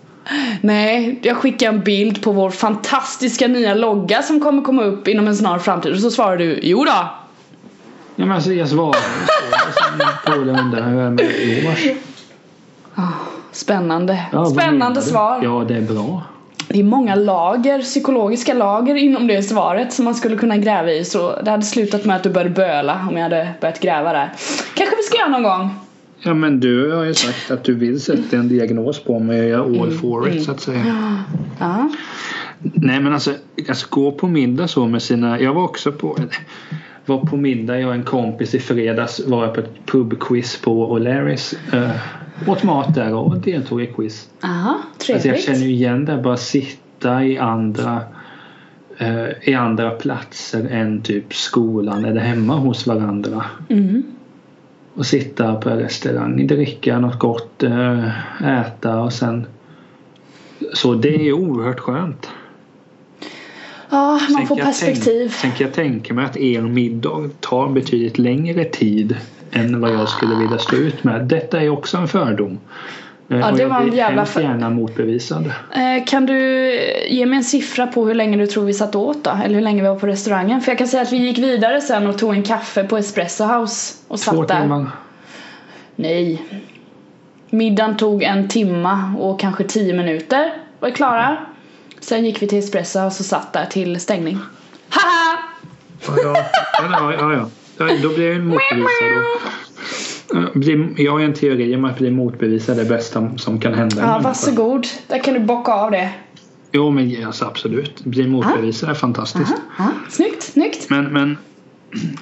Nej, 0.62 1.20
jag 1.22 1.38
skickar 1.38 1.70
en 1.70 1.82
bild 1.82 2.24
på 2.24 2.32
vår 2.32 2.50
fantastiska 2.50 3.48
nya 3.48 3.74
logga 3.74 4.22
som 4.22 4.42
kommer 4.42 4.62
komma 4.62 4.84
upp 4.84 5.08
inom 5.08 5.28
en 5.28 5.36
snar 5.36 5.60
framtid 5.60 5.92
och 5.92 6.00
så 6.00 6.12
svarar 6.12 6.38
du 6.38 6.60
jo 6.64 6.86
då. 6.86 6.92
Ja 6.92 8.26
men 8.26 8.32
alltså 8.32 8.54
jag 8.54 8.70
svarar 8.70 9.00
på 10.26 10.44
det 10.44 10.52
undrar 10.52 10.90
hur 10.90 11.00
är 11.00 11.10
med 11.10 11.26
Joars. 11.64 12.13
Oh, 12.98 13.12
spännande. 13.52 14.26
Ja, 14.32 14.46
spännande 14.46 15.02
svar. 15.02 15.40
Ja, 15.44 15.66
det 15.68 15.76
är 15.76 15.82
bra. 15.82 16.24
Det 16.68 16.80
är 16.80 16.84
många 16.84 17.16
lager, 17.16 17.82
psykologiska 17.82 18.54
lager 18.54 18.96
inom 18.96 19.28
det 19.28 19.44
svaret 19.44 19.94
som 19.94 20.06
man 20.06 20.16
skulle 20.16 20.36
kunna 20.36 20.58
gräva 20.58 20.92
i 20.92 21.06
så 21.06 21.42
det 21.42 21.52
hade 21.52 21.64
slutat 21.64 22.06
med 22.06 22.16
att 22.16 22.24
du 22.24 22.30
började 22.30 22.50
böla 22.50 23.08
om 23.10 23.18
jag 23.18 23.24
hade 23.24 23.54
börjat 23.62 23.80
gräva 23.80 24.14
där. 24.14 24.34
Kanske 24.74 24.96
vi 24.96 25.04
ska 25.04 25.18
göra 25.18 25.30
någon 25.30 25.44
gång. 25.44 25.70
Ja 26.26 26.34
men 26.34 26.60
du 26.60 26.92
har 26.92 27.04
ju 27.04 27.14
sagt 27.14 27.52
att 27.52 27.64
du 27.64 27.74
vill 27.74 28.02
sätta 28.02 28.38
en 28.38 28.48
diagnos 28.48 29.04
på 29.04 29.20
mig 29.20 29.42
och 29.42 29.50
jag 29.50 29.60
är 29.60 29.82
all 29.82 29.88
mm, 29.88 30.00
for 30.00 30.28
it 30.28 30.34
mm. 30.34 30.44
så 30.44 30.52
att 30.52 30.60
säga. 30.60 31.24
Ja. 31.60 31.90
Nej 32.60 33.00
men 33.00 33.14
alltså, 33.14 33.32
alltså 33.70 33.88
gå 33.90 34.12
på 34.12 34.28
middag 34.28 34.68
så 34.68 34.88
med 34.88 35.02
sina, 35.02 35.40
jag 35.40 35.54
var 35.54 35.64
också 35.64 35.92
på 35.92 36.18
var 37.06 37.26
på 37.26 37.38
middag, 37.38 37.80
jag 37.80 37.88
och 37.88 37.96
en 37.96 38.04
kompis 38.04 38.56
i 38.56 38.60
fredags 38.60 39.28
var 39.28 39.46
jag 39.46 39.54
på 39.54 39.60
ett 39.60 39.86
pubquiz 39.86 40.62
på 40.62 40.98
O'Larrys. 40.98 41.56
Uh, 41.74 41.92
åt 42.48 42.64
mat 42.64 42.96
där 42.96 43.14
och 43.14 43.38
deltog 43.38 43.82
i 43.82 43.88
quiz. 43.88 44.30
Aha, 44.44 44.82
trevligt. 44.98 45.16
Alltså 45.16 45.30
jag 45.30 45.40
känner 45.40 45.68
ju 45.68 45.74
igen 45.74 46.06
det, 46.06 46.18
bara 46.18 46.38
sitta 46.38 47.24
i 47.24 47.38
andra 47.38 48.02
uh, 49.02 49.50
i 49.50 49.54
andra 49.54 49.90
platser 49.90 50.68
än 50.72 51.02
typ 51.02 51.34
skolan 51.34 52.06
eller 52.06 52.22
hemma 52.22 52.56
hos 52.56 52.88
varandra. 52.88 53.46
Mm. 53.70 54.04
Och 54.94 55.06
sitta 55.06 55.56
på 55.56 55.70
en 55.70 55.80
restaurang, 55.80 56.48
dricka 56.48 57.00
något 57.00 57.20
gott, 57.20 57.64
uh, 57.64 58.08
äta 58.44 59.00
och 59.02 59.14
sen 59.14 59.46
så 60.74 60.94
det 60.94 61.28
är 61.28 61.34
oerhört 61.34 61.80
skönt. 61.80 62.30
Ja, 63.94 64.12
man 64.12 64.20
sen 64.20 64.48
får 64.48 64.56
perspektiv. 64.56 65.20
Tänk, 65.28 65.32
sen 65.32 65.52
kan 65.52 65.68
jag 65.68 65.74
tänka 65.74 66.14
mig 66.14 66.26
att 66.26 66.38
er 66.38 66.62
middag 66.62 67.30
tar 67.40 67.68
betydligt 67.68 68.18
längre 68.18 68.66
tid 68.66 69.18
än 69.52 69.82
vad 69.82 69.94
jag 69.94 70.10
skulle 70.10 70.36
vilja 70.36 70.58
stå 70.58 70.76
ut 70.76 71.04
med. 71.04 71.26
Detta 71.26 71.62
är 71.62 71.70
också 71.70 71.98
en 71.98 72.08
fördom. 72.08 72.60
Eh, 73.30 73.40
ja, 73.40 73.52
det 73.52 73.66
var 73.66 73.82
en 73.82 73.96
jävla 73.96 74.26
för... 74.26 74.42
gärna 74.42 74.70
motbevisad. 74.70 75.46
Eh, 75.76 76.06
kan 76.06 76.26
du 76.26 76.36
ge 77.10 77.26
mig 77.26 77.38
en 77.38 77.44
siffra 77.44 77.88
på 77.88 78.06
hur 78.06 78.16
länge 78.16 78.38
du 78.38 78.48
tror 78.48 78.66
vi 78.66 78.74
satt 78.74 78.96
åt 78.96 79.24
då? 79.24 79.32
Eller 79.44 79.56
hur 79.56 79.62
länge 79.62 79.82
vi 79.82 79.88
var 79.88 80.00
på 80.00 80.08
restaurangen? 80.08 80.62
För 80.62 80.72
jag 80.72 80.78
kan 80.78 80.88
säga 80.88 81.04
att 81.04 81.14
vi 81.14 81.18
gick 81.18 81.38
vidare 81.38 81.82
sen 81.82 82.08
och 82.08 82.18
tog 82.18 82.34
en 82.34 82.44
kaffe 82.44 82.84
på 82.84 82.98
Espresso 82.98 83.44
House 83.44 83.96
och 84.08 84.20
satt 84.20 84.36
Två 84.36 84.44
där. 84.44 84.62
timmar. 84.62 84.90
Nej. 85.96 86.42
Middagen 87.50 87.98
tog 87.98 88.24
en 88.24 88.48
timma 88.48 89.14
och 89.20 89.40
kanske 89.40 89.64
tio 89.64 89.94
minuter. 89.94 90.54
Var 90.80 90.90
vi 90.90 90.96
klara? 90.96 91.38
Sen 92.04 92.26
gick 92.26 92.42
vi 92.42 92.48
till 92.48 92.60
Espresso 92.60 93.06
och 93.06 93.14
så 93.14 93.24
satt 93.24 93.54
där 93.54 93.66
till 93.66 94.00
stängning. 94.00 94.40
Haha! 94.90 95.38
Ja, 96.08 96.46
ja, 96.82 97.14
ja, 97.14 97.34
ja. 97.34 97.50
Då 98.02 98.10
blir 98.10 98.32
jag 98.32 98.42
motbevisad. 98.42 98.88
Jag 100.98 101.12
har 101.12 101.20
en 101.20 101.34
teori 101.34 101.76
om 101.76 101.86
att 101.86 101.98
bli 101.98 102.12
motbevisad 102.12 102.80
är 102.80 102.84
det 102.84 102.90
bästa 102.90 103.38
som 103.38 103.60
kan 103.60 103.74
hända. 103.74 104.02
Ja, 104.02 104.20
varsågod. 104.24 104.88
Där 105.08 105.24
kan 105.24 105.34
du 105.34 105.40
bocka 105.40 105.72
av 105.72 105.92
det. 105.92 106.10
Jo, 106.72 106.90
men 106.90 107.26
alltså, 107.26 107.46
absolut. 107.46 108.04
Bli 108.04 108.28
motbevisad 108.28 108.90
är 108.90 108.94
fantastiskt. 108.94 109.52
Aha, 109.52 109.60
aha. 109.78 109.92
Snyggt, 110.10 110.44
snyggt. 110.44 110.90
Men, 110.90 111.06
men, 111.06 111.38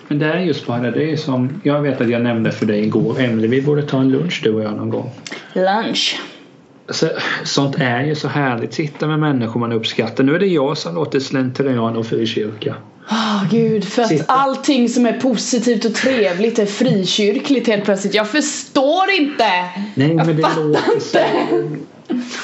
men 0.08 0.20
det 0.20 0.26
är 0.26 0.40
just 0.40 0.68
bara 0.68 0.92
det. 0.92 1.12
är 1.12 1.18
som, 1.18 1.62
jag 1.64 1.82
vet 1.82 2.02
att 2.02 2.10
jag 2.10 2.22
nämnde 2.22 2.52
för 2.52 2.66
dig 2.66 2.84
igår. 2.84 3.20
Emelie, 3.20 3.50
vi 3.50 3.62
borde 3.62 3.84
ta 3.84 4.00
en 4.00 4.12
lunch 4.12 4.42
du 4.44 4.54
och 4.54 4.64
jag 4.64 4.74
någon 4.74 4.90
gång. 4.90 5.12
Lunch. 5.54 6.20
Så, 6.92 7.08
sånt 7.44 7.76
är 7.80 8.04
ju 8.04 8.16
så 8.16 8.28
härligt. 8.28 8.74
Sitta 8.74 9.08
med 9.08 9.20
människor 9.20 9.60
man 9.60 9.72
uppskattar. 9.72 10.24
Nu 10.24 10.36
är 10.36 10.40
det 10.40 10.46
jag 10.46 10.78
som 10.78 10.96
låter 10.96 11.20
slentrian 11.20 11.98
och 11.98 12.06
frikyrka. 12.06 12.76
Oh, 13.10 13.50
gud, 13.50 13.86
för 13.86 14.04
Sitta. 14.04 14.24
att 14.24 14.40
allting 14.40 14.90
som 14.90 15.06
är 15.06 15.14
positivt 15.14 15.86
och 15.86 15.94
trevligt 15.94 16.60
är 16.60 16.66
frikyrkligt 16.66 17.68
helt 17.68 17.86
plötsligt. 17.86 18.14
Jag 18.14 18.30
förstår 18.30 19.12
inte! 19.20 19.44
Nej, 19.96 20.08
jag 20.08 20.16
men 20.16 20.36
det 20.36 20.42
låter 20.42 20.94
inte. 20.94 21.26
Bara 22.08 22.41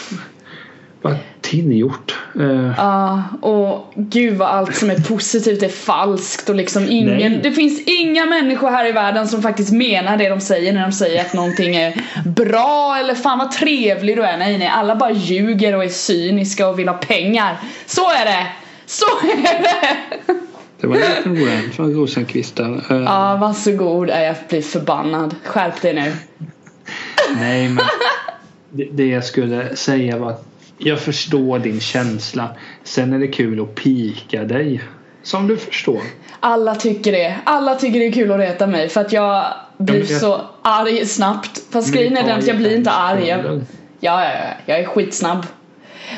tillgjort. 1.49 2.15
Eh. 2.39 2.73
Ja, 2.77 3.23
uh, 3.31 3.43
och 3.43 3.93
gud 3.95 4.37
vad 4.37 4.47
allt 4.47 4.75
som 4.75 4.89
är 4.89 4.95
positivt 4.95 5.63
är 5.63 5.69
falskt 5.69 6.49
och 6.49 6.55
liksom 6.55 6.87
ingen 6.89 7.41
Det 7.41 7.51
finns 7.51 7.81
inga 7.85 8.25
människor 8.25 8.69
här 8.69 8.85
i 8.85 8.91
världen 8.91 9.27
som 9.27 9.41
faktiskt 9.41 9.71
menar 9.71 10.17
det 10.17 10.29
de 10.29 10.41
säger 10.41 10.73
när 10.73 10.81
de 10.81 10.91
säger 10.91 11.21
att 11.21 11.33
någonting 11.33 11.75
är 11.75 12.01
bra 12.25 12.97
eller 12.99 13.15
fan 13.15 13.37
vad 13.37 13.51
trevlig 13.51 14.17
du 14.17 14.23
är. 14.23 14.37
Nej 14.37 14.57
nej, 14.57 14.67
alla 14.67 14.95
bara 14.95 15.11
ljuger 15.11 15.75
och 15.75 15.83
är 15.83 15.89
cyniska 15.89 16.67
och 16.67 16.79
vill 16.79 16.87
ha 16.87 16.97
pengar. 16.97 17.57
Så 17.85 18.01
är 18.01 18.25
det! 18.25 18.47
Så 18.85 19.05
är 19.05 19.61
det! 19.61 19.97
Det 20.81 20.87
var 20.87 20.95
en 20.95 21.01
liten 21.01 21.45
rant 21.45 21.75
från 21.75 21.93
Rosenqvist 21.93 22.55
där. 22.55 22.91
Uh. 22.91 23.03
Ja, 23.03 23.37
varsågod. 23.41 24.09
Jag 24.09 24.35
blir 24.49 24.61
förbannad. 24.61 25.35
Skärp 25.43 25.81
dig 25.81 25.93
nu. 25.93 26.13
Nej 27.35 27.69
men 27.69 27.85
det, 28.69 28.87
det 28.91 29.07
jag 29.07 29.25
skulle 29.25 29.75
säga 29.75 30.17
var 30.17 30.29
att 30.29 30.56
jag 30.77 30.99
förstår 30.99 31.59
din 31.59 31.79
känsla. 31.79 32.49
Sen 32.83 33.13
är 33.13 33.19
det 33.19 33.27
kul 33.27 33.61
att 33.61 33.75
pika 33.75 34.43
dig. 34.43 34.81
Som 35.23 35.47
du 35.47 35.57
förstår. 35.57 36.01
Alla 36.39 36.75
tycker 36.75 37.11
det. 37.11 37.35
Alla 37.43 37.75
tycker 37.75 37.99
det 37.99 38.07
är 38.07 38.11
kul 38.11 38.31
att 38.31 38.39
reta 38.39 38.67
mig 38.67 38.89
för 38.89 39.01
att 39.01 39.13
jag 39.13 39.53
blir 39.77 39.99
ja, 39.99 40.05
jag... 40.09 40.21
så 40.21 40.41
arg 40.61 41.05
snabbt. 41.05 41.61
Fast 41.71 41.93
grejen 41.93 42.17
är 42.17 42.23
den 42.23 42.39
att 42.39 42.47
jag 42.47 42.57
blir 42.57 42.75
inte 42.75 42.91
arg. 42.91 43.27
Jag... 43.27 43.45
Ja, 43.99 44.23
ja, 44.23 44.31
ja, 44.33 44.53
jag 44.65 44.79
är 44.79 44.85
skitsnabb. 44.85 45.45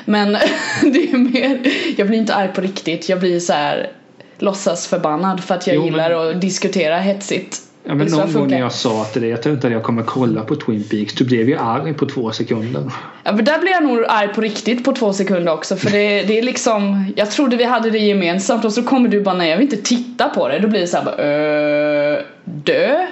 Men 0.06 0.32
det 0.82 1.12
är 1.12 1.18
mer, 1.18 1.72
jag 1.98 2.08
blir 2.08 2.18
inte 2.18 2.36
arg 2.36 2.54
på 2.54 2.62
riktigt. 2.62 3.10
Jag 3.10 3.20
blir 3.20 3.40
så 3.40 3.54
här 3.54 3.92
låtsas 4.38 4.88
förbannad 4.88 5.44
för 5.44 5.56
att 5.56 5.68
jag 5.68 5.76
jo, 5.76 5.86
gillar 5.86 6.10
men... 6.10 6.36
att 6.36 6.42
diskutera 6.42 7.00
hetsigt. 7.00 7.62
Ja, 7.84 7.96
men 7.96 8.08
någon 8.08 8.34
gång 8.34 8.48
när 8.48 8.60
jag 8.60 8.72
sa 8.72 9.06
till 9.06 9.22
dig, 9.22 9.32
jag 9.32 9.44
tror 9.44 9.56
inte 9.56 9.68
att 9.68 9.74
jag 9.74 9.84
kommer 9.84 10.04
kolla 10.04 10.44
på 10.44 10.56
Twin 10.56 10.84
Peaks, 10.84 11.14
du 11.14 11.26
blev 11.26 11.50
ju 11.50 11.58
arg 11.58 11.94
på 11.94 12.06
två 12.06 12.32
sekunder. 12.32 12.84
Ja 13.24 13.32
men 13.32 13.46
där 13.46 13.60
blev 13.60 13.72
jag 13.72 13.84
nog 13.84 14.06
arg 14.08 14.34
på 14.34 14.42
riktigt 14.42 14.84
på 14.84 14.94
två 14.94 15.14
sekunder 15.14 15.54
också 15.54 15.76
för 15.76 15.90
det, 15.90 16.24
det 16.24 16.40
är 16.40 16.44
liksom, 16.44 17.14
jag 17.16 17.32
trodde 17.32 17.58
vi 17.58 17.64
hade 17.64 17.90
det 17.90 17.98
gemensamt 17.98 18.66
och 18.66 18.74
så 18.74 18.84
kommer 18.84 19.10
du 19.10 19.22
bara 19.22 19.36
nej 19.36 19.50
jag 19.50 19.58
vill 19.58 19.74
inte 19.74 19.90
titta 19.90 20.30
på 20.30 20.48
det. 20.48 20.60
Då 20.60 20.68
blir 20.68 20.80
det 20.80 20.88
såhär 20.88 21.06
bara 21.06 21.16
öh, 21.16 22.20
dö? 22.44 23.08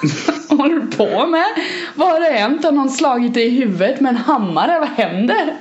Vad 0.48 0.58
håller 0.58 0.74
du 0.74 0.96
på 0.96 1.26
med? 1.26 1.46
Vad 1.94 2.08
har 2.08 2.20
det 2.20 2.38
hänt? 2.38 2.64
Har 2.64 2.72
någon 2.72 2.90
slagit 2.90 3.34
dig 3.34 3.46
i 3.46 3.50
huvudet 3.50 4.00
med 4.00 4.10
en 4.10 4.16
hammare? 4.16 4.78
Vad 4.78 4.88
händer? 4.88 5.54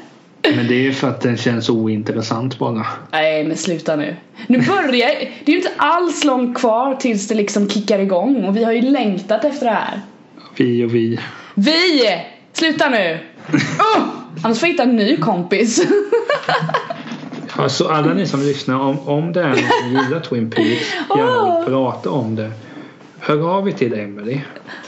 Men 0.55 0.67
det 0.67 0.87
är 0.87 0.91
för 0.91 1.09
att 1.09 1.21
den 1.21 1.37
känns 1.37 1.69
ointressant 1.69 2.59
bara. 2.59 2.85
Nej 3.11 3.43
men 3.43 3.57
sluta 3.57 3.95
nu. 3.95 4.15
Nu 4.47 4.57
börjar 4.57 5.09
Det 5.45 5.51
är 5.51 5.51
ju 5.51 5.57
inte 5.57 5.71
alls 5.77 6.23
långt 6.23 6.57
kvar 6.57 6.95
tills 6.95 7.27
det 7.27 7.35
liksom 7.35 7.69
kickar 7.69 7.99
igång 7.99 8.45
och 8.45 8.57
vi 8.57 8.63
har 8.63 8.71
ju 8.71 8.81
längtat 8.81 9.45
efter 9.45 9.65
det 9.65 9.71
här. 9.71 10.01
Vi 10.55 10.83
och 10.83 10.95
vi. 10.95 11.19
Vi! 11.55 12.01
Sluta 12.53 12.89
nu! 12.89 13.19
Uh! 13.53 14.03
Annars 14.43 14.59
får 14.59 14.67
jag 14.67 14.73
hitta 14.73 14.83
en 14.83 14.95
ny 14.95 15.17
kompis. 15.17 15.87
Alltså 17.51 17.87
alla 17.87 18.13
ni 18.13 18.25
som 18.25 18.41
lyssnar, 18.41 18.79
om, 18.79 18.99
om 18.99 19.33
det 19.33 19.41
är 19.41 19.49
någon 19.49 19.57
som 19.57 19.89
gillar 19.89 20.19
Twin 20.19 20.49
Peaks, 20.49 20.93
gärna 21.09 21.59
vill 21.59 21.65
prata 21.65 22.09
om 22.09 22.35
det. 22.35 22.51
Hör 23.19 23.57
av 23.57 23.67
er 23.67 23.71
till 23.71 23.93
Emily. 23.93 24.39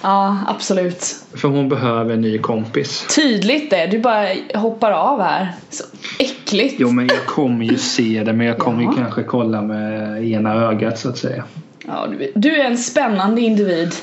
ja, 0.02 0.38
absolut. 0.48 1.16
För 1.34 1.48
hon 1.48 1.70
behöver 1.70 2.14
en 2.14 2.22
ny 2.22 2.38
kompis. 2.38 3.16
Tydligt 3.16 3.70
det. 3.70 3.88
Du 3.88 4.00
bara 4.00 4.28
hoppar 4.56 4.92
av 4.92 5.22
här. 5.22 5.52
Så 5.70 5.84
äckligt. 6.20 6.76
Jo 6.78 6.92
men 6.92 7.08
jag 7.08 7.26
kommer 7.26 7.66
ju 7.66 7.78
se 7.78 8.24
det 8.26 8.34
men 8.34 8.48
jag 8.48 8.58
kommer 8.58 8.84
Ja. 8.84 8.92
ju 8.92 8.98
kanske 8.98 9.24
kolla 9.24 9.62
med 9.62 10.24
ena 10.28 10.54
ögat 10.54 11.00
så 11.00 11.10
att 11.10 11.18
säga. 11.18 11.44
Ja, 11.88 12.08
du, 12.20 12.32
du 12.36 12.56
är 12.56 12.66
en 12.66 12.78
spännande 12.78 13.42
individ. 13.42 13.94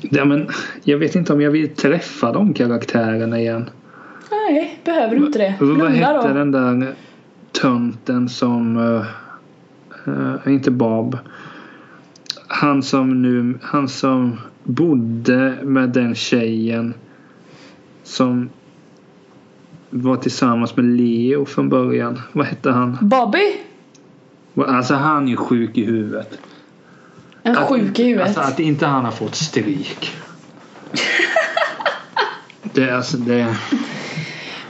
Ja, 0.00 0.24
men 0.24 0.48
jag 0.84 0.98
vet 0.98 1.14
inte 1.14 1.32
om 1.32 1.40
jag 1.40 1.50
vill 1.50 1.68
träffa 1.68 2.32
de 2.32 2.54
karaktärerna 2.54 3.40
igen. 3.40 3.70
Nej, 4.30 4.78
behöver 4.84 5.16
du 5.16 5.26
inte 5.26 5.38
det. 5.38 5.54
Vad 5.60 5.68
Blunda 5.68 5.88
hette 5.88 6.28
då. 6.28 6.34
den 6.34 6.52
där 6.52 6.94
tönten 7.60 8.28
som... 8.28 8.76
Uh, 8.76 9.04
uh, 10.08 10.34
inte 10.54 10.70
Bob. 10.70 11.18
Han 12.58 12.82
som 12.82 13.22
nu... 13.22 13.58
Han 13.62 13.88
som 13.88 14.36
bodde 14.64 15.58
med 15.62 15.88
den 15.88 16.14
tjejen 16.14 16.94
som 18.02 18.50
var 19.90 20.16
tillsammans 20.16 20.76
med 20.76 20.84
Leo 20.84 21.44
från 21.44 21.68
början. 21.68 22.20
Vad 22.32 22.46
hette 22.46 22.70
han? 22.70 22.98
Bobby? 23.00 23.56
Alltså 24.56 24.94
han 24.94 25.24
är 25.24 25.30
ju 25.30 25.36
sjuk 25.36 25.78
i 25.78 25.84
huvudet. 25.84 26.38
En 27.42 27.56
Att- 27.56 27.68
sjuk 27.68 27.98
i 27.98 28.04
huvudet. 28.04 28.26
Alltså 28.26 28.40
att 28.40 28.60
inte 28.60 28.86
han 28.86 29.04
har 29.04 29.12
fått 29.12 29.34
stryk. 29.34 30.16
det, 32.72 32.82
är 32.82 32.92
alltså, 32.94 33.16
det, 33.16 33.56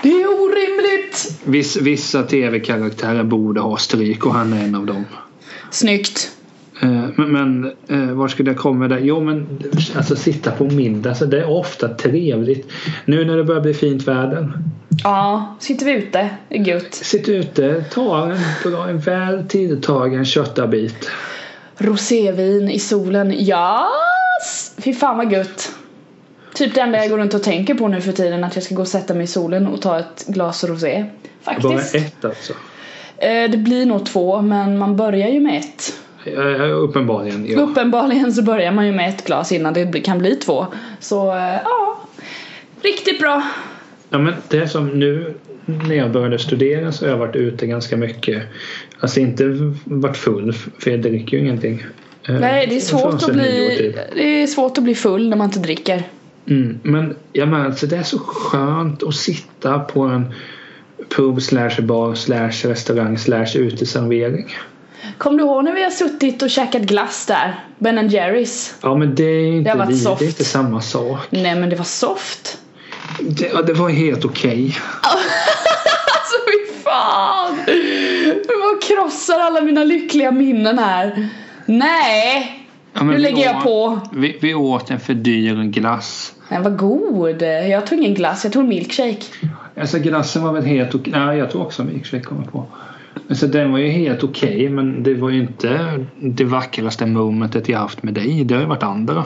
Det 0.03 0.09
är 0.09 0.27
orimligt! 0.27 1.41
viss, 1.45 1.77
vissa 1.77 2.23
tv-karaktärer 2.23 3.25
borde 3.25 3.61
ha 3.61 3.77
stryk 3.77 4.27
och 4.27 4.35
han 4.35 4.53
är 4.53 4.65
en 4.65 4.75
av 4.75 4.87
dem. 4.87 5.05
Snyggt. 5.71 6.38
Eh, 6.83 7.09
Men, 7.17 7.73
eh, 7.89 8.13
var 8.13 8.29
skulle 8.29 8.51
jag 8.51 8.59
komma 8.59 8.89
där? 8.89 8.99
Jo 8.99 9.21
men 9.21 9.63
alltså 9.97 10.17
sitta 10.17 10.51
på 10.51 10.65
middag 10.65 11.15
så 11.15 11.25
det 11.25 11.41
är 11.41 11.51
ofta 11.51 11.89
trevligt. 11.89 12.71
Nu 13.05 13.25
när 13.25 13.37
det 13.37 13.45
börjar 13.45 13.61
bli 13.61 13.75
fint 13.75 14.09
väder. 14.09 14.53
Ja, 15.05 15.57
sitter 15.61 15.87
vi 15.87 15.93
ute. 15.93 16.31
Det 16.49 16.57
är 16.57 16.65
gött. 16.65 16.95
Sitt 16.95 17.29
ute, 17.29 17.85
ta 17.91 18.33
en, 18.65 18.75
en 18.89 18.99
väl 18.99 19.45
tilltagen 19.49 20.25
köttarbit. 20.25 21.11
Rosévin 21.79 22.71
i 22.71 22.79
solen. 22.79 23.33
Yes! 23.33 24.75
Fy 24.79 24.95
fan 24.95 25.17
vad 25.17 25.33
gött. 25.33 25.73
Typ 26.55 26.75
det 26.75 26.81
enda 26.81 26.99
jag 26.99 27.11
går 27.11 27.19
runt 27.19 27.35
och 27.35 27.43
tänker 27.43 27.75
på 27.75 27.89
nu 27.89 28.01
för 28.01 28.13
tiden 28.13 28.45
att 28.45 28.55
jag 28.55 28.65
ska 28.65 28.75
gå 28.75 28.83
och 28.83 28.89
sätta 28.89 29.15
mig 29.15 29.25
i 29.25 29.27
solen 29.27 29.67
och 29.67 29.83
ta 29.83 29.99
ett 29.99 30.25
glas 30.27 30.65
rosé. 30.65 31.05
Bara 31.45 31.55
Faktiskt. 31.55 31.95
ett 31.95 32.25
alltså. 32.25 32.53
Det 33.51 33.59
blir 33.59 33.87
nog 33.87 34.07
två 34.07 34.43
men 34.43 34.79
man 34.79 34.97
börjar 34.97 35.29
ju 35.29 35.41
med 35.41 35.59
ett. 35.61 35.93
Eh, 36.35 36.79
Uppenbarligen. 36.79 37.47
Ja. 37.49 37.61
Uppenbarligen 37.61 38.33
så 38.33 38.43
börjar 38.43 38.73
man 38.73 38.87
ju 38.87 38.93
med 38.93 39.09
ett 39.09 39.27
glas 39.27 39.53
innan 39.53 39.75
det 39.75 40.01
kan 40.01 40.19
bli 40.19 40.37
två. 40.37 40.67
Så 41.01 41.37
eh, 41.37 41.55
ja, 41.65 41.99
riktigt 42.83 43.21
bra. 43.21 43.43
Ja, 44.11 44.19
men 44.19 44.35
det 44.49 44.59
är 44.59 44.67
som 44.67 44.89
nu 44.89 45.35
när 45.65 45.95
jag 45.95 46.13
började 46.13 46.39
studera 46.39 46.93
så 46.93 47.05
har 47.05 47.11
jag 47.11 47.19
varit 47.19 47.37
ute 47.37 47.67
ganska 47.67 47.97
mycket. 47.97 48.43
Alltså 49.01 49.21
inte 49.21 49.45
varit 49.85 50.17
full 50.17 50.53
för 50.53 50.91
jag 50.91 51.03
dricker 51.03 51.37
ju 51.37 51.43
ingenting. 51.43 51.85
Eh, 52.29 52.35
Nej, 52.41 52.67
det 52.67 52.77
är 52.77 52.81
svårt 52.81 53.15
att 53.15 53.33
bli, 53.33 53.95
det 54.15 54.43
är 54.43 54.47
svårt 54.47 54.79
att 54.79 54.85
bli 54.85 54.95
full 54.95 55.29
när 55.29 55.37
man 55.37 55.45
inte 55.45 55.59
dricker. 55.59 56.03
Mm, 56.47 56.79
men 56.83 57.17
jag 57.33 57.49
menar, 57.49 57.65
alltså, 57.65 57.87
det 57.87 57.97
är 57.97 58.03
så 58.03 58.19
skönt 58.19 59.03
att 59.03 59.15
sitta 59.15 59.79
på 59.79 60.01
en 60.01 60.35
pub 61.17 61.43
slash 61.43 61.81
bar 61.83 62.15
slash 62.15 62.51
restaurang 62.65 63.19
slash 63.19 63.57
uteservering. 63.57 64.55
Kom 65.19 65.37
du 65.37 65.45
ihåg 65.45 65.65
när 65.65 65.73
vi 65.73 65.83
har 65.85 65.91
suttit 65.91 66.43
och 66.43 66.51
käkat 66.51 66.83
glass 66.83 67.27
där? 67.27 67.65
Ben 67.79 68.09
Jerrys. 68.09 68.75
Ja 68.83 68.95
men 68.95 69.15
det 69.15 69.25
är 69.25 69.47
inte, 69.47 69.71
Det 69.71 69.71
har 69.71 69.79
varit 69.79 69.91
vi, 69.91 69.95
det 69.95 69.99
soft. 70.05 70.23
är 70.23 70.27
inte 70.27 70.45
samma 70.45 70.81
sak. 70.81 71.19
Nej 71.31 71.55
men 71.55 71.71
det 71.71 71.77
var 71.77 71.85
soft. 71.85 72.59
Det, 73.21 73.51
ja, 73.55 73.63
det 73.63 73.73
var 73.73 73.89
helt 73.89 74.25
okej. 74.25 74.77
Alltså 76.21 76.37
fy 76.47 76.83
fan! 76.83 77.59
Jag 78.49 78.83
krossar 78.83 79.39
alla 79.41 79.61
mina 79.61 79.85
lyckliga 79.85 80.31
minnen 80.31 80.79
här. 80.79 81.29
Nej! 81.67 82.55
Ja, 82.93 83.03
Nu 83.03 83.19
lägger 83.19 83.45
jag 83.45 83.57
åt- 83.57 83.63
på. 83.63 84.01
Vi, 84.13 84.39
vi 84.41 84.55
åt 84.55 84.91
en 84.91 85.01
för 85.01 85.15
dyr 85.15 85.63
glass. 85.65 86.33
Den 86.49 86.63
var 86.63 86.71
god. 86.71 87.43
Jag 87.43 87.87
tog 87.87 87.99
ingen 87.99 88.15
glass, 88.15 88.45
jag 88.45 88.53
tog 88.53 88.63
en 88.63 88.69
milkshake. 88.69 89.23
Alltså 89.81 89.99
glassen 89.99 90.43
var 90.43 90.53
väl 90.53 90.65
helt 90.65 90.95
okej. 90.95 91.13
Nej, 91.17 91.39
jag 91.39 91.51
tror 91.51 91.63
också 91.63 91.85
milkshake 91.85 92.23
kommer 92.25 92.45
på. 92.45 92.67
Alltså 93.29 93.47
den 93.47 93.73
var 93.73 93.79
ju 93.79 93.89
helt 93.89 94.25
okej 94.25 94.69
men 94.69 95.03
det 95.03 95.15
var 95.15 95.31
ju 95.31 95.41
inte 95.41 96.05
det 96.17 96.45
vackraste 96.45 97.07
momentet 97.07 97.69
jag 97.69 97.79
haft 97.79 98.03
med 98.03 98.15
dig. 98.15 98.45
Det 98.45 98.55
har 98.55 98.61
ju 98.61 98.69
varit 98.69 98.83
andra. 98.83 99.25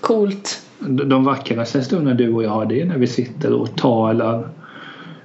Coolt. 0.00 0.62
De 0.78 1.24
vackraste 1.24 1.82
stunderna 1.82 2.14
du 2.16 2.32
och 2.32 2.42
jag 2.42 2.50
har 2.50 2.66
det 2.66 2.80
är 2.80 2.86
när 2.86 2.98
vi 2.98 3.06
sitter 3.06 3.52
och 3.52 3.76
talar 3.76 4.48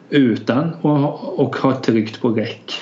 utan 0.09 0.73
och, 0.81 1.39
och 1.39 1.55
har 1.55 1.73
tryckt 1.73 2.21
på 2.21 2.29
räck. 2.29 2.73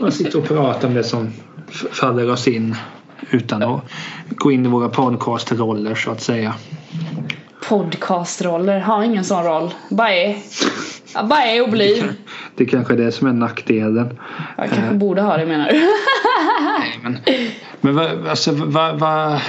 Och 0.00 0.12
sitter 0.12 0.38
och 0.38 0.48
pratar 0.48 0.88
om 0.88 0.94
det 0.94 1.04
som 1.04 1.32
faller 1.90 2.30
oss 2.30 2.48
in 2.48 2.76
utan 3.30 3.62
att 3.62 3.80
gå 4.28 4.52
in 4.52 4.66
i 4.66 4.68
våra 4.68 4.88
podcastroller 4.88 5.94
så 5.94 6.10
att 6.10 6.22
säga. 6.22 6.54
Podcastroller, 7.68 8.80
har 8.80 9.02
ingen 9.02 9.24
sån 9.24 9.44
roll. 9.44 9.70
Bara 9.90 10.14
är. 10.14 10.36
Bara 11.28 11.42
är 11.42 11.62
och 11.62 11.70
blir. 11.70 12.14
Det 12.56 12.66
kanske 12.66 12.92
är 12.94 12.96
det 12.96 13.12
som 13.12 13.28
är 13.28 13.32
nackdelen. 13.32 14.18
Jag 14.56 14.70
kanske 14.70 14.94
borde 14.94 15.22
ha 15.22 15.36
det 15.36 15.46
menar 15.46 15.68
du? 15.68 15.78
Nej, 16.78 17.00
men 17.02 17.18
men 17.80 17.94
vad, 17.94 18.26
alltså, 18.28 18.52
vad, 18.52 18.98
vad, 18.98 19.40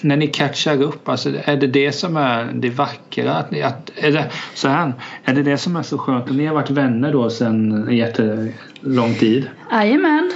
när 0.00 0.16
ni 0.16 0.26
catchar 0.26 0.82
upp, 0.82 1.08
alltså, 1.08 1.30
är 1.44 1.56
det 1.56 1.66
det 1.66 1.92
som 1.92 2.16
är 2.16 2.52
det 2.54 2.70
vackra? 2.70 3.34
Att, 3.34 3.50
ni- 3.50 3.62
att, 3.62 3.90
är, 3.96 4.12
det, 4.12 4.30
så 4.54 4.68
här, 4.68 4.92
är 5.24 5.34
det 5.34 5.42
det 5.42 5.58
som 5.58 5.76
är 5.76 5.82
så 5.82 5.98
skönt? 5.98 6.30
Ni 6.30 6.46
har 6.46 6.54
varit 6.54 6.70
vänner 6.70 7.12
då 7.12 7.30
sedan 7.30 7.72
en 7.88 7.96
jättelång 7.96 9.14
tid. 9.18 9.48
Jajamän. 9.72 10.32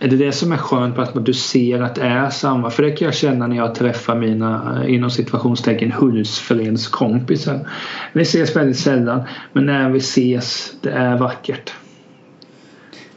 Är 0.00 0.08
det 0.08 0.16
det 0.16 0.32
som 0.32 0.52
är 0.52 0.56
skönt 0.56 0.96
på 0.96 1.02
att 1.02 1.24
du 1.26 1.34
ser 1.34 1.80
att 1.80 1.94
det 1.94 2.02
är 2.02 2.30
samma? 2.30 2.70
För 2.70 2.82
det 2.82 2.90
kan 2.90 3.04
jag 3.06 3.14
känna 3.14 3.46
när 3.46 3.56
jag 3.56 3.74
träffar 3.74 4.14
mina 4.14 4.80
eh, 4.84 4.94
inom 4.94 5.10
situationstecken 5.10 5.92
husfredskompisar. 5.92 7.68
Vi 8.12 8.22
ses 8.22 8.56
väldigt 8.56 8.78
sällan 8.78 9.22
men 9.52 9.66
när 9.66 9.90
vi 9.90 9.98
ses 9.98 10.72
det 10.80 10.90
är 10.90 11.16
vackert. 11.16 11.72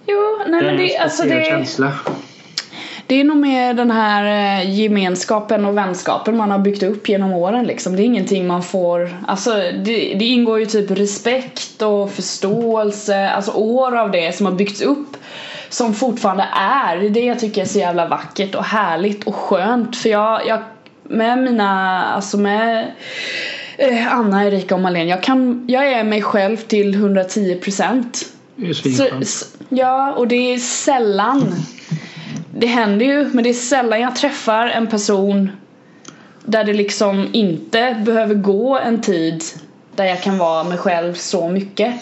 Jo, 0.08 0.40
nej 0.48 0.62
Det 0.62 0.68
är 0.68 0.72
men 0.72 0.80
en 0.80 0.88
det, 0.88 0.98
alltså 0.98 1.18
speciell 1.24 1.40
det, 1.40 1.46
känsla. 1.46 1.92
det 3.08 3.16
är 3.20 3.24
nog 3.24 3.38
mer 3.38 3.74
den 3.74 3.92
här 3.92 4.60
eh, 4.62 4.80
gemenskapen 4.80 5.66
och 5.66 5.78
vänskapen 5.78 6.38
man 6.38 6.52
har 6.52 6.60
byggt 6.60 6.84
upp 6.84 7.10
genom 7.10 7.34
åren 7.34 7.66
liksom. 7.66 7.96
Det 7.96 8.02
är 8.02 8.06
ingenting 8.06 8.48
man 8.48 8.64
får, 8.64 9.10
alltså 9.28 9.52
det, 9.86 10.16
det 10.20 10.26
ingår 10.26 10.60
ju 10.60 10.66
typ 10.66 10.92
respekt 10.92 11.82
och 11.82 12.12
förståelse, 12.12 13.30
alltså 13.30 13.52
år 13.52 13.98
av 13.98 14.12
det 14.12 14.36
som 14.36 14.46
har 14.46 14.54
byggts 14.54 14.82
upp 14.82 15.18
som 15.74 15.94
fortfarande 15.94 16.48
är. 16.56 16.98
Det 16.98 17.06
är 17.06 17.10
det 17.10 17.26
jag 17.26 17.40
tycker 17.40 17.62
är 17.62 17.66
så 17.66 17.80
jävla 17.80 18.08
vackert 18.08 18.56
och 18.56 18.64
härligt 18.64 19.24
och 19.24 19.36
skönt 19.36 19.96
för 19.96 20.10
jag, 20.10 20.48
jag 20.48 20.60
med 21.04 21.38
mina, 21.38 22.04
alltså 22.06 22.38
med 22.38 22.92
eh, 23.78 24.14
Anna, 24.14 24.46
Erika 24.46 24.76
och 24.76 24.82
Malene, 24.82 25.10
jag 25.10 25.24
kan, 25.24 25.66
jag 25.68 25.88
är 25.88 26.04
mig 26.04 26.22
själv 26.22 26.58
till 26.58 26.94
110 26.94 27.56
procent. 27.56 28.26
Ja, 29.70 30.14
och 30.14 30.28
det 30.28 30.54
är 30.54 30.58
sällan 30.58 31.56
Det 32.58 32.68
händer 32.68 33.06
ju, 33.06 33.30
men 33.34 33.44
det 33.44 33.50
är 33.50 33.54
sällan 33.54 34.02
jag 34.02 34.16
träffar 34.16 34.68
en 34.68 34.88
person 34.88 35.52
Där 36.46 36.64
det 36.64 36.74
liksom 36.74 37.30
inte 37.32 38.02
behöver 38.06 38.36
gå 38.36 38.78
en 38.78 39.02
tid 39.02 39.44
Där 39.96 40.06
jag 40.06 40.22
kan 40.22 40.38
vara 40.38 40.64
mig 40.64 40.78
själv 40.78 41.14
så 41.14 41.50
mycket 41.50 41.96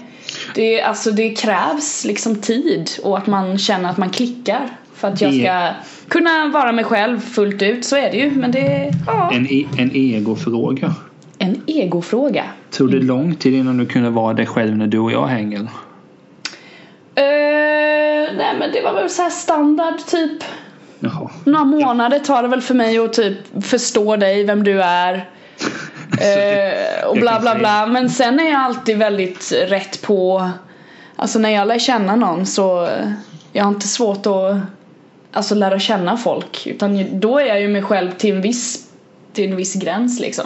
det, 0.55 0.81
alltså 0.81 1.11
det 1.11 1.29
krävs 1.29 2.05
liksom 2.05 2.35
tid 2.35 2.89
och 3.03 3.17
att 3.17 3.27
man 3.27 3.57
känner 3.57 3.89
att 3.89 3.97
man 3.97 4.09
klickar 4.09 4.69
För 4.95 5.07
att 5.07 5.21
jag 5.21 5.33
ska 5.33 5.69
kunna 6.07 6.47
vara 6.47 6.71
mig 6.71 6.85
själv 6.85 7.19
fullt 7.19 7.61
ut, 7.61 7.85
så 7.85 7.95
är 7.95 8.11
det 8.11 8.17
ju 8.17 8.31
men 8.31 8.51
det, 8.51 8.93
ja 9.07 9.31
En, 9.33 9.47
e- 9.49 9.67
en 9.77 9.91
egofråga. 9.95 10.95
En 11.37 11.61
egofråga 11.67 12.43
Tog 12.71 12.91
det 12.91 12.99
lång 12.99 13.35
tid 13.35 13.53
innan 13.53 13.77
du 13.77 13.85
kunde 13.85 14.09
vara 14.09 14.33
dig 14.33 14.45
själv 14.45 14.77
när 14.77 14.87
du 14.87 14.99
och 14.99 15.11
jag 15.11 15.27
hänger? 15.27 15.59
Eh, 17.15 18.35
nej 18.37 18.55
men 18.59 18.71
det 18.73 18.81
var 18.81 18.93
väl 18.93 19.09
så 19.09 19.21
här 19.21 19.29
standard 19.29 19.97
typ 20.07 20.43
Jaha. 20.99 21.29
Några 21.43 21.65
månader 21.65 22.19
tar 22.19 22.41
det 22.41 22.47
väl 22.47 22.61
för 22.61 22.73
mig 22.73 22.99
att 22.99 23.13
typ 23.13 23.65
förstå 23.65 24.15
dig, 24.15 24.43
vem 24.43 24.63
du 24.63 24.81
är 24.81 25.29
Eh, 26.17 27.07
och 27.07 27.15
bla 27.15 27.39
bla 27.39 27.55
bla. 27.55 27.85
Men 27.85 28.09
sen 28.09 28.39
är 28.39 28.49
jag 28.49 28.61
alltid 28.61 28.97
väldigt 28.97 29.51
rätt 29.51 30.01
på 30.01 30.49
Alltså 31.15 31.39
när 31.39 31.49
jag 31.49 31.67
lär 31.67 31.79
känna 31.79 32.15
någon 32.15 32.45
så 32.45 32.89
Jag 33.51 33.63
har 33.63 33.71
inte 33.71 33.87
svårt 33.87 34.25
att 34.25 34.57
Alltså 35.31 35.55
lära 35.55 35.79
känna 35.79 36.17
folk 36.17 36.67
utan 36.67 37.19
då 37.19 37.39
är 37.39 37.45
jag 37.45 37.61
ju 37.61 37.67
mig 37.67 37.81
själv 37.81 38.11
till 38.11 38.35
en 38.35 38.41
viss 38.41 38.87
Till 39.33 39.49
en 39.49 39.55
viss 39.55 39.75
gräns 39.75 40.19
liksom 40.19 40.45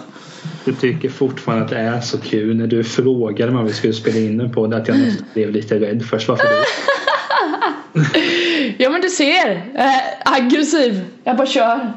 Du 0.66 0.74
tycker 0.74 1.10
fortfarande 1.10 1.64
att 1.66 1.70
det 1.70 1.78
är 1.78 2.02
så 2.02 2.18
kul 2.18 2.58
när 2.58 2.68
du 2.68 2.84
frågade 2.84 3.52
mig 3.52 3.60
om 3.60 3.66
vi 3.66 3.74
skulle 3.74 3.94
spela 3.94 4.18
in 4.18 4.40
en 4.40 4.52
podd 4.52 4.74
att 4.74 4.88
jag 4.88 4.98
nästan 4.98 5.26
blev 5.34 5.52
lite 5.52 5.80
rädd 5.80 6.06
först. 6.10 6.28
Varför 6.28 6.46
då? 6.46 6.64
Ja 8.78 8.90
men 8.90 9.02
du 9.02 9.10
ser! 9.10 9.72
Äh, 9.76 10.34
aggressiv! 10.34 11.06
Jag 11.24 11.38
bara 11.38 11.48
kör! 11.48 11.94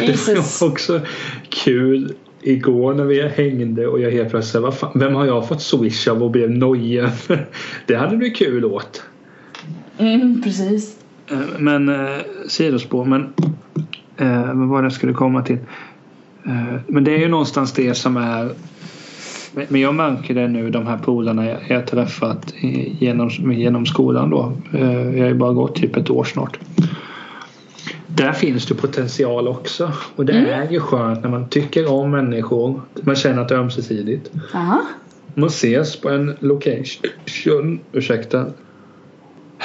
Det 0.00 0.28
var 0.28 0.68
också 0.68 1.00
kul 1.48 2.14
igår 2.48 2.94
när 2.94 3.04
vi 3.04 3.28
hängde 3.28 3.86
och 3.86 4.00
jag 4.00 4.10
helt 4.10 4.30
plötsligt 4.30 4.62
vad 4.62 4.78
fan, 4.78 4.90
vem 4.94 5.14
har 5.14 5.26
jag 5.26 5.48
fått 5.48 5.62
swish 5.62 6.08
av 6.08 6.22
och 6.22 6.30
blev 6.30 6.50
nojig 6.50 7.04
Det 7.86 7.94
hade 7.94 8.16
du 8.16 8.30
kul 8.30 8.64
åt. 8.64 9.02
Mm, 9.98 10.42
precis. 10.42 10.96
Eh, 11.30 11.38
men 11.58 11.88
eh, 11.88 12.16
sidospår, 12.48 13.04
men 13.04 13.32
eh, 14.16 14.54
vad 14.54 14.68
var 14.68 14.82
det 14.82 14.86
jag 14.86 14.92
skulle 14.92 15.12
komma 15.12 15.42
till? 15.42 15.58
Eh, 16.46 16.80
men 16.86 17.04
det 17.04 17.14
är 17.14 17.18
ju 17.18 17.28
någonstans 17.28 17.72
det 17.72 17.94
som 17.94 18.16
är 18.16 18.50
men 19.68 19.80
jag 19.80 19.94
märker 19.94 20.34
det 20.34 20.48
nu 20.48 20.70
de 20.70 20.86
här 20.86 20.98
polarna 20.98 21.46
jag, 21.46 21.58
jag 21.68 21.86
träffat 21.86 22.54
genom, 22.98 23.30
genom 23.52 23.86
skolan 23.86 24.30
då. 24.30 24.52
Eh, 24.72 25.16
jag 25.16 25.20
har 25.20 25.28
ju 25.28 25.34
bara 25.34 25.52
gått 25.52 25.74
typ 25.74 25.96
ett 25.96 26.10
år 26.10 26.24
snart. 26.24 26.58
Där 28.10 28.32
finns 28.32 28.66
det 28.66 28.74
potential 28.74 29.48
också. 29.48 29.92
Och 30.16 30.26
det 30.26 30.32
mm. 30.32 30.60
är 30.60 30.72
ju 30.72 30.80
skönt 30.80 31.22
när 31.22 31.30
man 31.30 31.48
tycker 31.48 31.92
om 31.92 32.10
människor. 32.10 32.82
Man 33.00 33.16
känner 33.16 33.42
att 33.42 33.48
det 33.48 33.54
är 33.54 33.58
ömsesidigt. 33.58 34.30
Aha. 34.54 34.82
Man 35.34 35.48
ses 35.48 36.00
på 36.00 36.08
en 36.08 36.36
location. 36.40 37.80
Ursäkta. 37.92 38.46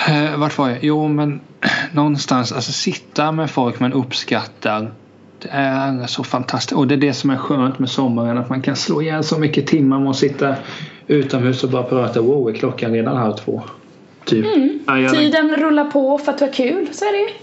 Eh, 0.07 0.37
vart 0.37 0.57
var 0.57 0.69
jag? 0.69 0.77
Jo 0.81 1.07
men 1.07 1.41
någonstans. 1.91 2.51
Alltså 2.51 2.71
sitta 2.71 3.31
med 3.31 3.51
folk 3.51 3.79
man 3.79 3.93
uppskattar. 3.93 4.91
Det 5.39 5.49
är 5.51 6.07
så 6.07 6.23
fantastiskt. 6.23 6.77
Och 6.77 6.87
det 6.87 6.95
är 6.95 6.99
det 6.99 7.13
som 7.13 7.29
är 7.29 7.37
skönt 7.37 7.79
med 7.79 7.89
sommaren. 7.89 8.37
Att 8.37 8.49
man 8.49 8.61
kan 8.61 8.75
slå 8.75 9.01
ihjäl 9.01 9.23
så 9.23 9.39
mycket 9.39 9.67
timmar 9.67 9.99
med 9.99 10.09
att 10.09 10.15
sitta 10.15 10.55
utomhus 11.07 11.63
och 11.63 11.69
bara 11.69 11.83
prata. 11.83 12.21
Wow, 12.21 12.49
är 12.49 12.53
klockan 12.53 12.91
redan 12.91 13.17
halv 13.17 13.33
två? 13.33 13.63
Typ. 14.25 14.45
Mm. 14.45 15.09
Tiden 15.11 15.55
rullar 15.55 15.91
på 15.91 16.17
för 16.17 16.31
att 16.31 16.37
det 16.37 16.45
var 16.45 16.53
kul. 16.53 16.87
Så 16.91 17.05
är 17.05 17.11
det 17.11 17.17
ju. 17.17 17.42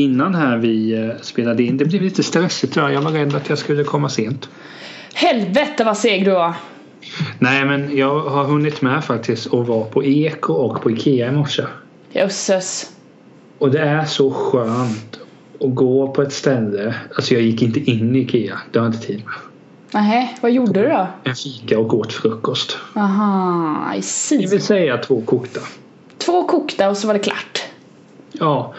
Innan 0.00 0.34
här 0.34 0.56
vi 0.56 0.92
eh, 0.92 1.10
spelade 1.20 1.62
in. 1.62 1.76
Det 1.76 1.84
blev 1.84 2.02
lite 2.02 2.22
stressigt 2.22 2.72
tror 2.72 2.86
jag. 2.86 2.94
Jag 2.94 3.02
var 3.02 3.10
rädd 3.10 3.34
att 3.34 3.48
jag 3.48 3.58
skulle 3.58 3.84
komma 3.84 4.08
sent. 4.08 4.48
Helvete 5.14 5.84
vad 5.84 5.96
seg 5.96 6.24
du 6.24 6.30
var. 6.30 6.54
Nej 7.38 7.64
men 7.64 7.96
jag 7.96 8.20
har 8.20 8.44
hunnit 8.44 8.82
med 8.82 9.04
faktiskt 9.04 9.46
och 9.46 9.66
var 9.66 9.84
på 9.84 10.04
Eko 10.04 10.52
och 10.52 10.82
på 10.82 10.90
Ikea 10.90 11.28
i 11.28 11.32
morse. 11.32 11.62
Jösses. 12.12 12.90
Och 13.58 13.70
det 13.70 13.80
är 13.80 14.04
så 14.04 14.30
skönt 14.30 15.20
att 15.60 15.74
gå 15.74 16.08
på 16.08 16.22
ett 16.22 16.32
ställe. 16.32 16.94
Alltså 17.14 17.34
jag 17.34 17.42
gick 17.42 17.62
inte 17.62 17.80
in 17.90 18.16
i 18.16 18.18
Ikea. 18.18 18.58
Det 18.70 18.78
har 18.78 18.86
jag 18.86 18.94
inte 18.94 19.06
tid 19.06 19.22
med. 19.24 19.34
Nej, 19.92 20.36
vad 20.40 20.52
gjorde 20.52 20.82
du 20.82 20.88
då? 20.88 21.06
En 21.24 21.34
fika 21.34 21.78
och 21.78 21.94
åt 21.94 22.12
frukost. 22.12 22.78
Aha, 22.96 23.94
I 23.94 24.02
see. 24.02 24.38
Det 24.38 24.50
vill 24.50 24.62
säga 24.62 24.98
två 24.98 25.20
kokta. 25.20 25.60
Två 26.18 26.44
kokta 26.44 26.90
och 26.90 26.96
så 26.96 27.06
var 27.06 27.14
det 27.14 27.20
klart. 27.20 27.62
Ja, 28.32 28.74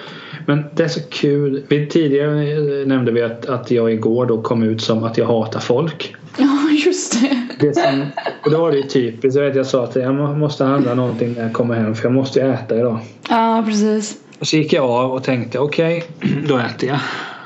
men 0.46 0.64
det 0.76 0.84
är 0.84 0.88
så 0.88 1.00
kul. 1.10 1.64
Tidigare 1.89 2.86
nämnde 2.86 3.12
vi 3.12 3.22
att, 3.22 3.46
att 3.46 3.72
jag 3.72 3.94
igår 3.94 4.26
då 4.26 4.42
kom 4.42 4.64
ut 4.64 4.82
som 4.82 5.04
att 5.04 5.18
jag 5.18 5.26
hatar 5.26 5.60
folk. 5.60 6.16
Ja, 6.38 6.70
just 6.86 7.22
det. 7.22 7.48
det 7.60 7.74
som, 7.74 8.06
och 8.46 8.52
då 8.52 8.62
var 8.62 8.72
det 8.72 8.84
typiskt. 8.84 9.36
Jag, 9.36 9.46
vet, 9.46 9.56
jag 9.56 9.66
sa 9.66 9.84
att 9.84 9.96
jag 9.96 10.38
måste 10.38 10.64
handla 10.64 10.94
någonting 10.94 11.34
när 11.34 11.44
jag 11.44 11.54
kommer 11.54 11.76
hem 11.76 11.96
för 11.96 12.06
jag 12.06 12.14
måste 12.14 12.39
ju 12.39 12.54
äta 12.54 12.78
idag. 12.78 13.00
Ja, 13.30 13.64
precis. 13.68 14.18
Och 14.39 14.48
så 14.48 14.58
gick 14.58 14.74
jag 14.74 14.86
av 14.86 15.12
och 15.12 15.24
tänkte 15.24 15.60
okej, 15.60 16.04
okay, 16.20 16.32
då 16.48 16.58
äter 16.58 16.89
jag. 16.89 17.00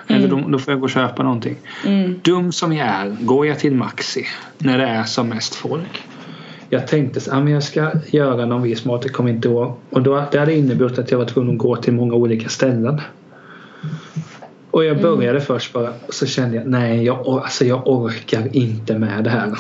Mm. 0.07 0.23
Eller 0.23 0.35
då, 0.35 0.49
då, 0.49 0.59
får 0.59 0.71
jag 0.71 0.79
gå 0.79 0.83
och 0.83 0.89
köpa 0.89 1.23
någonting. 1.23 1.57
Mm. 1.85 2.19
Dum 2.23 2.51
som 2.51 2.73
jag 2.73 2.87
är 2.87 3.17
går 3.19 3.47
jag 3.47 3.59
till 3.59 3.75
Maxi 3.75 4.25
när 4.57 4.77
det 4.77 4.85
är 4.85 5.03
som 5.03 5.29
mest 5.29 5.55
folk 5.55 6.03
jag 6.75 6.87
tänkte 6.87 7.19
att 7.19 7.37
ah, 7.37 7.49
jag 7.49 7.63
ska 7.63 7.91
göra 8.07 8.45
någon 8.45 8.61
viss 8.61 8.85
mat, 8.85 9.05
jag 9.05 9.13
kommer 9.13 9.29
inte 9.29 9.47
ihåg. 9.47 9.73
Och 9.89 10.01
då, 10.01 10.23
det 10.31 10.39
hade 10.39 10.53
inneburit 10.53 10.99
att 10.99 11.11
jag 11.11 11.17
var 11.17 11.25
tvungen 11.25 11.51
att 11.51 11.57
gå 11.57 11.75
till 11.75 11.93
många 11.93 12.13
olika 12.13 12.49
ställen. 12.49 13.01
Och 14.71 14.85
jag 14.85 15.01
började 15.01 15.29
mm. 15.29 15.41
först 15.41 15.73
bara 15.73 15.93
så 16.09 16.25
kände 16.25 16.55
jag 16.55 16.67
nej 16.67 17.03
jag, 17.03 17.27
alltså 17.27 17.65
jag 17.65 17.87
orkar 17.87 18.55
inte 18.55 18.99
med 18.99 19.23
det 19.23 19.29
här. 19.29 19.53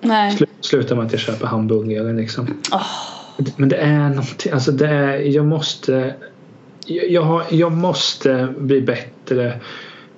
Nej. 0.00 0.30
Sl 0.36 0.44
slutar 0.60 0.96
med 0.96 1.06
att 1.06 1.12
jag 1.12 1.20
köper 1.20 1.46
hamburgare 1.46 2.12
liksom. 2.12 2.46
Oh. 2.72 2.82
Men 3.56 3.68
det 3.68 3.76
är 3.76 4.08
någonting, 4.08 4.52
alltså 4.52 4.72
det 4.72 4.88
är, 4.88 5.18
jag 5.18 5.46
måste 5.46 6.14
jag, 6.86 7.10
jag, 7.10 7.22
har, 7.22 7.42
jag 7.50 7.72
måste 7.72 8.54
bli 8.58 8.80
bättre 8.80 9.60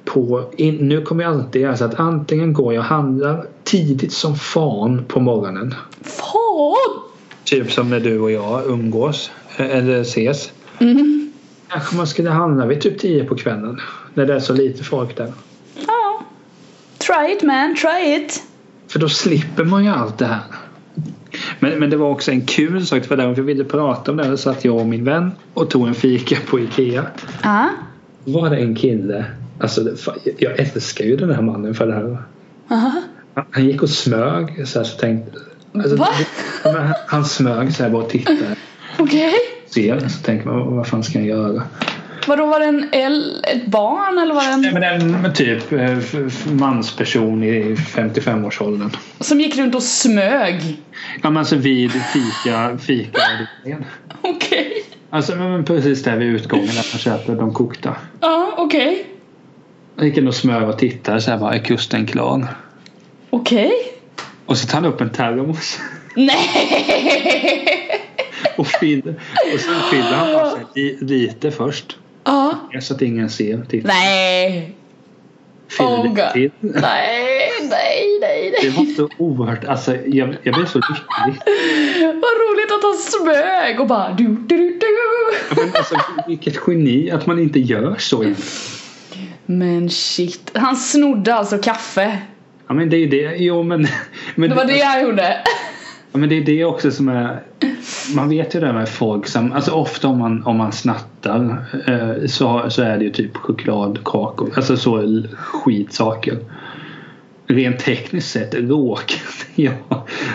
på, 0.05 0.45
in, 0.57 0.77
nu 0.77 1.03
kommer 1.03 1.25
jag 1.25 1.33
alltid 1.33 1.63
göra 1.63 1.77
så 1.77 1.85
att 1.85 2.01
antingen 2.01 2.53
går 2.53 2.75
jag 2.75 2.81
och 2.81 2.87
handlar 2.87 3.47
tidigt 3.71 4.13
som 4.13 4.37
fan 4.37 5.05
på 5.09 5.21
morgonen. 5.21 5.75
Fan? 6.03 7.03
Typ 7.45 7.73
som 7.73 7.91
när 7.91 8.01
du 8.01 8.21
och 8.21 8.31
jag 8.31 8.67
umgås 8.67 9.31
eh, 9.57 9.77
eller 9.77 10.01
ses. 10.01 10.53
Mm. 10.79 11.33
Kanske 11.69 11.97
man 11.97 12.07
skulle 12.07 12.31
handla 12.31 12.67
vid 12.67 12.81
typ 12.81 12.99
10 12.99 13.25
på 13.25 13.37
kvällen. 13.37 13.81
När 14.15 14.27
det 14.27 14.35
är 14.35 14.41
så 14.41 14.53
lite 14.53 14.85
folk 14.85 15.17
där. 15.17 15.33
Ja. 15.87 16.23
Try 16.99 17.33
it 17.33 17.43
man, 17.43 17.77
try 17.77 18.15
it. 18.17 18.43
För 18.89 18.99
då 18.99 19.09
slipper 19.09 19.65
man 19.65 19.85
ju 19.85 19.91
allt 19.91 20.19
det 20.19 20.27
här. 20.27 20.41
Men, 21.61 21.79
men 21.79 21.91
det 21.91 21.97
var 21.97 22.11
också 22.11 22.31
en 22.31 22.47
kul 22.47 22.87
sak. 22.87 23.05
För 23.05 23.17
därför 23.17 23.37
jag 23.37 23.45
ville 23.45 23.65
prata 23.65 24.11
om 24.11 24.17
det. 24.17 24.37
Så 24.37 24.51
att 24.51 24.65
jag 24.65 24.77
och 24.77 24.87
min 24.87 25.05
vän 25.05 25.33
och 25.55 25.71
tog 25.71 25.89
en 25.89 25.95
fika 25.95 26.37
på 26.51 26.61
Ikea. 26.61 27.07
Ja. 27.43 27.69
Var 28.25 28.51
det 28.51 28.57
en 28.57 28.75
kille 28.75 29.27
Alltså, 29.61 29.97
jag 30.39 30.59
älskar 30.59 31.05
ju 31.05 31.17
den 31.17 31.31
här 31.31 31.43
mannen 31.43 31.75
för 31.75 31.87
det 31.87 31.95
här. 31.95 32.19
Aha. 32.71 33.03
Han 33.35 33.65
gick 33.65 33.83
och 33.83 33.91
smög 33.91 34.69
så 34.69 34.79
här 34.79 34.85
så 34.85 34.99
tänkte 34.99 35.39
alltså, 35.75 35.97
Va? 35.97 36.09
Han 37.07 37.25
smög 37.25 37.75
så 37.75 37.83
här 37.83 37.91
bara 37.91 38.03
och 38.03 38.11
tittade. 38.11 38.57
Okej. 38.99 39.29
Okay. 39.29 39.39
Ser 39.67 40.09
så 40.09 40.23
tänker 40.23 40.47
man 40.47 40.77
vad 40.77 40.87
fan 40.87 41.03
ska 41.03 41.19
han 41.19 41.27
göra? 41.27 41.63
Vadå 42.27 42.47
var 42.47 42.61
det 42.61 42.67
en 42.67 42.89
el, 42.93 43.45
ett 43.45 43.67
barn 43.67 44.19
eller 44.19 44.35
var 44.35 44.43
det 44.43 44.51
en? 44.51 44.61
Nej 44.61 44.99
men 44.99 45.25
en 45.25 45.33
typ 45.33 45.73
eh, 45.73 45.99
mansperson 46.53 47.45
i 47.45 47.75
55-årsåldern. 47.75 48.91
Som 49.21 49.41
gick 49.41 49.59
runt 49.59 49.75
och 49.75 49.83
smög? 49.83 50.83
Ja 51.23 51.31
men 51.31 51.37
alltså 51.37 51.57
vid 51.57 51.93
fika, 51.93 52.79
fika 52.79 53.21
Okej. 54.23 54.31
Okay. 54.35 54.83
Alltså 55.11 55.37
men 55.37 55.65
precis 55.65 56.03
där 56.03 56.17
vid 56.17 56.29
utgången 56.29 56.67
där 56.67 56.87
man 56.93 56.99
köper 56.99 57.35
de 57.35 57.55
kokta. 57.55 57.97
Ja 58.21 58.55
okej. 58.57 58.93
Okay. 58.93 59.05
Jag 59.97 60.07
gick 60.07 60.29
och 60.29 60.35
smög 60.35 60.69
och 60.69 60.79
tittade 60.79 61.21
så 61.21 61.31
här 61.31 61.39
bara, 61.39 61.55
är 61.55 61.59
kusten 61.59 62.07
klar? 62.07 62.49
Okej. 63.31 63.67
Okay. 63.67 63.79
Och 64.47 64.59
så 64.59 64.67
tar 64.67 64.75
han 64.75 64.85
upp 64.85 65.01
en 65.01 65.11
termos. 65.11 65.79
Nej! 66.17 66.39
och, 68.57 68.67
fyller, 68.67 69.15
och 69.55 69.61
sen 69.61 69.81
fyller 69.91 70.17
han 70.17 70.41
på 70.41 70.51
sig 70.75 70.99
lite 71.01 71.51
först. 71.51 71.97
Ja. 72.25 72.55
Så 72.81 72.95
att 72.95 73.03
ingen 73.03 73.31
ser. 73.31 73.65
Titta. 73.69 73.89
Nej! 73.89 74.75
Fyller 75.69 75.91
oh 75.91 76.09
lite 76.09 76.33
till. 76.33 76.51
Nej, 76.61 77.51
nej, 77.61 78.19
nej, 78.21 78.51
nej. 78.51 78.55
Det 78.63 78.71
var 78.71 78.85
så 78.85 79.09
oerhört, 79.19 79.65
alltså 79.65 79.97
jag, 79.97 80.37
jag 80.43 80.55
blev 80.55 80.67
så 80.67 80.79
lycklig. 80.79 81.43
Vad 82.05 82.33
roligt 82.41 82.73
att 82.73 82.83
han 82.83 82.97
smög 82.99 83.81
och 83.81 83.87
bara 83.87 84.13
du, 84.13 84.25
du, 84.25 84.57
du. 84.57 84.87
Ja, 85.49 85.57
men 85.57 85.77
alltså 85.77 85.95
vilket 86.27 86.59
geni 86.67 87.11
att 87.11 87.27
man 87.27 87.39
inte 87.39 87.61
gör 87.61 87.97
så. 87.99 88.35
Men 89.47 89.91
shit. 89.91 90.51
Han 90.55 90.77
snodde 90.77 91.35
alltså 91.35 91.59
kaffe. 91.59 92.19
Ja 92.71 92.75
men 92.75 92.91
det 92.91 92.97
är 92.97 92.99
ju 92.99 93.07
det. 93.07 93.37
Jo 93.37 93.63
men. 93.63 93.87
men 94.35 94.51
det 94.51 94.57
var 94.57 94.65
det 94.65 94.77
jag 94.77 95.03
gjorde. 95.03 95.37
Ja 96.13 96.19
men 96.19 96.29
det 96.29 96.37
är 96.37 96.45
det 96.45 96.65
också 96.65 96.91
som 96.91 97.09
är. 97.09 97.43
Man 98.15 98.29
vet 98.29 98.55
ju 98.55 98.61
det 98.61 98.73
med 98.73 98.89
folk 98.89 99.27
som. 99.27 99.53
Alltså 99.53 99.71
ofta 99.71 100.09
om 100.09 100.19
man, 100.19 100.45
om 100.45 100.57
man 100.57 100.73
snattar. 100.73 101.65
Eh, 101.87 102.27
så, 102.27 102.71
så 102.71 102.83
är 102.83 102.99
det 102.99 103.05
ju 103.05 103.11
typ 103.11 103.37
chokladkakor. 103.37 104.53
Alltså 104.57 104.77
så 104.77 105.23
skitsaker. 105.37 106.39
Rent 107.47 107.79
tekniskt 107.79 108.31
sett 108.31 108.55
råkade 108.55 109.21
jag 109.55 109.75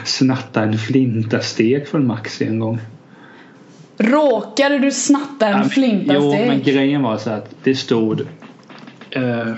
snatta 0.04 0.64
en 0.64 0.78
flintastek 0.78 1.88
från 1.88 2.08
Maxi 2.08 2.46
en 2.46 2.60
gång. 2.60 2.80
Råkade 3.98 4.80
du 4.80 4.92
snatta 4.92 5.48
en 5.48 5.58
ja, 5.58 5.70
flintastek? 5.70 6.40
Jo 6.42 6.48
men 6.48 6.64
grejen 6.64 7.04
var 7.04 7.18
så 7.18 7.30
att 7.30 7.56
det 7.64 7.76
stod 7.76 8.22
eh, 9.10 9.54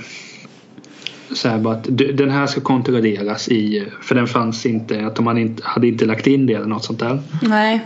så 1.34 1.50
här 1.50 1.58
bara 1.58 1.74
att 1.74 1.88
den 2.14 2.30
här 2.30 2.48
ska 2.48 2.62
kontrolleras 2.62 3.50
i 3.50 3.88
för 4.02 4.16
den 4.16 4.28
fanns 4.28 4.66
inte 4.66 5.06
att 5.06 5.16
de 5.16 5.28
hade 5.28 5.42
inte, 5.42 5.64
hade 5.66 5.88
inte 5.88 6.06
lagt 6.06 6.28
in 6.28 6.46
det 6.46 6.54
eller 6.54 6.66
något 6.66 6.84
sånt 6.86 7.00
där. 7.00 7.20
Nej. 7.42 7.82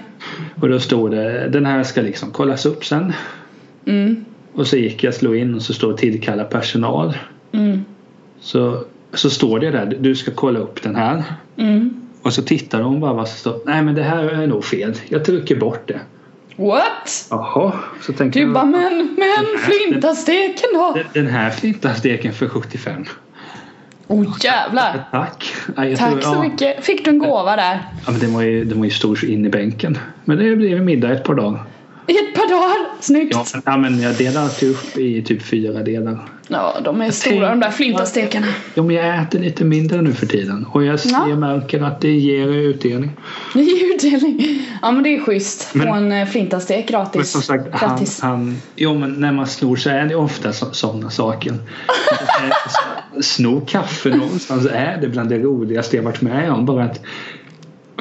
Och 0.62 0.70
då 0.70 0.80
stod 0.80 1.12
det 1.12 1.50
den 1.50 1.66
här 1.66 1.84
ska 1.84 2.02
liksom 2.02 2.32
kollas 2.32 2.66
upp 2.66 2.86
sen. 2.86 3.14
Mm. 3.86 4.26
Och 4.54 4.68
så 4.68 4.78
gick 4.78 5.04
jag 5.04 5.14
slå 5.14 5.36
in 5.36 5.56
och 5.56 5.62
så 5.62 5.74
står 5.74 5.94
tillkalla 5.94 6.44
personal. 6.44 7.18
Mm. 7.52 7.86
Så, 8.40 8.84
så 9.14 9.30
står 9.30 9.60
det 9.60 9.72
där 9.72 9.98
du 10.00 10.16
ska 10.16 10.32
kolla 10.32 10.60
upp 10.60 10.82
den 10.84 10.96
här. 10.96 11.24
Mm. 11.58 11.94
Och 12.22 12.34
så 12.34 12.42
tittar 12.42 12.82
hon 12.82 13.00
bara 13.00 13.14
vad 13.14 13.28
som 13.28 13.38
står. 13.38 13.60
Nej 13.66 13.84
men 13.84 13.96
det 13.96 14.04
här 14.04 14.24
är 14.24 14.48
nog 14.48 14.66
fel. 14.66 14.94
Jag 15.10 15.26
trycker 15.26 15.56
bort 15.56 15.88
det. 15.88 16.00
What? 16.56 17.28
Jaha. 17.30 17.74
Så 18.02 18.14
tänkte 18.14 18.40
Du 18.40 18.46
jag. 18.46 18.54
bara 18.54 18.66
men, 18.66 18.98
men 19.18 19.60
flintasteken 19.60 20.70
då? 20.74 20.94
Den- 20.96 21.24
Den 21.24 21.28
här 21.34 21.50
flintasteken 21.50 22.34
för 22.34 22.48
75. 22.48 23.06
Oh 24.12 24.38
jävlar. 24.44 25.04
Tack. 25.12 25.54
Ja, 25.68 25.74
Tack 25.98 26.12
tror- 26.12 26.20
så 26.22 26.36
ja. 26.36 26.42
mycket. 26.42 26.86
Fick 26.86 27.06
du 27.06 27.12
en 27.12 27.20
gåva 27.20 27.56
där? 27.56 27.80
Ja, 28.06 28.12
men 28.12 28.20
den 28.20 28.34
var 28.34 28.42
ju, 28.42 28.66
den 28.66 28.78
var 28.78 28.86
ju 28.86 28.92
stor 28.92 29.26
in 29.26 29.46
i 29.46 29.50
bänken. 29.50 29.98
Men 30.26 30.38
det 30.38 30.56
blev 30.56 30.82
middag 30.84 31.12
ett 31.12 31.24
par 31.24 31.36
dagar. 31.36 31.64
I 32.08 32.12
ett 32.18 32.34
par 32.34 32.50
dagar. 32.50 33.02
Snyggt. 33.02 33.34
Ja, 33.36 33.46
Ja, 33.54 33.62
ja 33.66 33.78
men 33.78 34.02
jag 34.02 34.16
delade 34.16 34.46
alltid 34.46 34.70
upp 34.72 34.98
i 34.98 35.22
typ 35.24 35.42
fyra 35.44 35.84
delar. 35.84 36.20
de 36.84 37.02
är 37.02 37.12
stora 37.12 37.50
de 37.50 37.60
där 37.60 37.72
flintastekarna. 37.72 38.48
Ja, 38.74 38.84
men 38.84 38.96
jag 38.96 39.22
äter 39.22 39.40
lite 39.40 39.64
mindre 39.66 40.02
nu 40.02 40.14
för 40.14 40.26
tiden. 40.26 40.66
Och 40.72 40.84
jag, 40.86 41.00
Ja. 41.06 41.26
jag 41.30 41.38
märker 41.38 41.82
att 41.82 42.02
det 42.02 42.12
ger 42.12 42.48
utdelning. 42.48 43.12
Det 43.54 43.62
ger 43.62 43.96
utdelning. 43.96 44.68
Ja 44.82 44.92
men 44.92 45.04
det 45.04 45.16
är 45.16 45.20
schysst. 45.20 45.64
Få 45.64 45.78
Men- 45.78 45.88
en 45.88 46.12
eh, 46.12 46.28
flintastek 46.28 46.88
gratis. 46.88 47.16
Men 47.16 47.26
som 47.26 47.42
sagt, 47.42 47.68
han, 47.72 48.06
han, 48.22 48.58
jo, 48.76 48.94
men 48.98 49.14
när 49.14 49.32
man 49.32 49.48
snor 49.48 49.76
så 49.76 49.90
är 49.90 50.06
det 50.06 50.16
ofta 50.16 50.54
sådana 50.54 51.10
saker. 51.10 51.54
Sno 53.22 53.62
kaffe 53.68 54.10
någonstans 54.10 54.66
är 54.66 54.98
det 55.02 55.08
bland 55.08 55.30
det 55.30 55.40
roligaste 55.40 55.96
jag 55.96 56.04
varit 56.04 56.22
med 56.22 56.52
om. 56.52 56.66
Bara 56.66 56.84
att, 56.84 57.02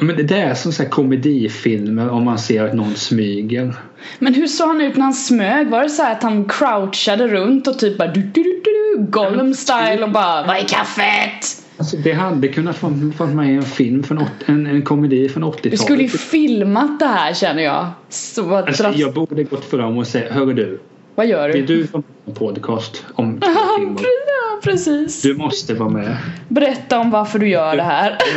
men 0.01 0.15
det 0.15 0.23
där 0.23 0.35
är 0.35 0.53
som 0.53 0.71
så 0.71 0.83
här 0.83 0.89
komedifilmer 0.89 2.09
om 2.09 2.23
man 2.23 2.39
ser 2.39 2.63
att 2.63 2.73
någon 2.73 2.95
smyger. 2.95 3.75
Men 4.19 4.33
hur 4.33 4.47
såg 4.47 4.67
han 4.67 4.81
ut 4.81 4.95
när 4.95 5.03
han 5.03 5.13
smög? 5.13 5.69
Var 5.69 5.83
det 5.83 5.89
så 5.89 6.03
här 6.03 6.11
att 6.11 6.23
han 6.23 6.45
crouchade 6.45 7.27
runt 7.27 7.67
och 7.67 7.79
typ 7.79 7.97
bara 7.97 8.11
du, 8.11 8.21
du, 8.21 8.43
du, 8.43 8.61
du, 8.63 9.05
Gollum 9.09 9.53
style 9.53 10.03
och 10.03 10.11
bara 10.11 10.47
Vad 10.47 10.57
är 10.57 10.63
kaffet? 10.67 11.63
Alltså, 11.77 11.97
det 11.97 12.13
hade 12.13 12.47
kunnat 12.47 12.83
vara 12.83 13.29
med 13.29 13.51
i 13.51 13.55
en 13.55 13.63
film 13.63 14.03
från 14.03 14.25
en, 14.45 14.65
en 14.67 14.81
komedi 14.81 15.29
från 15.29 15.43
80-talet. 15.43 15.71
Du 15.71 15.77
skulle 15.77 16.03
ju 16.03 16.09
filmat 16.09 16.99
det 16.99 17.05
här 17.05 17.33
känner 17.33 17.63
jag. 17.63 17.87
Så 18.09 18.55
Alltså, 18.55 18.93
jag 18.95 19.13
borde 19.13 19.43
gått 19.43 19.65
fram 19.65 19.97
och 19.97 20.07
säga, 20.07 20.33
hörru 20.33 20.53
du, 20.53 20.79
vad 21.15 21.27
gör 21.27 21.47
det 21.47 21.53
är 21.59 21.63
du? 21.63 21.81
du 21.81 21.87
som 21.87 22.03
en 22.25 22.33
podcast 22.33 23.03
om 23.15 23.39
Ja, 23.43 24.59
precis. 24.63 25.21
Du 25.21 25.33
måste 25.33 25.73
vara 25.73 25.89
med. 25.89 26.17
Berätta 26.47 26.99
om 26.99 27.11
varför 27.11 27.39
du 27.39 27.49
gör 27.49 27.75
det 27.75 27.83
här. 27.83 28.17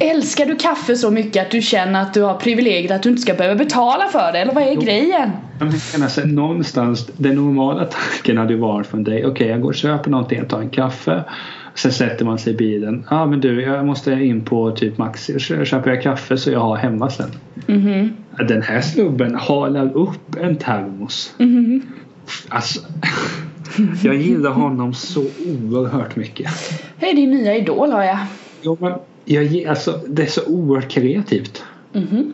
Älskar 0.00 0.46
du 0.46 0.56
kaffe 0.56 0.96
så 0.96 1.10
mycket 1.10 1.42
att 1.46 1.50
du 1.50 1.62
känner 1.62 2.02
att 2.02 2.14
du 2.14 2.22
har 2.22 2.34
privilegiet 2.34 2.90
att 2.90 3.02
du 3.02 3.08
inte 3.08 3.22
ska 3.22 3.34
behöva 3.34 3.54
betala 3.54 4.08
för 4.08 4.32
det? 4.32 4.38
Eller 4.38 4.54
vad 4.54 4.64
är 4.64 4.72
Jo. 4.74 4.80
grejen? 4.80 5.30
Jag 5.58 5.66
menar, 5.92 6.08
så 6.08 6.26
någonstans, 6.26 7.06
den 7.16 7.34
normala 7.34 7.84
tanken 7.84 8.38
hade 8.38 8.52
ju 8.52 8.58
varit 8.58 8.86
från 8.86 9.04
dig, 9.04 9.26
okej 9.26 9.48
jag 9.48 9.60
går 9.60 9.68
och 9.68 9.74
köper 9.74 10.10
någonting, 10.10 10.38
jag 10.38 10.48
tar 10.48 10.60
en 10.60 10.70
kaffe. 10.70 11.24
Sen 11.78 11.92
sätter 11.92 12.24
man 12.24 12.38
sig 12.38 12.52
i 12.52 12.56
bilen. 12.56 13.04
Ja 13.10 13.16
ah, 13.16 13.26
men 13.26 13.40
du, 13.40 13.62
jag 13.62 13.86
måste 13.86 14.12
in 14.12 14.44
på 14.44 14.70
typ 14.70 14.98
Maxi 14.98 15.38
köper 15.38 15.90
jag 15.90 16.02
kaffe 16.02 16.38
så 16.38 16.50
jag 16.50 16.60
har 16.60 16.76
hemma 16.76 17.10
sen. 17.10 17.30
Mhm. 17.66 18.10
Den 18.48 18.62
här 18.62 18.80
snubben 18.80 19.34
halar 19.34 19.96
upp 19.96 20.36
en 20.40 20.56
termos. 20.56 21.34
Mhm. 21.38 21.82
Alltså, 22.48 22.80
jag 24.02 24.16
gillar 24.16 24.50
honom 24.50 24.94
så 24.94 25.24
oerhört 25.46 26.16
mycket. 26.16 26.50
Hej 26.96 27.14
din 27.14 27.30
nya 27.30 27.56
idol 27.56 27.90
har 27.90 28.04
jag. 28.04 28.18
Jo, 28.62 28.76
men 28.80 28.92
jag, 29.24 29.64
alltså, 29.64 30.00
det 30.08 30.22
är 30.22 30.26
så 30.26 30.46
oerhört 30.46 30.90
kreativt. 30.90 31.64
Mhm. 31.92 32.32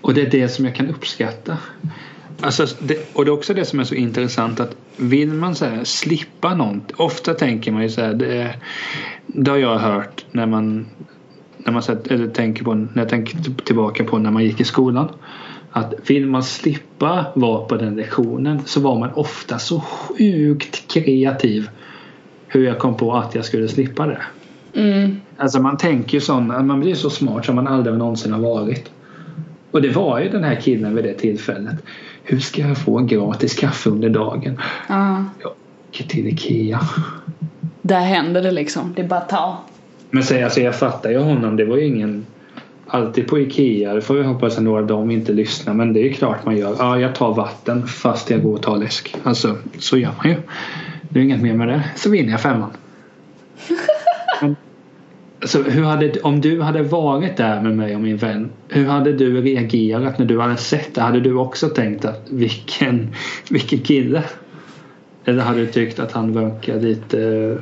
Och 0.00 0.14
det 0.14 0.22
är 0.22 0.30
det 0.30 0.48
som 0.48 0.64
jag 0.64 0.74
kan 0.74 0.88
uppskatta. 0.88 1.58
Alltså, 2.42 2.66
det, 2.78 2.98
och 3.12 3.24
det 3.24 3.28
är 3.28 3.32
också 3.32 3.54
det 3.54 3.64
som 3.64 3.80
är 3.80 3.84
så 3.84 3.94
intressant 3.94 4.60
att 4.60 4.76
vill 4.96 5.32
man 5.32 5.54
så 5.54 5.64
här, 5.64 5.84
slippa 5.84 6.54
något. 6.54 6.92
Ofta 6.96 7.34
tänker 7.34 7.72
man 7.72 7.82
ju 7.82 7.88
så 7.88 8.00
här. 8.00 8.14
Det, 8.14 8.54
det 9.26 9.50
har 9.50 9.58
jag 9.58 9.78
hört 9.78 10.24
när 10.30 10.46
man, 10.46 10.86
när 11.56 11.72
man 11.72 11.82
så 11.82 11.92
här, 11.92 12.12
eller 12.12 12.28
tänker 12.28 12.64
på, 12.64 12.74
när 12.74 12.88
jag 12.94 13.08
tänker 13.08 13.38
tillbaka 13.64 14.04
på 14.04 14.18
när 14.18 14.30
man 14.30 14.44
gick 14.44 14.60
i 14.60 14.64
skolan. 14.64 15.08
Att 15.70 16.10
vill 16.10 16.26
man 16.26 16.42
slippa 16.42 17.26
vara 17.34 17.64
på 17.64 17.76
den 17.76 17.96
lektionen 17.96 18.60
så 18.66 18.80
var 18.80 18.98
man 18.98 19.10
ofta 19.12 19.58
så 19.58 19.80
sjukt 19.80 20.92
kreativ. 20.92 21.70
Hur 22.46 22.64
jag 22.64 22.78
kom 22.78 22.96
på 22.96 23.16
att 23.16 23.34
jag 23.34 23.44
skulle 23.44 23.68
slippa 23.68 24.06
det. 24.06 24.22
Mm. 24.74 25.20
Alltså 25.36 25.62
man 25.62 25.76
tänker 25.76 26.14
ju 26.14 26.20
sån, 26.20 26.66
man 26.66 26.80
blir 26.80 26.94
så 26.94 27.10
smart 27.10 27.46
som 27.46 27.54
man 27.56 27.66
aldrig 27.66 27.96
någonsin 27.96 28.32
har 28.32 28.40
varit. 28.40 28.90
Och 29.70 29.82
det 29.82 29.88
var 29.88 30.20
ju 30.20 30.28
den 30.28 30.44
här 30.44 30.60
killen 30.60 30.94
vid 30.94 31.04
det 31.04 31.14
tillfället. 31.14 31.76
Hur 32.22 32.40
ska 32.40 32.62
jag 32.62 32.78
få 32.78 32.98
gratis 32.98 33.54
kaffe 33.54 33.90
under 33.90 34.10
dagen? 34.10 34.60
Ja. 34.88 35.24
Jag 35.42 35.52
åker 35.88 36.04
till 36.04 36.26
Ikea. 36.26 36.80
Där 37.82 38.00
händer 38.00 38.42
det 38.42 38.50
liksom. 38.50 38.92
Det 38.96 39.02
är 39.02 39.08
bara 39.08 39.20
att 39.20 39.28
ta. 39.28 39.58
Men 40.10 40.22
så, 40.22 40.44
alltså, 40.44 40.60
jag 40.60 40.74
fattar 40.74 41.10
ju 41.10 41.18
honom. 41.18 41.56
Det 41.56 41.64
var 41.64 41.76
ju 41.76 41.86
ingen... 41.86 42.26
Alltid 42.86 43.28
på 43.28 43.38
Ikea. 43.38 43.94
Det 43.94 44.00
får 44.00 44.14
vi 44.14 44.22
hoppas 44.22 44.56
att 44.56 44.62
några 44.62 44.80
av 44.80 44.86
dem 44.86 45.10
inte 45.10 45.32
lyssnar. 45.32 45.74
Men 45.74 45.92
det 45.92 46.00
är 46.00 46.04
ju 46.04 46.12
klart 46.12 46.44
man 46.44 46.56
gör. 46.56 46.76
Ja, 46.78 46.98
jag 46.98 47.14
tar 47.14 47.34
vatten 47.34 47.86
fast 47.86 48.30
jag 48.30 48.42
går 48.42 48.54
och 48.54 48.62
tar 48.62 48.76
läsk. 48.76 49.16
Alltså, 49.22 49.56
så 49.78 49.98
gör 49.98 50.12
man 50.22 50.28
ju. 50.32 50.36
Det 51.08 51.20
är 51.20 51.24
inget 51.24 51.42
mer 51.42 51.54
med 51.54 51.68
det. 51.68 51.84
Så 51.96 52.10
vinner 52.10 52.30
jag 52.30 52.40
femman. 52.40 52.70
Men, 54.42 54.56
alltså, 55.40 55.62
hur 55.62 55.82
hade, 55.82 56.20
om 56.20 56.40
du 56.40 56.62
hade 56.62 56.82
varit 56.82 57.36
där 57.36 57.60
med 57.60 57.76
mig 57.76 57.94
och 57.94 58.00
min 58.00 58.16
vän. 58.16 58.50
Hur 58.68 58.86
hade 58.86 59.12
du 59.12 59.42
reagerat 59.42 60.18
när 60.18 60.26
du 60.26 60.40
hade 60.40 60.56
sett 60.56 60.94
det? 60.94 61.00
Hade 61.00 61.20
du 61.20 61.34
också 61.34 61.68
tänkt 61.68 62.04
att 62.04 62.26
vilken, 62.30 63.14
vilken 63.50 63.80
kille? 63.80 64.22
Eller 65.24 65.42
hade 65.42 65.60
du 65.60 65.66
tyckt 65.66 65.98
att 65.98 66.12
han 66.12 66.32
verkar 66.32 66.80
lite 66.80 67.22
eh, 67.22 67.56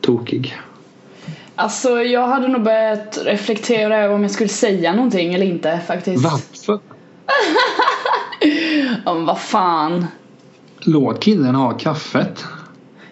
tokig? 0.00 0.56
Alltså 1.54 1.88
jag 1.88 2.26
hade 2.26 2.48
nog 2.48 2.62
börjat 2.62 3.18
reflektera 3.24 3.98
över 3.98 4.14
om 4.14 4.22
jag 4.22 4.30
skulle 4.30 4.48
säga 4.48 4.92
någonting 4.92 5.34
eller 5.34 5.46
inte 5.46 5.80
faktiskt. 5.86 6.24
Varför? 6.24 6.80
Men 9.04 9.24
vad 9.26 9.40
fan. 9.40 10.06
Låt 10.80 11.20
killen 11.20 11.54
ha 11.54 11.72
kaffet. 11.72 12.44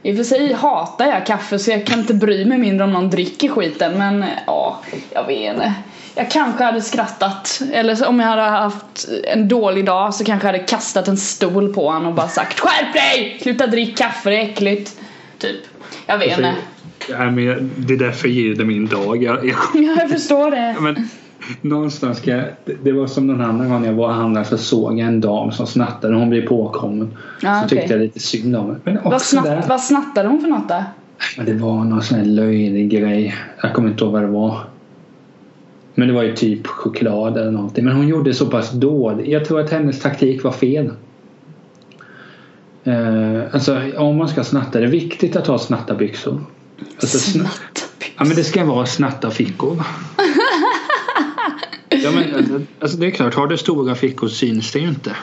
I 0.05 0.12
och 0.12 0.16
för 0.16 0.24
sig 0.24 0.52
hatar 0.52 1.07
jag 1.07 1.26
kaffe 1.26 1.59
så 1.59 1.70
jag 1.70 1.86
kan 1.86 1.98
inte 2.00 2.14
bry 2.14 2.44
mig 2.44 2.59
mindre 2.59 2.84
om 2.84 2.92
någon 2.92 3.11
dricker 3.11 3.48
skiten 3.48 3.98
men 3.98 4.24
ja, 4.46 4.80
jag 5.11 5.26
vet 5.26 5.52
inte. 5.55 5.72
Jag 6.14 6.30
kanske 6.30 6.64
hade 6.64 6.80
skrattat 6.80 7.62
eller 7.72 8.09
om 8.09 8.20
jag 8.20 8.26
hade 8.26 8.42
haft 8.42 9.09
en 9.24 9.48
dålig 9.48 9.84
dag 9.84 10.14
så 10.14 10.24
kanske 10.24 10.48
jag 10.48 10.52
hade 10.52 10.64
kastat 10.64 11.09
en 11.09 11.16
stol 11.16 11.74
på 11.74 11.90
honom 11.90 12.07
och 12.07 12.14
bara 12.14 12.28
sagt 12.28 12.61
Skärp 12.61 12.92
dig! 12.92 13.38
Sluta 13.42 13.66
drick 13.66 13.98
kaffe, 13.98 14.30
det 14.30 14.36
är 14.36 14.42
äckligt. 14.42 14.96
Typ. 15.38 15.61
Jag 16.07 16.18
vet 16.18 16.38
inte. 16.38 16.55
Ja, 17.09 17.30
men 17.30 17.70
det 17.76 17.94
är 17.94 17.98
därför 17.98 18.28
jag 18.28 18.36
ger 18.36 18.55
det 18.55 18.64
min 18.64 18.86
dag. 18.86 19.22
Jag, 19.22 19.46
jag, 19.46 19.57
Ja, 19.74 19.96
jag 19.98 20.11
förstår 20.11 20.50
det. 20.50 20.76
men, 20.80 21.09
någonstans 21.61 22.18
ska 22.18 22.30
jag, 22.30 22.45
det- 22.82 22.92
var 22.92 23.07
som 23.07 23.26
någon 23.26 23.40
annan 23.40 23.68
gång 23.70 23.84
jag 23.84 23.92
var 23.92 24.09
och 24.09 24.14
handlade 24.14 24.47
så 24.47 24.59
såg 24.59 24.99
jag 24.99 25.09
en 25.09 25.20
dam 25.20 25.53
som 25.53 25.66
snattade 25.66 26.14
och 26.14 26.20
hon 26.20 26.30
blev 26.30 26.47
påkommen. 26.47 27.16
Ja, 27.42 27.59
så 27.61 27.64
okej. 27.66 27.78
tyckte 27.78 27.95
jag 27.95 28.01
lite 28.03 28.20
synd 28.20 28.57
om 28.57 28.76
henne. 28.84 29.01
Vad, 29.05 29.12
där. 29.12 29.18
snatt, 29.18 29.68
vad 29.68 29.80
snattade 29.80 30.28
hon 30.28 30.40
för 30.40 30.49
något 30.49 30.68
då? 30.68 30.82
Men 31.36 31.47
det 31.47 31.53
var 31.55 31.84
någon 31.84 32.03
sån 32.03 32.18
här 32.18 32.24
löjlig 32.24 32.90
grej. 32.90 33.34
Jag 33.62 33.72
kommer 33.74 33.88
inte 33.88 34.05
ihåg 34.05 34.12
vad 34.12 34.22
det 34.22 34.28
var. 34.28 34.59
Men 35.95 36.09
det 36.09 36.14
var 36.14 36.22
ju 36.22 36.34
typ 36.34 36.66
choklad 36.66 37.36
eller 37.36 37.51
någonting. 37.51 37.84
Men 37.84 37.97
hon 37.97 38.09
gjorde 38.09 38.34
så 38.34 38.47
pass 38.47 38.70
dåligt. 38.72 39.28
Jag 39.28 39.45
tror 39.45 39.61
att 39.61 39.70
hennes 39.70 40.01
taktik 40.01 40.45
var 40.45 40.53
fel. 40.53 40.90
Eh, 42.84 43.40
alltså 43.53 43.80
om 43.97 44.16
man 44.16 44.28
ska 44.28 44.45
snatta, 44.45 44.78
det 44.80 44.84
är 44.86 44.90
viktigt 44.90 45.36
att 45.36 45.47
ha 45.47 45.59
snatta 45.59 45.95
byxor. 45.95 46.40
Alltså, 47.01 47.18
sna- 47.18 47.30
Snatt. 47.32 47.88
ja 48.18 48.24
men 48.24 48.36
det 48.36 48.45
ska 48.45 48.64
vara 48.64 48.86
snatta 48.86 49.30
fickor. 49.30 49.76
Ja, 52.05 52.12
men, 52.12 52.34
alltså, 52.36 52.61
alltså 52.80 52.98
det 52.98 53.07
är 53.07 53.11
klart, 53.11 53.34
har 53.34 53.46
du 53.46 53.57
stora 53.57 53.94
fickor 53.94 54.28
syns 54.28 54.72
det 54.72 54.78
ju 54.78 54.88
inte. 54.88 55.16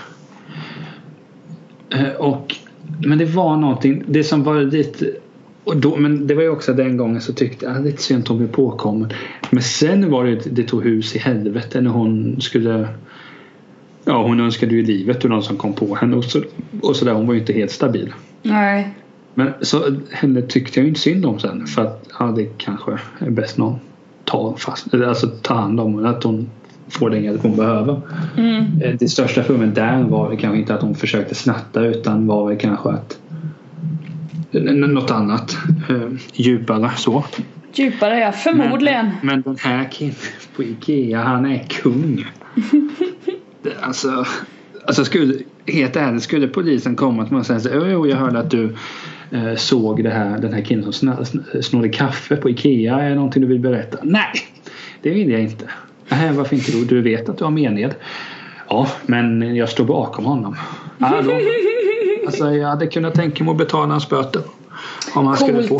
Eh, 1.89 2.11
och, 2.11 2.55
men 3.05 3.17
det 3.17 3.25
var 3.25 3.57
någonting, 3.57 4.03
det 4.07 4.23
som 4.23 4.43
var 4.43 4.61
lite 4.61 5.11
och 5.63 5.77
då, 5.77 5.95
men 5.95 6.27
det 6.27 6.36
var 6.36 6.43
ju 6.43 6.49
också 6.49 6.73
den 6.73 6.97
gången 6.97 7.21
så 7.21 7.34
tyckte 7.34 7.65
jag 7.65 7.84
lite 7.84 8.01
synd 8.01 8.21
att 8.21 8.27
hon 8.27 8.38
blev 8.38 8.51
påkommen. 8.51 9.09
Men 9.49 9.63
sen 9.63 10.11
var 10.11 10.25
det 10.25 10.36
det 10.55 10.63
tog 10.63 10.84
hus 10.84 11.15
i 11.15 11.19
helvete 11.19 11.82
när 11.82 11.91
hon 11.91 12.41
skulle 12.41 12.88
Ja 14.05 14.23
hon 14.23 14.39
önskade 14.39 14.75
ju 14.75 14.86
livet 14.86 15.23
och 15.23 15.29
någon 15.29 15.43
som 15.43 15.57
kom 15.57 15.73
på 15.73 15.95
henne 15.95 16.15
och 16.15 16.23
så, 16.23 16.41
och 16.82 16.95
så 16.95 17.05
där. 17.05 17.13
Hon 17.13 17.27
var 17.27 17.34
ju 17.34 17.39
inte 17.39 17.53
helt 17.53 17.71
stabil. 17.71 18.13
Nej. 18.41 18.93
Men 19.34 19.53
så 19.61 19.95
henne 20.11 20.41
tyckte 20.41 20.79
jag 20.79 20.84
ju 20.84 20.89
inte 20.89 21.01
synd 21.01 21.25
om 21.25 21.39
sen 21.39 21.67
för 21.67 21.82
att 21.82 22.09
ja, 22.19 22.25
det 22.25 22.57
kanske 22.57 22.91
är 23.19 23.29
bäst 23.29 23.57
någon 23.57 23.79
tar 24.25 24.55
fast, 24.57 24.93
alltså 24.93 25.27
tar 25.27 25.55
hand 25.55 25.79
om 25.79 25.95
henne. 25.95 26.09
Att 26.09 26.23
hon 26.23 26.49
får 26.92 27.10
den 27.10 27.24
hjälp 27.24 27.42
hon 27.44 27.56
behöver. 27.56 28.02
Mm. 28.38 28.66
Eh, 28.82 28.96
Det 29.00 29.08
största 29.08 29.44
problemet 29.44 29.76
där 29.76 30.04
var 30.04 30.30
väl 30.30 30.38
kanske 30.38 30.60
inte 30.60 30.74
att 30.76 30.82
hon 30.82 30.96
försökte 30.96 31.36
snatta 31.36 31.82
utan 31.86 32.28
var 32.28 32.48
väl 32.48 32.58
kanske 32.58 32.89
att 32.89 33.18
N- 34.54 34.80
Något 34.94 35.12
annat. 35.12 35.58
Eh, 35.89 36.10
djupare 36.34 36.92
så. 36.98 37.24
Djupare 37.74 38.20
ja, 38.20 38.32
förmodligen. 38.32 39.06
Men, 39.06 39.18
men 39.22 39.42
den 39.42 39.56
här 39.60 39.89
killen 39.92 40.16
på 40.56 40.64
Ikea, 40.64 41.22
han 41.24 41.46
är 41.46 41.64
kung. 41.70 42.26
Alltså, 43.82 44.26
alltså 44.88 45.06
skulle, 45.06 45.34
helt 45.68 45.96
ärligt, 45.96 46.24
skulle 46.24 46.48
polisen 46.48 46.96
komma 46.96 47.24
till 47.24 47.34
mig 47.34 47.39
och 47.39 47.46
säga 47.46 47.60
så 47.60 47.70
jo, 47.74 48.08
jag 48.08 48.18
hörde 48.18 48.39
att 48.39 48.52
du 48.52 48.76
eh, 49.32 49.56
såg 49.56 50.04
det 50.04 50.10
här, 50.10 50.38
den 50.39 50.54
här 50.54 50.62
killen 50.62 50.94
som 50.94 51.16
snodde 51.62 51.89
kaffe 51.89 52.36
på 52.36 52.50
Ikea. 52.50 53.00
Är 53.02 53.10
det 53.10 53.16
någonting 53.16 53.42
du 53.42 53.48
vill 53.48 53.60
berätta? 53.60 53.98
Nej, 54.04 54.32
det 55.02 55.10
vill 55.10 55.30
jag 55.30 55.42
inte. 55.42 55.66
Nej, 56.12 56.32
varför 56.34 56.55
inte 56.55 56.72
då? 56.72 56.84
Du 56.84 57.01
vet 57.01 57.30
att 57.30 57.38
du 57.38 57.43
har 57.43 57.51
mened. 57.51 57.95
Ja, 58.70 58.88
men 59.05 59.55
jag 59.55 59.70
står 59.70 59.86
bakom 59.86 60.26
honom. 60.26 60.55
Ja, 60.97 61.22
då, 61.22 61.39
alltså, 62.26 62.51
jag 62.55 62.68
hade 62.70 62.88
kunnat 62.88 63.14
tänka 63.16 63.43
mig 63.43 63.51
att 63.51 63.57
betala 63.57 63.91
hans 63.91 64.09
böter. 64.09 64.41
Om 65.14 65.26
han 65.28 65.38
skulle 65.38 65.64
få. 65.64 65.80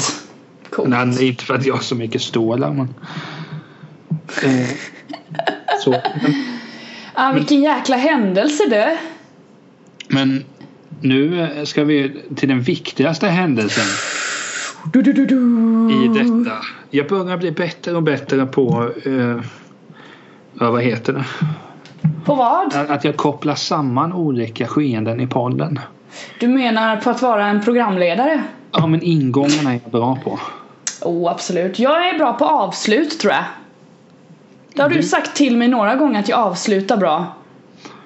Coolt. 0.70 0.90
Nej, 0.90 1.28
inte 1.28 1.44
för 1.44 1.54
att 1.54 1.66
jag 1.66 1.74
har 1.74 1.82
så 1.82 1.96
mycket 1.96 2.22
stålar 2.22 2.72
men... 2.74 2.94
Eh, 4.44 4.68
så. 5.84 5.92
Men, 5.92 6.34
Ah, 7.14 7.32
vilken 7.34 7.62
jäkla 7.62 7.96
händelse 7.96 8.64
du. 8.70 8.98
men 10.16 10.44
nu 11.02 11.50
ska 11.66 11.84
vi 11.84 12.22
till 12.36 12.50
den 12.50 12.62
viktigaste 12.62 13.28
händelsen 13.28 13.86
Du, 14.94 15.02
du, 15.02 15.14
du, 15.14 15.26
du. 15.26 15.36
i 16.06 16.08
detta. 16.08 16.58
Jag 16.90 17.08
börjar 17.08 17.38
bli 17.38 17.52
bättre 17.52 17.96
och 17.96 18.04
bättre 18.04 18.46
på... 18.46 18.92
Eh, 19.06 19.40
ja, 20.62 20.72
vad 20.72 20.84
heter 20.84 21.14
det? 21.14 21.24
På 22.26 22.36
vad? 22.36 22.76
Att 22.76 23.04
jag 23.04 23.18
kopplar 23.18 23.56
samman 23.56 24.14
olika 24.14 24.68
skeenden 24.68 25.20
i 25.22 25.28
podden. 25.28 25.80
Du 26.40 26.48
menar 26.48 26.98
på 26.98 27.10
att 27.10 27.22
vara 27.22 27.48
en 27.48 27.62
programledare? 27.64 28.44
Ja, 28.72 28.88
men 28.88 29.02
ingångarna 29.04 29.70
är 29.74 29.80
jag 29.84 29.92
bra 29.92 30.18
på. 30.24 30.40
Oh, 31.02 31.32
absolut. 31.32 31.80
Jag 31.80 32.10
är 32.10 32.18
bra 32.18 32.34
på 32.34 32.46
avslut 32.46 33.20
tror 33.20 33.34
jag. 33.34 33.44
Det 34.74 34.82
har 34.82 34.90
du, 34.90 34.96
Du- 34.96 35.04
sagt 35.04 35.36
till 35.36 35.58
mig 35.58 35.68
några 35.68 35.96
gånger 35.96 36.20
att 36.20 36.30
jag 36.30 36.40
avslutar 36.40 36.98
bra. 36.98 37.26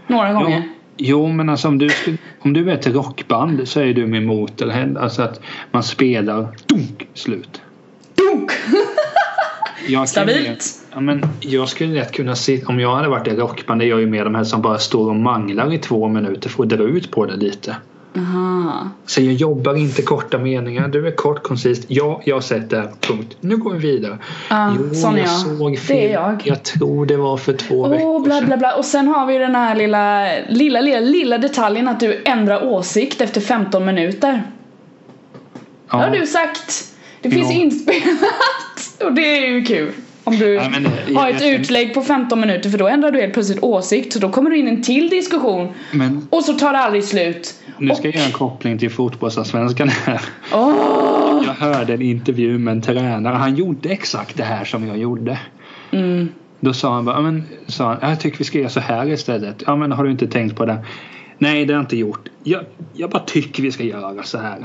Några 0.07 0.31
Jo, 0.31 0.39
gånger. 0.39 0.63
jo 0.97 1.27
men 1.27 1.49
alltså 1.49 1.67
om 1.67 1.77
du, 1.77 1.89
om 2.39 2.53
du 2.53 2.69
är 2.71 2.73
ett 2.73 2.87
rockband 2.87 3.67
så 3.67 3.79
är 3.79 3.93
du 3.93 4.07
min 4.07 4.25
motorhead. 4.25 4.99
Alltså 4.99 5.21
att 5.21 5.39
man 5.71 5.83
spelar 5.83 6.47
dunk 6.65 7.07
slut. 7.13 7.61
Dunk! 8.15 8.51
Jag 9.87 10.09
Stabilt. 10.09 10.84
Mer- 11.01 11.13
Ja, 11.13 11.19
men 11.21 11.29
jag 11.39 11.69
skulle 11.69 11.93
lätt 11.93 12.11
kunna 12.11 12.35
se, 12.35 12.63
om 12.65 12.79
jag 12.79 12.95
hade 12.95 13.07
varit 13.07 13.27
i 13.27 13.31
rockband, 13.35 13.81
det 13.81 13.85
är 13.85 13.89
jag 13.89 13.99
ju 13.99 14.07
med 14.07 14.25
de 14.25 14.35
här 14.35 14.43
som 14.43 14.61
bara 14.61 14.77
står 14.77 15.09
och 15.09 15.15
manglar 15.15 15.73
i 15.73 15.77
två 15.77 16.07
minuter 16.07 16.49
för 16.49 16.63
att 16.63 16.69
dra 16.69 16.83
ut 16.83 17.11
på 17.11 17.25
det 17.25 17.35
lite. 17.35 17.75
Aha. 18.17 18.89
Så 19.05 19.21
jag 19.21 19.33
jobbar 19.33 19.75
inte 19.75 20.01
korta 20.01 20.37
meningar. 20.37 20.87
Du 20.87 21.07
är 21.07 21.11
kort, 21.11 21.43
koncist. 21.43 21.85
Ja, 21.87 22.21
jag 22.25 22.35
har 22.35 22.41
sett 22.41 22.69
det 22.69 22.77
här. 22.77 22.89
Punkt. 23.01 23.37
Nu 23.41 23.57
går 23.57 23.73
vi 23.73 23.79
vidare. 23.79 24.17
Ja, 24.49 24.75
sån 24.93 25.15
är 25.15 25.19
jag. 25.19 25.29
såg 25.29 25.71
Det 25.71 25.77
film. 25.77 25.99
är 25.99 26.09
jag. 26.13 26.41
Jag 26.45 26.63
tror 26.63 27.05
det 27.05 27.17
var 27.17 27.37
för 27.37 27.53
två 27.53 27.81
Åh, 27.81 27.89
veckor 27.89 28.23
bla 28.23 28.41
bla 28.41 28.57
bla. 28.57 28.75
Och 28.75 28.85
sen 28.85 29.07
har 29.07 29.25
vi 29.25 29.37
den 29.37 29.55
här 29.55 29.75
lilla, 29.75 30.27
lilla, 30.49 30.81
lilla, 30.81 30.99
lilla 30.99 31.37
detaljen 31.37 31.87
att 31.87 31.99
du 31.99 32.21
ändrar 32.25 32.63
åsikt 32.65 33.21
efter 33.21 33.41
15 33.41 33.85
minuter. 33.85 34.43
Det 35.91 35.97
har 35.97 36.09
du 36.09 36.27
sagt. 36.27 36.85
Det 37.21 37.29
finns 37.31 37.51
Ja. 37.51 37.55
inspelat. 37.61 38.19
Och 39.03 39.13
det 39.13 39.37
är 39.37 39.47
ju 39.49 39.63
kul. 39.63 39.91
Om 40.27 40.35
du 40.37 40.53
Ja, 40.53 40.69
men, 40.69 40.85
eh, 40.85 40.91
har 41.15 41.29
ett 41.29 41.41
jag- 41.41 41.49
utlägg 41.53 41.93
på 41.93 42.01
15 42.01 42.39
minuter 42.39 42.69
för 42.69 42.77
då 42.77 42.87
ändrar 42.87 43.11
du 43.11 43.21
helt 43.21 43.33
plötsligt 43.33 43.63
åsikt. 43.63 44.13
Så 44.13 44.19
då 44.19 44.29
kommer 44.29 44.49
du 44.49 44.57
in 44.57 44.67
en 44.67 44.83
till 44.83 45.09
diskussion. 45.09 45.67
Men 45.91 46.27
Och 46.29 46.43
så 46.43 46.53
tar 46.53 46.73
det 46.73 46.79
aldrig 46.79 47.03
slut. 47.03 47.53
nu 47.79 47.95
ska 47.95 48.07
jag 48.07 48.15
göra 48.15 48.25
en 48.25 48.31
koppling 48.31 48.77
till 48.77 48.89
fotbollsallsvenskan 48.91 49.89
här. 49.89 50.21
Åh! 50.53 51.41
Jag 51.45 51.53
hörde 51.53 51.93
en 51.93 52.01
intervju 52.01 52.57
med 52.59 52.71
en 52.71 52.81
tränare. 52.81 53.35
Han 53.35 53.55
gjorde 53.55 53.89
exakt 53.89 54.37
det 54.37 54.43
här 54.43 54.65
som 54.65 54.87
jag 54.87 54.97
gjorde. 54.97 55.39
Mm. 55.91 56.29
Då 56.59 56.73
sa 56.73 56.93
han 56.93 57.05
bara, 57.05 57.15
"Ja, 57.15 57.21
men, 57.21 57.43
sa 57.67 57.85
han, 58.01 58.09
jag 58.09 58.19
tycker 58.19 58.37
vi 58.37 58.43
ska 58.43 58.57
göra 58.59 58.69
så 58.69 58.79
här 58.79 59.07
istället. 59.09 59.63
Ja 59.67 59.75
men 59.75 59.91
har 59.91 60.03
du 60.03 60.11
inte 60.11 60.27
tänkt 60.27 60.55
på 60.55 60.65
det? 60.65 60.77
Nej 61.37 61.65
det 61.65 61.73
har 61.73 61.77
jag 61.79 61.83
inte 61.83 61.97
gjort. 61.97 62.29
Jag, 62.43 62.61
jag 62.93 63.09
bara 63.09 63.23
tycker 63.25 63.63
vi 63.63 63.71
ska 63.71 63.83
göra 63.83 64.23
så 64.23 64.37
här. 64.37 64.57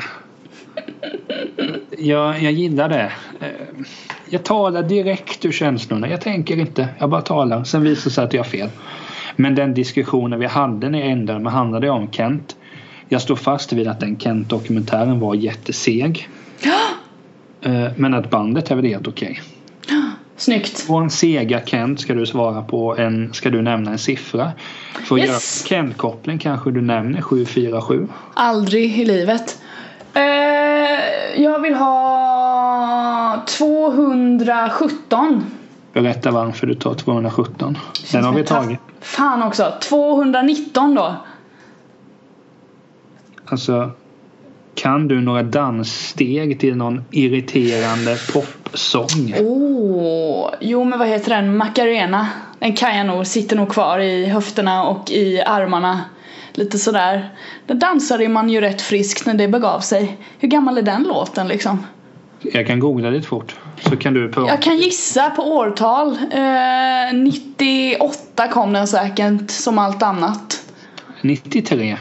Jag, 1.99 2.43
jag 2.43 2.53
gillar 2.53 2.89
det. 2.89 3.13
Eh, 3.41 3.49
Jag 4.29 4.45
talar 4.45 4.83
direkt 4.83 5.45
ur 5.45 5.53
känslorna. 5.53 6.09
Jag 6.09 6.21
tänker 6.21 6.57
inte. 6.57 6.89
Jag 6.99 7.11
bara 7.11 7.21
talar. 7.21 7.65
Sen 7.65 7.83
visar 7.83 8.05
det 8.11 8.15
sig 8.15 8.25
att 8.25 8.33
jag 8.35 8.41
har 8.41 8.49
fel. 8.51 8.69
Men 9.37 9.55
den 9.55 9.75
diskussionen 9.75 10.39
vi 10.41 10.47
hade 10.47 10.89
när 10.89 10.99
jag 10.99 11.09
ändrade 11.09 11.41
mig 11.41 11.53
handlade 11.53 11.91
om 11.91 12.11
Kent. 12.11 12.57
Jag 13.09 13.23
står 13.23 13.37
fast 13.37 13.73
vid 13.73 13.89
att 13.89 14.01
den 14.01 14.19
Kent-dokumentären 14.19 15.21
var 15.21 15.35
jätteseg. 15.35 16.29
Eh, 17.63 17.87
Men 17.97 18.15
att 18.15 18.31
bandet 18.31 18.71
är 18.71 18.75
väl 18.77 18.85
helt 18.85 19.09
okej. 19.09 19.41
Snyggt. 20.37 20.87
På 20.87 20.97
en 20.97 21.11
sega 21.11 21.61
Kent 21.67 22.01
ska 22.01 22.15
du 22.15 22.27
svara 22.27 22.63
på 22.63 22.97
en, 22.97 23.33
ska 23.33 23.51
du 23.51 23.63
nämna 23.63 23.91
en 23.91 23.99
siffra. 23.99 24.51
För 25.09 25.15
att 25.15 25.21
Yes. 25.21 25.29
göra 25.29 25.69
Kent-koppling 25.69 26.39
kanske 26.39 26.71
du 26.71 26.81
nämner 26.81 27.21
747. 27.23 28.09
Aldrig 28.35 28.99
i 29.01 29.05
livet. 29.05 29.59
Eh, 30.15 31.43
jag 31.43 31.61
vill 31.61 31.75
ha 31.75 33.43
217. 33.59 35.47
Berätta 35.93 36.31
varför 36.31 36.67
du 36.67 36.75
tar 36.75 36.95
217. 36.95 37.79
Den 38.13 38.25
har 38.25 38.33
vi 38.33 38.45
tagit. 38.45 38.81
Fan 39.01 39.43
också. 39.43 39.73
219 39.83 40.95
då. 40.95 41.15
Alltså, 43.45 43.91
kan 44.75 45.09
du 45.09 45.21
några 45.21 45.43
danssteg 45.43 46.61
till 46.61 46.77
någon 46.77 47.05
irriterande 47.11 48.17
popsång? 48.33 49.35
Oh, 49.39 50.51
jo 50.61 50.85
men 50.85 50.99
vad 50.99 51.09
heter 51.09 51.31
den? 51.37 51.57
Macarena. 51.57 52.29
Den 52.59 52.73
kan 52.73 52.97
jag 52.97 53.07
nog, 53.07 53.27
sitter 53.27 53.57
nog 53.57 53.69
kvar 53.69 53.99
i 53.99 54.27
höfterna 54.27 54.85
och 54.85 55.11
i 55.11 55.41
armarna. 55.41 56.01
Lite 56.61 56.79
sådär. 56.79 57.31
Den 57.67 57.79
dansade 57.79 58.29
man 58.29 58.51
ju 58.51 58.61
rätt 58.61 58.83
friskt 58.83 59.27
när 59.27 59.35
det 59.35 59.49
begav 59.49 59.81
sig. 59.81 60.19
Hur 60.39 60.49
gammal 60.49 60.79
är 60.79 60.83
den 60.83 61.03
låten 61.03 61.49
liksom? 61.49 61.87
Jag 62.41 62.67
kan 62.67 62.81
googla 62.81 63.11
lite 63.11 63.27
fort. 63.29 63.57
Så 63.81 63.97
kan 63.97 64.15
du 64.15 64.33
prata. 64.33 64.49
Jag 64.49 64.63
kan 64.63 64.77
gissa 64.77 65.31
på 65.31 65.43
årtal. 65.43 66.19
Eh, 66.33 67.15
98 67.15 68.49
kom 68.49 68.73
den 68.73 68.87
säkert 68.87 69.51
som 69.51 69.79
allt 69.79 70.03
annat. 70.03 70.63
93. 71.21 71.97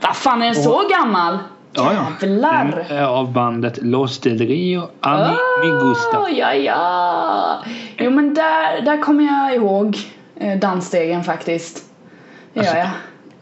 Vad 0.00 0.16
fan 0.16 0.42
är 0.42 0.46
den 0.46 0.54
så 0.62 0.82
gammal? 0.90 1.38
Ja, 1.72 1.92
ja. 1.92 2.06
Jävlar. 2.20 2.84
Den 2.88 2.96
är 2.98 3.04
av 3.04 3.32
bandet 3.32 3.78
Los 3.82 4.18
del 4.20 4.38
Rio 4.38 4.88
Gusta. 5.82 6.18
Oh, 6.22 6.38
ja, 6.38 6.54
ja. 6.54 7.64
Jo 7.98 8.10
men 8.10 8.34
där, 8.34 8.80
där 8.80 9.02
kommer 9.02 9.24
jag 9.24 9.54
ihåg 9.54 9.98
eh, 10.36 10.58
dansstegen 10.58 11.24
faktiskt. 11.24 11.84
Det 12.52 12.60
Alltså, 12.60 12.74
gör 12.74 12.80
jag. 12.80 12.90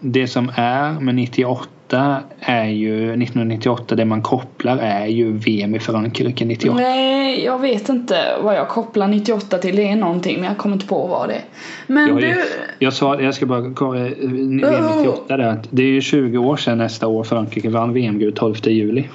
Det 0.09 0.27
som 0.27 0.51
är 0.55 1.01
med 1.01 1.15
98 1.15 2.23
är 2.41 2.69
ju 2.69 2.97
1998 2.97 3.95
det 3.95 4.05
man 4.05 4.23
kopplar 4.23 4.77
är 4.77 5.07
ju 5.07 5.33
VM 5.33 5.75
i 5.75 5.79
Frankrike 5.79 6.45
98. 6.45 6.77
Nej, 6.77 7.45
jag 7.45 7.59
vet 7.59 7.89
inte 7.89 8.39
vad 8.43 8.55
jag 8.55 8.69
kopplar 8.69 9.09
98 9.09 9.59
till. 9.59 9.77
Det 9.77 9.89
är 9.89 9.97
någonting 9.97 10.41
men 10.41 10.49
jag 10.49 10.59
kommer 10.59 10.77
inte 10.77 10.87
på 10.87 11.07
vad 11.07 11.29
det 11.29 11.35
är. 11.35 11.45
Men 11.87 12.09
Jag, 12.09 12.21
du... 12.21 12.45
jag 12.79 12.93
sa, 12.93 13.21
jag 13.21 13.35
ska 13.35 13.47
bara 13.47 13.75
kolla, 13.75 14.07
eh, 14.07 14.13
VM 14.19 14.57
98 14.57 15.37
där, 15.37 15.61
det 15.71 15.83
är 15.83 15.87
ju 15.87 16.01
20 16.01 16.39
år 16.39 16.57
sedan 16.57 16.79
nästa 16.79 17.07
år 17.07 17.25
Frankrike 17.25 17.71
vann 17.71 17.93
VM-guld 17.93 18.37
12 18.37 18.55
juli. 18.65 19.09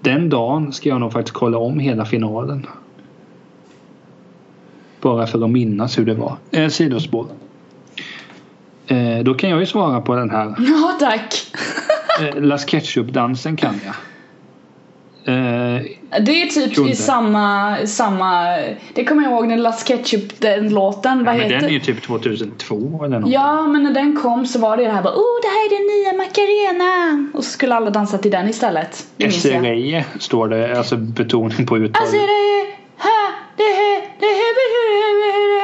Den 0.00 0.28
dagen 0.28 0.72
ska 0.72 0.88
jag 0.88 1.00
nog 1.00 1.12
faktiskt 1.12 1.34
kolla 1.34 1.58
om 1.58 1.78
hela 1.78 2.04
finalen. 2.04 2.66
Bara 5.00 5.26
för 5.26 5.44
att 5.44 5.50
minnas 5.50 5.98
hur 5.98 6.06
det 6.06 6.14
var. 6.14 6.36
Eh, 6.50 6.68
sidospår. 6.68 7.26
Eh, 8.88 9.18
då 9.24 9.34
kan 9.34 9.50
jag 9.50 9.60
ju 9.60 9.66
svara 9.66 10.00
på 10.00 10.14
den 10.14 10.30
här. 10.30 10.46
Ja 10.58 10.96
tack. 11.00 11.46
Eh, 12.20 12.42
Las 12.42 12.66
Ketchup-dansen 12.66 13.56
kan 13.56 13.74
jag. 13.84 13.94
Eh, 15.24 15.82
Det 16.20 16.42
är 16.42 16.46
typ 16.46 16.74
Kunde. 16.74 16.90
i 16.90 16.94
samma, 16.94 17.76
samma... 17.86 18.56
Det 18.94 19.04
kommer 19.04 19.22
jag 19.22 19.32
ihåg 19.32 19.46
när 19.48 19.56
Las 19.56 19.84
Ketchup, 19.84 20.40
den 20.40 20.68
låten, 20.74 21.24
vad 21.24 21.34
men 21.36 21.42
heter 21.44 21.56
den 21.56 21.64
är 21.64 21.72
ju 21.72 21.80
typ 21.80 22.02
2002 22.02 23.04
eller 23.04 23.18
något. 23.18 23.30
Ja, 23.30 23.66
men 23.66 23.82
när 23.82 23.90
den 23.92 24.16
kom 24.16 24.46
så 24.46 24.58
var 24.58 24.76
det 24.76 24.84
det 24.84 24.90
här 24.90 25.02
bara 25.02 25.14
Oh, 25.14 25.40
det 25.42 25.48
här 25.48 25.66
är 25.66 25.70
den 25.78 25.86
nya 25.86 26.24
Macarena! 26.24 27.28
Och 27.34 27.44
så 27.44 27.50
skulle 27.50 27.74
alla 27.74 27.90
dansa 27.90 28.18
till 28.18 28.30
den 28.30 28.48
istället. 28.48 29.06
Jag. 29.16 29.32
SRE 29.32 30.04
står 30.18 30.48
det, 30.48 30.78
alltså 30.78 30.96
betoning 30.96 31.66
på 31.66 31.78
uttal. 31.78 32.02
Alltså 32.02 32.16
det 32.16 32.22
är 32.22 32.66
ha, 32.98 33.32
det 33.56 33.62
är 33.62 34.00
det 34.20 34.26
är 34.26 35.57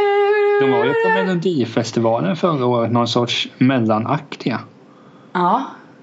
De 0.65 0.71
var 0.71 0.85
ju 0.85 0.95
på 0.95 1.09
Melodifestivalen 1.09 2.37
förra 2.37 2.67
året, 2.67 2.93
någon 2.93 3.09
sorts 3.09 3.49
mellanakt 3.59 4.47
ja. 4.47 4.59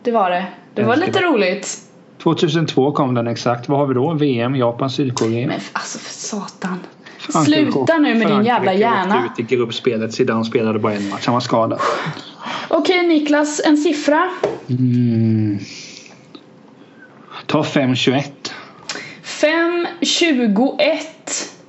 Det 0.04 0.12
var 0.12 0.30
det. 0.30 0.46
Det 0.74 0.84
var 0.84 0.96
lite 0.96 1.22
roligt. 1.22 1.78
2002 2.24 2.92
kom 2.92 3.14
den 3.14 3.28
exakt. 3.28 3.70
Vad 3.70 3.80
har 3.80 3.88
vi 3.88 3.94
då? 3.94 4.14
VM, 4.14 4.56
Japan, 4.56 4.90
Sydkorea. 4.90 5.48
Men 5.48 5.60
alltså 5.74 6.00
för 6.00 6.14
satan. 6.14 6.80
Frankrike 7.18 7.72
Sluta 7.72 7.98
nu 7.98 8.02
med 8.02 8.18
din 8.18 8.28
Frankrike 8.28 8.54
jävla 8.54 8.74
hjärna. 8.74 9.26
åkte 9.26 9.42
ut 9.42 9.52
i 9.52 9.56
gruppspelet. 9.56 10.14
Zidane 10.14 10.46
spelade 10.46 10.80
bara 10.80 10.94
en 10.94 11.10
match. 11.10 11.26
Han 11.26 11.34
var 11.34 11.42
skadad. 11.42 11.80
Okej 12.68 13.08
Niklas, 13.08 13.62
en 13.66 13.78
siffra. 13.78 14.30
Mm. 14.70 15.60
Ta 17.46 17.62
5.21. 17.62 18.24
5.21 19.24 21.61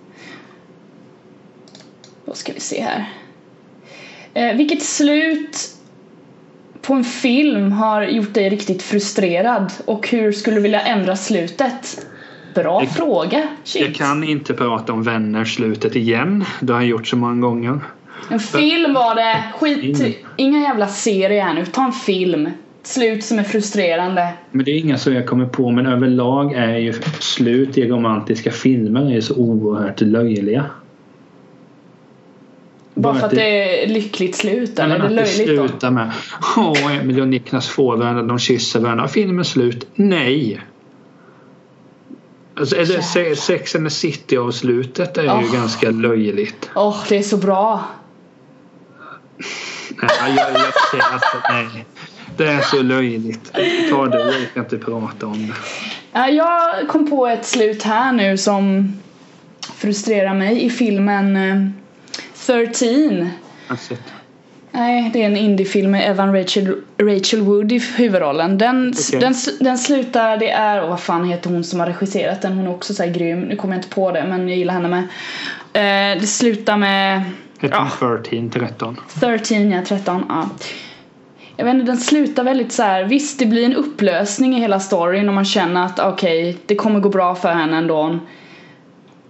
Då 2.32 2.36
ska 2.36 2.52
vi 2.52 2.60
se 2.60 2.82
här. 2.82 3.04
Eh, 4.34 4.56
vilket 4.56 4.82
slut 4.82 5.58
på 6.82 6.94
en 6.94 7.04
film 7.04 7.72
har 7.72 8.02
gjort 8.02 8.34
dig 8.34 8.48
riktigt 8.48 8.82
frustrerad 8.82 9.72
och 9.84 10.08
hur 10.08 10.32
skulle 10.32 10.56
du 10.56 10.62
vilja 10.62 10.80
ändra 10.80 11.16
slutet? 11.16 12.06
Bra 12.54 12.82
Jag- 12.82 12.90
fråga. 12.90 13.42
Shit. 13.64 13.82
Jag 13.82 13.94
kan 13.94 14.24
inte 14.24 14.54
prata 14.54 14.92
om 14.92 15.02
vänner 15.02 15.44
slutet 15.44 15.96
igen. 15.96 16.44
Det 16.60 16.72
har 16.72 16.80
jag 16.80 16.88
gjort 16.88 17.06
så 17.06 17.16
många 17.16 17.40
gånger. 17.40 17.80
En 18.30 18.40
film 18.40 18.94
var 18.94 19.14
det. 19.14 19.44
Skit 19.58 20.00
Mm. 20.00 20.12
Inga 20.36 20.60
jävla 20.60 20.88
serier 20.88 21.42
här 21.42 21.54
nu. 21.54 21.66
Ta 21.66 21.84
en 21.84 21.92
film. 21.92 22.50
Slut 22.82 23.24
som 23.24 23.38
är 23.38 23.42
frustrerande. 23.42 24.28
Men 24.50 24.64
det 24.64 24.70
är 24.70 24.78
inga 24.78 24.98
som 24.98 25.14
jag 25.14 25.26
kommer 25.26 25.46
på 25.46 25.70
men 25.70 25.86
överlag 25.86 26.52
är 26.52 26.76
ju 26.76 26.92
slut 27.20 27.78
i 27.78 27.88
romantiska 27.88 28.50
filmer 28.50 29.16
är 29.16 29.20
så 29.20 29.34
oerhört 29.36 30.00
löjliga. 30.00 30.64
Bara 32.94 33.14
för 33.14 33.26
att 33.26 33.30
det 33.34 33.82
är 33.84 33.88
lyckligt 33.88 34.36
slut 34.36 34.78
eller? 34.78 34.94
Är 34.94 34.98
det 34.98 35.08
det 35.08 35.14
löjligt 35.14 35.34
slutar 35.48 35.90
med 35.90 36.12
Åh, 36.56 36.96
Emil 36.96 37.20
och 37.20 37.28
Niklas 37.28 37.68
får 37.68 37.96
varandra, 37.96 38.22
de 38.22 38.38
kysser 38.38 38.80
varandra. 38.80 39.08
Filmen 39.08 39.38
är 39.38 39.42
slut. 39.42 39.86
Nej! 39.94 40.60
Alltså, 42.56 42.76
är 42.76 42.86
det 42.86 43.02
Se- 43.02 43.36
Sex 43.36 43.74
and 43.74 43.86
the 43.86 43.90
City 43.90 44.36
avslutet 44.36 45.18
är 45.18 45.22
ju 45.22 45.28
Oh. 45.28 45.52
ganska 45.52 45.90
löjligt. 45.90 46.70
Åh, 46.74 46.96
det 47.08 47.16
är 47.18 47.22
så 47.22 47.36
bra. 47.36 47.84
Nej, 50.02 50.34
jag, 50.36 50.50
jag, 50.50 50.90
ser 50.90 51.12
alltså, 51.12 51.36
nej. 51.50 51.84
Det 52.36 52.44
är 52.46 52.60
så 52.60 52.82
löjligt. 52.82 53.52
Ta 53.90 54.06
det, 54.06 54.18
jag 54.18 54.54
kan 54.54 54.64
inte 54.64 54.78
prata 54.78 55.26
om 55.26 55.46
det. 55.46 55.54
Ja, 56.12 56.28
Jag 56.28 56.88
kom 56.88 57.10
på 57.10 57.26
ett 57.26 57.46
slut 57.46 57.82
här 57.82 58.12
nu 58.12 58.38
som 58.38 58.92
frustrerar 59.76 60.34
mig 60.34 60.64
i 60.64 60.70
filmen 60.70 61.36
eh, 61.36 61.66
13. 62.46 63.30
Alltså, 63.68 63.94
Nej, 64.74 65.10
det 65.12 65.22
är 65.22 65.26
en 65.26 65.36
indiefilm 65.36 65.90
med 65.90 66.10
Evan 66.10 66.34
Rachel, 66.34 66.76
Rachel 67.02 67.40
Wood 67.40 67.72
i 67.72 67.78
huvudrollen. 67.96 68.58
Den, 68.58 68.94
Okej. 69.08 69.20
den, 69.20 69.34
den 69.60 69.78
slutar, 69.78 70.36
det 70.36 70.50
är, 70.50 70.82
och 70.82 70.88
vad 70.88 71.00
fan 71.00 71.24
heter 71.24 71.50
hon 71.50 71.64
som 71.64 71.80
har 71.80 71.86
regisserat 71.86 72.42
den? 72.42 72.52
Hon 72.52 72.66
är 72.66 72.70
också 72.70 72.94
så 72.94 73.02
här 73.02 73.10
grym. 73.10 73.40
Nu 73.40 73.56
kommer 73.56 73.74
jag 73.74 73.78
inte 73.78 73.94
på 73.94 74.10
det, 74.12 74.24
men 74.24 74.48
jag 74.48 74.58
gillar 74.58 74.74
henne 74.74 74.88
med. 74.88 75.02
Eh, 75.72 76.20
det 76.20 76.26
slutar 76.26 76.76
med 76.76 77.22
heter 77.60 77.76
Ja. 78.00 78.16
den 78.30 78.50
13, 78.50 78.50
13. 78.50 78.96
13, 79.20 79.70
ja 79.70 79.82
13, 79.86 80.24
ja. 80.28 80.48
Jag 81.56 81.64
vet 81.64 81.74
inte, 81.74 81.86
den 81.86 81.96
slutar 82.00 82.44
väldigt 82.44 82.72
så 82.72 82.82
här. 82.82 83.04
visst 83.04 83.38
det 83.38 83.46
blir 83.46 83.64
en 83.64 83.74
upplösning 83.74 84.56
i 84.56 84.60
hela 84.60 84.80
storyn 84.80 85.28
och 85.28 85.34
man 85.34 85.44
känner 85.44 85.84
att 85.84 85.98
okej, 86.00 86.58
det 86.66 86.74
kommer 86.74 87.00
gå 87.00 87.08
bra 87.08 87.34
för 87.34 87.52
henne 87.52 87.76
ändå. 87.76 88.18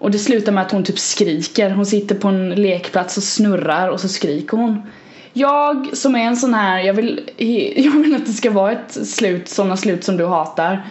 Och 0.02 0.10
det 0.10 0.18
slutar 0.18 0.52
med 0.52 0.62
att 0.62 0.72
hon 0.72 0.84
typ 0.84 0.98
skriker. 0.98 1.70
Hon 1.70 1.86
sitter 1.86 2.14
på 2.14 2.28
en 2.28 2.50
lekplats 2.50 3.16
och 3.16 3.22
snurrar 3.22 3.88
och 3.88 4.00
så 4.00 4.08
skriker 4.08 4.56
hon. 4.56 4.82
Jag 5.32 5.96
som 5.96 6.14
är 6.14 6.20
en 6.20 6.36
sån 6.36 6.54
här, 6.54 6.80
jag 6.80 6.94
vill, 6.94 7.20
jag 7.76 7.92
vill 7.92 8.14
att 8.14 8.26
det 8.26 8.32
ska 8.32 8.50
vara 8.50 8.72
ett 8.72 9.08
slut, 9.08 9.48
sådana 9.48 9.76
slut 9.76 10.04
som 10.04 10.16
du 10.16 10.26
hatar. 10.26 10.86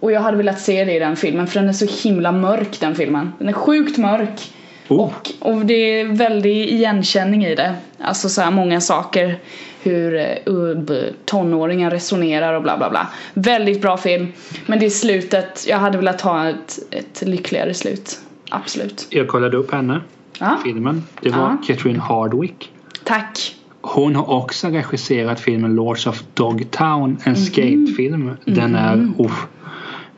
Och 0.00 0.12
jag 0.12 0.20
hade 0.20 0.36
velat 0.36 0.60
se 0.60 0.84
det 0.84 0.92
i 0.92 0.98
den 0.98 1.16
filmen 1.16 1.46
för 1.46 1.60
den 1.60 1.68
är 1.68 1.72
så 1.72 2.08
himla 2.08 2.32
mörk 2.32 2.80
den 2.80 2.94
filmen. 2.94 3.32
Den 3.38 3.48
är 3.48 3.52
sjukt 3.52 3.98
mörk. 3.98 4.52
Oh, 4.88 5.00
Och, 5.00 5.30
och 5.40 5.66
det 5.66 5.74
är 5.74 6.04
väldigt 6.04 6.70
igenkänning 6.70 7.44
i 7.44 7.54
det. 7.54 7.74
Alltså 8.00 8.28
så 8.28 8.40
här 8.40 8.50
många 8.50 8.80
saker. 8.80 9.38
Hur 9.82 10.14
uh, 10.48 11.02
tonåringar 11.24 11.90
resonerar 11.90 12.54
och 12.54 12.62
bla 12.62 12.76
bla 12.76 12.90
bla. 12.90 13.08
Väldigt 13.34 13.82
bra 13.82 13.96
film. 13.96 14.32
Men 14.66 14.78
det 14.78 14.86
är 14.86 14.90
slutet, 14.90 15.64
jag 15.68 15.78
hade 15.78 15.98
velat 15.98 16.20
ha 16.20 16.48
ett, 16.48 16.78
ett 16.90 17.22
lyckligare 17.28 17.74
slut. 17.74 18.20
Absolut. 18.50 19.06
jag 19.10 19.28
kollade 19.28 19.56
upp 19.56 19.72
henne, 19.72 20.00
Ja, 20.40 20.58
filmen. 20.64 21.02
Det 21.20 21.30
var 21.30 21.38
Ja. 21.38 21.56
Catherine 21.66 21.98
Hardwick. 21.98 22.72
tack. 23.04 23.54
Hon 23.80 24.16
har 24.16 24.30
också 24.30 24.68
regisserat 24.68 25.40
filmen 25.40 25.74
Lords 25.74 26.06
of 26.06 26.22
Dogtown, 26.34 27.18
en 27.24 27.36
skatefilm. 27.36 28.30
Den 28.44 28.74
är, 28.74 29.12
oh 29.18 29.32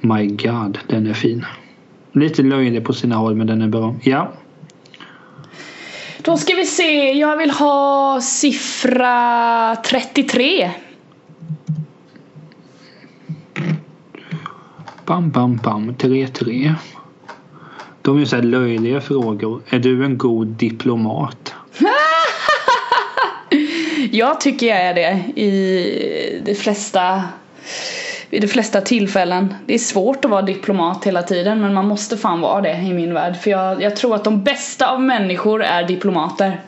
my 0.00 0.26
god, 0.26 0.78
den 0.86 1.06
är 1.06 1.14
fin. 1.14 1.44
Lite 2.12 2.42
löjlig 2.42 2.84
på 2.84 2.92
sina 2.92 3.16
håll 3.16 3.34
men 3.34 3.46
den 3.46 3.62
är 3.62 3.68
bra. 3.68 3.94
Ja, 4.02 4.32
Då 6.22 6.36
ska 6.36 6.54
vi 6.54 6.66
se, 6.66 7.12
jag 7.12 7.36
vill 7.36 7.50
ha 7.50 8.20
siffra 8.22 9.76
33. 9.76 10.70
bam 15.06 15.30
bam 15.30 15.56
bam, 15.56 15.90
3-3. 15.94 16.74
De 18.08 18.20
är 18.20 18.24
så 18.24 18.36
här 18.36 18.42
löjliga 18.42 19.00
frågor. 19.00 19.62
Är 19.70 19.78
du 19.78 20.04
en 20.04 20.18
god 20.18 20.46
diplomat? 20.46 21.54
Jag 24.10 24.40
tycker 24.40 24.66
jag 24.66 24.80
är 24.80 24.94
det 24.94 25.40
i 25.40 26.42
de 26.44 26.54
flesta 26.54 27.22
vid 28.30 28.42
de 28.42 28.48
flesta 28.48 28.80
tillfällen. 28.80 29.54
Det 29.66 29.74
är 29.74 29.78
svårt 29.78 30.24
att 30.24 30.30
vara 30.30 30.42
diplomat 30.42 31.04
hela 31.04 31.22
tiden 31.22 31.60
men 31.60 31.74
man 31.74 31.88
måste 31.88 32.16
fan 32.16 32.40
vara 32.40 32.60
det 32.60 32.76
i 32.76 32.92
min 32.92 33.14
värld. 33.14 33.36
För 33.36 33.50
jag, 33.50 33.82
jag 33.82 33.96
tror 33.96 34.14
att 34.14 34.24
de 34.24 34.42
bästa 34.42 34.90
av 34.90 35.00
människor 35.02 35.62
är 35.62 35.82
diplomater. 35.82 36.60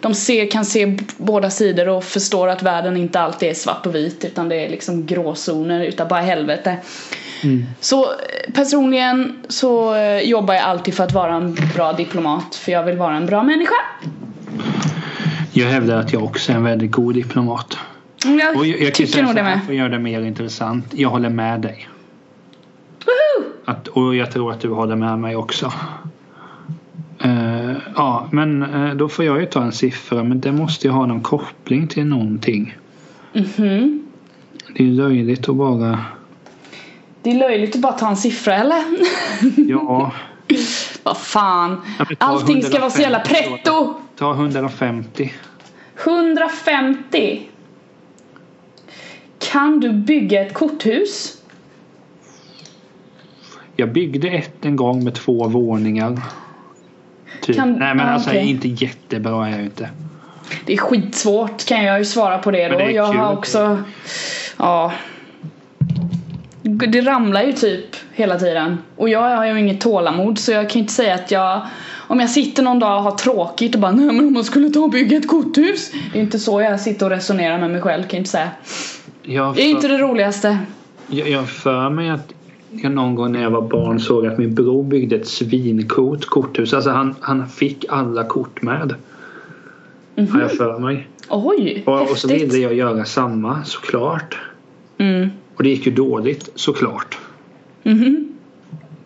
De 0.00 0.14
ser, 0.14 0.50
kan 0.50 0.64
se 0.64 0.98
båda 1.16 1.50
sidor 1.50 1.88
och 1.88 2.04
förstår 2.04 2.48
att 2.48 2.62
världen 2.62 2.96
inte 2.96 3.20
alltid 3.20 3.50
är 3.50 3.54
svart 3.54 3.86
och 3.86 3.94
vit 3.94 4.24
utan 4.24 4.48
det 4.48 4.56
är 4.56 4.68
liksom 4.68 5.06
gråzoner 5.06 5.84
utav 5.84 6.08
bara 6.08 6.20
helvete. 6.20 6.76
Mm. 7.44 7.64
Så 7.80 8.04
eh, 8.04 8.52
personligen 8.54 9.36
så 9.48 9.94
eh, 9.94 10.18
jobbar 10.20 10.54
jag 10.54 10.62
alltid 10.62 10.94
för 10.94 11.04
att 11.04 11.12
vara 11.12 11.34
en 11.34 11.56
bra 11.74 11.92
diplomat 11.92 12.54
för 12.54 12.72
jag 12.72 12.82
vill 12.84 12.96
vara 12.96 13.16
en 13.16 13.26
bra 13.26 13.42
människa. 13.42 13.74
Jag 15.52 15.66
hävdar 15.66 15.96
att 16.00 16.12
jag 16.12 16.24
också 16.24 16.52
är 16.52 16.56
en 16.56 16.64
väldigt 16.64 16.90
god 16.90 17.14
diplomat. 17.14 17.78
Jag, 18.24 18.56
Och 18.56 18.66
jag, 18.66 18.80
jag 18.80 18.94
kan 18.94 19.06
tycker 19.06 19.22
nog 19.22 19.34
det 19.34 19.42
med. 19.42 19.60
för 19.64 19.72
att 19.72 19.78
göra 19.78 19.88
det 19.88 19.98
mer 19.98 20.22
intressant. 20.22 20.84
Jag 20.90 21.08
håller 21.08 21.28
med 21.30 21.60
dig. 21.60 21.88
Woho! 23.04 23.46
Att, 23.64 23.88
och 23.88 24.14
jag 24.16 24.30
tror 24.32 24.52
att 24.52 24.60
du 24.60 24.68
håller 24.68 24.96
med 24.96 25.18
mig 25.18 25.36
också. 25.36 25.72
Eh, 27.20 27.72
ja, 27.96 28.28
men 28.32 28.62
eh, 28.62 28.94
då 28.94 29.08
får 29.08 29.24
jag 29.24 29.40
ju 29.40 29.46
ta 29.46 29.62
en 29.62 29.72
siffra. 29.72 30.22
Men 30.24 30.40
det 30.40 30.52
måste 30.52 30.86
ju 30.86 30.92
ha 30.92 31.06
någon 31.06 31.20
koppling 31.20 31.86
till 31.86 32.04
någonting. 32.06 32.76
Mhm. 33.32 34.02
Det 34.74 34.82
är 34.82 34.86
ju 34.86 34.92
löjligt 34.92 35.48
att 35.48 35.56
bara... 35.56 35.98
Det 37.22 37.30
är 37.30 37.34
löjligt 37.34 37.74
att 37.74 37.80
bara 37.80 37.92
ta 37.92 38.08
en 38.08 38.16
siffra 38.16 38.54
eller? 38.54 38.82
Ja, 39.56 40.12
Vad 41.02 41.16
fan. 41.16 41.80
Allting 42.18 42.62
ska 42.62 42.78
vara 42.80 42.90
så 42.90 43.02
jävla 43.02 43.18
150 43.22 43.50
pretto. 43.54 43.94
ta 44.16 44.32
150. 44.34 45.32
150. 46.04 47.42
Kan 49.38 49.80
du 49.80 49.92
bygga 49.92 50.46
ett 50.46 50.54
korthus? 50.54 51.34
Jag 53.76 53.92
byggde 53.92 54.28
ett 54.28 54.64
en 54.64 54.76
gång 54.76 55.04
med 55.04 55.14
två 55.14 55.48
våningar. 55.48 56.20
Typ. 57.42 57.56
Kan- 57.56 57.72
Nej 57.72 57.94
men 57.94 58.06
ah, 58.08 58.10
alltså 58.10 58.30
okej. 58.30 58.50
inte 58.50 58.68
jättebra 58.68 59.46
är 59.48 59.50
jag 59.50 59.60
inte. 59.60 59.90
Det 60.66 60.72
är 60.72 60.76
skitsvårt 60.78 61.64
kan 61.64 61.84
jag 61.84 61.98
ju 61.98 62.04
svara 62.04 62.38
på 62.38 62.50
det 62.50 62.68
Men 62.68 62.72
då. 62.72 62.78
det 62.78 62.84
är 62.84 62.90
jag 62.90 63.10
kul. 63.12 63.20
har 63.20 63.32
också... 63.36 63.82
Ja. 64.56 64.92
Det 66.76 67.00
ramlar 67.00 67.42
ju 67.42 67.52
typ 67.52 67.96
hela 68.12 68.38
tiden. 68.38 68.78
Och 68.96 69.08
jag 69.08 69.36
har 69.36 69.46
ju 69.46 69.58
inget 69.58 69.80
tålamod 69.80 70.38
så 70.38 70.52
jag 70.52 70.70
kan 70.70 70.80
inte 70.80 70.92
säga 70.92 71.14
att 71.14 71.30
jag... 71.30 71.60
Om 72.10 72.20
jag 72.20 72.30
sitter 72.30 72.62
någon 72.62 72.78
dag 72.78 72.96
och 72.96 73.02
har 73.02 73.10
tråkigt 73.10 73.74
och 73.74 73.80
bara 73.80 73.92
nej 73.92 74.06
men 74.06 74.26
om 74.26 74.32
man 74.32 74.44
skulle 74.44 74.68
ta 74.70 74.80
och 74.80 74.90
bygga 74.90 75.16
ett 75.16 75.28
korthus. 75.28 75.92
Det 76.12 76.18
är 76.18 76.22
inte 76.22 76.38
så 76.38 76.60
jag 76.60 76.80
sitter 76.80 77.06
och 77.06 77.10
resonerar 77.10 77.58
med 77.58 77.70
mig 77.70 77.80
själv 77.82 78.02
kan 78.02 78.10
jag 78.10 78.20
inte 78.20 78.30
säga. 78.30 78.50
Jag 79.22 79.54
Det 79.54 79.62
är 79.62 79.70
inte 79.70 79.88
det 79.88 79.98
roligaste. 79.98 80.58
Jag, 81.06 81.28
jag 81.28 81.48
för 81.48 81.90
mig 81.90 82.10
att 82.10 82.32
jag 82.70 82.92
någon 82.92 83.14
gång 83.14 83.32
när 83.32 83.42
jag 83.42 83.50
var 83.50 83.62
barn 83.62 84.00
såg 84.00 84.26
att 84.26 84.38
min 84.38 84.54
bror 84.54 84.84
byggde 84.84 85.16
ett 85.16 85.28
svincoolt 85.28 86.26
korthus. 86.26 86.74
Alltså 86.74 86.90
han, 86.90 87.14
han 87.20 87.48
fick 87.48 87.84
alla 87.88 88.24
kort 88.24 88.62
med. 88.62 88.94
Har 90.32 90.40
jag 90.40 90.52
för 90.56 90.78
mig. 90.78 91.08
Oj, 91.28 91.82
Och, 91.86 92.10
och 92.10 92.18
så 92.18 92.26
Mhm. 92.26 92.32
häftigt. 92.34 92.52
ville 92.54 92.62
jag 92.62 92.74
göra 92.74 93.04
samma 93.04 93.64
såklart. 93.64 94.38
Mm. 94.98 95.30
Och 95.58 95.64
det 95.64 95.70
gick 95.70 95.86
ju 95.86 95.92
dåligt 95.92 96.48
såklart. 96.54 97.18
Mhm. 97.82 98.32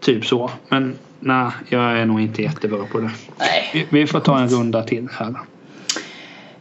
Typ 0.00 0.26
så. 0.26 0.50
Men 0.68 0.94
nej, 1.20 1.50
jag 1.68 1.98
är 1.98 2.06
nog 2.06 2.20
inte 2.20 2.42
jättebra 2.42 2.84
på 2.92 2.98
det. 2.98 3.10
Nej. 3.38 3.70
Vi, 3.72 3.86
vi 3.90 4.06
får 4.06 4.20
ta 4.20 4.38
en 4.38 4.48
runda 4.48 4.82
till 4.82 5.08
här. 5.12 5.34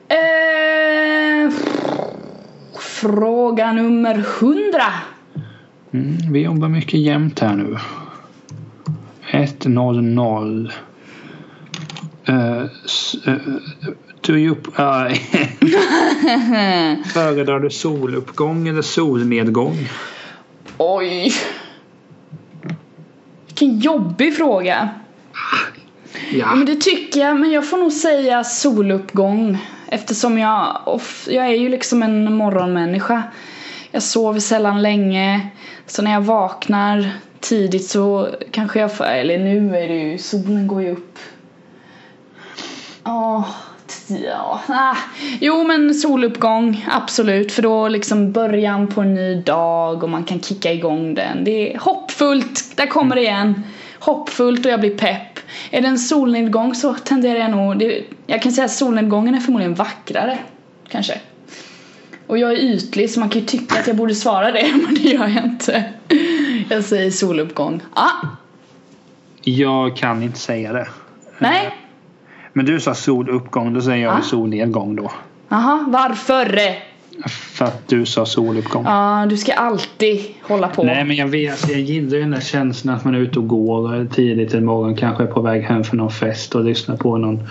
Eh, 0.08 1.52
fråga 2.80 3.74
nummer 3.74 4.26
hundra. 4.39 4.94
Mm, 5.92 6.18
vi 6.32 6.44
jobbar 6.44 6.70
mycket 6.70 7.00
jämnt 7.00 7.39
här 7.39 7.56
nu. 7.56 7.78
1-0-0. 9.32 10.72
Uh, 12.30 12.66
uh, 14.30 14.34
do 14.34 14.38
you, 14.38 14.55
uh, 14.55 15.13
Föredrar 17.13 17.59
du 17.59 17.69
soluppgång 17.69 18.67
eller 18.67 18.82
solnedgång? 18.82 19.89
Oj. 20.78 21.34
Vilken 23.47 23.80
jobbig 23.80 24.38
fråga. 24.38 24.89
Ja. 26.32 26.55
Men 26.55 26.65
det 26.65 26.76
tycker 26.76 27.19
jag, 27.19 27.39
men 27.39 27.51
jag 27.51 27.69
får 27.69 27.78
nog 27.78 27.91
säga 27.91 28.43
soluppgång. 28.43 29.57
Eftersom 29.88 30.38
jag, 30.38 30.82
off, 30.86 31.28
jag 31.32 31.45
är 31.45 31.55
ju 31.55 31.69
liksom 31.69 32.03
en 32.03 32.34
morgonmänniska. 32.34 33.24
Jag 33.91 34.03
sover 34.03 34.39
sällan 34.39 34.82
länge. 34.82 35.47
Så 35.86 36.01
när 36.01 36.11
jag 36.11 36.22
vaknar 36.22 37.11
tidigt 37.39 37.88
så 37.88 38.30
kanske 38.51 38.80
jag 38.80 38.95
får, 38.95 39.05
eller 39.05 39.38
nu 39.38 39.76
är 39.78 39.88
det 39.88 39.95
ju, 39.95 40.17
solen 40.17 40.67
går 40.67 40.82
ju 40.82 40.91
upp. 40.91 41.17
Ja, 43.03 43.45
ja. 44.08 44.62
Ah. 44.68 44.97
Jo 45.39 45.64
men 45.64 45.93
soluppgång, 45.93 46.86
absolut. 46.91 47.52
För 47.52 47.62
då 47.62 47.88
liksom 47.88 48.32
början 48.32 48.88
på 48.88 49.02
en 49.02 49.14
ny 49.14 49.36
dag 49.36 50.04
och 50.04 50.10
man 50.10 50.24
kan 50.24 50.41
kicka 50.41 50.74
igång 50.74 51.14
den. 51.14 51.43
Det 51.43 51.74
är 51.74 51.80
hoppfullt, 51.80 52.78
där 52.78 52.88
kommer 52.88 53.16
det 53.16 53.22
igen. 53.22 53.64
Hoppfullt 53.99 54.66
och 54.66 54.72
jag 54.72 54.80
blir 54.80 54.97
pepp. 54.97 55.39
Är 55.72 55.82
det 55.82 55.88
en 55.88 55.99
solnedgång 55.99 56.76
så 56.76 56.93
tenderar 56.93 57.39
jag 57.39 57.52
nog, 57.52 57.80
det, 57.80 58.04
jag 58.28 58.41
kan 58.41 58.52
säga 58.52 58.66
att 58.66 58.72
solnedgången 58.72 59.36
är 59.36 59.39
förmodligen 59.39 59.76
vackrare. 59.76 60.38
Kanske. 60.89 61.20
Och 62.28 62.38
jag 62.38 62.52
är 62.52 62.58
ytlig 62.58 63.10
så 63.10 63.20
man 63.20 63.30
kan 63.30 63.41
ju 63.41 63.47
tycka 63.47 63.80
att 63.80 63.88
jag 63.88 63.95
borde 63.95 64.16
svara 64.16 64.52
det 64.52 64.72
men 64.86 64.95
det 64.95 65.02
gör 65.02 65.28
jag 65.28 65.43
inte. 65.43 65.84
Jag 66.70 66.84
säger 66.84 67.12
soluppgång. 67.12 67.82
Ah. 67.93 68.28
Jag 69.43 69.97
kan 69.97 70.24
inte 70.24 70.39
säga 70.39 70.74
det. 70.74 70.88
Nej. 71.38 71.70
Men 72.54 72.66
du 72.66 72.80
sa 72.80 72.93
soluppgång, 72.93 73.74
då 73.74 73.82
säger 73.82 74.04
jag 74.04 74.18
ah. 74.18 74.22
solnedgång 74.22 74.95
då. 74.95 75.12
Jaha, 75.49 75.86
varför? 75.88 76.60
För 77.30 77.66
att 77.66 77.88
du 77.88 78.06
sa 78.06 78.26
soluppgång. 78.26 78.86
Ja, 78.86 79.26
du 79.30 79.38
ska 79.38 79.54
alltid 79.54 80.22
hålla 80.41 80.68
på. 80.68 80.84
Nej, 80.84 81.06
men 81.06 81.16
jag 81.16 81.28
vet. 81.28 81.70
Jag 81.70 81.80
gillar 81.80 82.18
ju 82.18 82.22
den 82.22 82.32
där 82.32 82.41
känslan 82.41 82.95
att 82.95 83.06
man 83.06 83.16
är 83.16 83.20
ute 83.20 83.39
och 83.39 83.47
går 83.47 84.08
tidigt 84.14 84.54
i 84.54 84.62
morgon. 84.62 84.95
Kanske 84.95 85.24
är 85.24 85.28
på 85.28 85.41
väg 85.41 85.64
hem 85.64 85.84
för 85.84 85.97
någon 85.97 86.12
fest 86.12 86.56
och 86.56 86.64
lyssnar 86.64 86.97
på 86.97 87.18
någon 87.18 87.47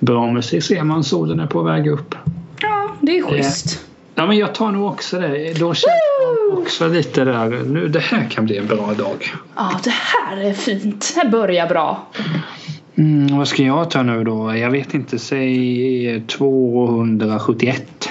bra 0.00 0.32
musik. 0.32 0.64
Ser 0.64 0.82
man 0.82 1.04
solen 1.04 1.40
är 1.40 1.46
på 1.46 1.62
väg 1.62 1.86
upp. 1.86 2.14
Ja, 2.60 2.88
det 3.00 3.18
är 3.18 3.22
schysst. 3.22 3.80
Ja, 4.14 4.26
men 4.26 4.36
jag 4.36 4.54
tar 4.54 4.72
nog 4.72 4.86
också 4.86 5.20
det. 5.20 5.58
Då 5.58 5.74
känner 5.74 5.96
jag 6.50 6.58
också 6.58 6.88
lite 6.88 7.24
där. 7.24 7.48
Nu, 7.66 7.88
det 7.88 8.00
här 8.00 8.28
kan 8.30 8.44
bli 8.44 8.58
en 8.58 8.66
bra 8.66 8.94
dag. 8.98 9.34
Ja, 9.56 9.80
det 9.84 9.90
här 9.90 10.36
är 10.36 10.52
fint. 10.52 11.14
Det 11.14 11.20
här 11.20 11.30
börjar 11.30 11.66
bra. 11.66 12.06
Mm, 12.96 13.38
vad 13.38 13.48
ska 13.48 13.62
jag 13.62 13.90
ta 13.90 14.02
nu 14.02 14.24
då? 14.24 14.56
Jag 14.56 14.70
vet 14.70 14.94
inte. 14.94 15.18
Säg 15.18 16.22
271. 16.26 18.08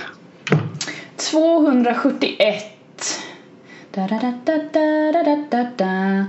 271. 1.32 2.64
Da, 3.92 4.08
da, 4.08 4.34
da, 4.46 4.58
da, 4.74 5.12
da, 5.24 5.46
da, 5.52 5.68
da. 5.78 6.26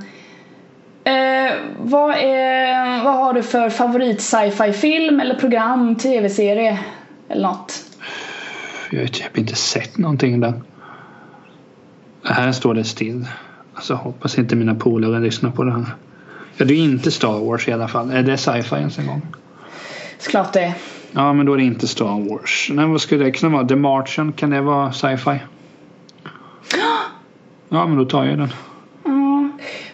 Eh, 1.11 1.53
vad, 1.79 2.11
är, 2.11 3.05
vad 3.05 3.15
har 3.15 3.33
du 3.33 3.43
för 3.43 3.71
favorit 3.71 4.21
sci-fi 4.21 4.73
film 4.73 5.21
eller 5.21 5.35
program, 5.35 5.97
tv-serie 5.97 6.79
eller 7.29 7.43
något? 7.43 7.85
Jag 8.91 9.01
har 9.01 9.07
typ 9.07 9.39
inte 9.39 9.55
sett 9.55 9.99
någonting 9.99 10.41
där. 10.41 10.53
Här 12.25 12.53
står 12.53 12.75
det 12.75 12.85
still. 12.85 13.27
Alltså 13.75 13.95
hoppas 13.95 14.39
inte 14.39 14.57
mina 14.57 14.75
polare 14.75 15.21
lyssnar 15.21 15.51
på 15.51 15.65
det 15.65 15.73
här. 15.73 15.85
Ja, 16.57 16.65
det 16.65 16.75
är 16.75 16.79
inte 16.79 17.11
Star 17.11 17.39
Wars 17.39 17.69
i 17.69 17.73
alla 17.73 17.89
fall. 17.89 18.11
Är 18.11 18.23
det 18.23 18.37
sci-fi 18.37 18.77
ens 18.77 18.99
en 18.99 19.07
gång? 19.07 19.23
Såklart 20.19 20.53
det 20.53 20.75
Ja, 21.13 21.33
men 21.33 21.47
då 21.47 21.53
är 21.53 21.57
det 21.57 21.65
inte 21.65 21.89
Star 21.89 22.31
Wars. 22.31 22.69
Nej, 22.73 22.87
vad 22.87 23.01
skulle 23.01 23.25
det 23.25 23.31
kunna 23.31 23.53
vara? 23.53 23.69
The 23.69 23.77
Martian, 23.77 24.33
kan 24.33 24.51
det 24.51 24.61
vara 24.61 24.93
sci-fi? 24.93 25.39
Ja, 27.69 27.87
men 27.87 27.97
då 27.97 28.05
tar 28.05 28.25
jag 28.25 28.39
den. 28.39 28.53
Ja, 29.05 29.49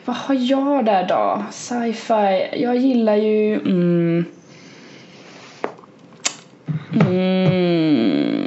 vad 0.05 0.17
har 0.17 0.35
jag 0.35 0.85
där 0.85 1.09
då? 1.09 1.45
Sci-fi. 1.51 2.49
Jag 2.63 2.77
gillar 2.77 3.17
ju... 3.17 3.55
Mm. 3.55 4.25
Mm. 7.11 8.41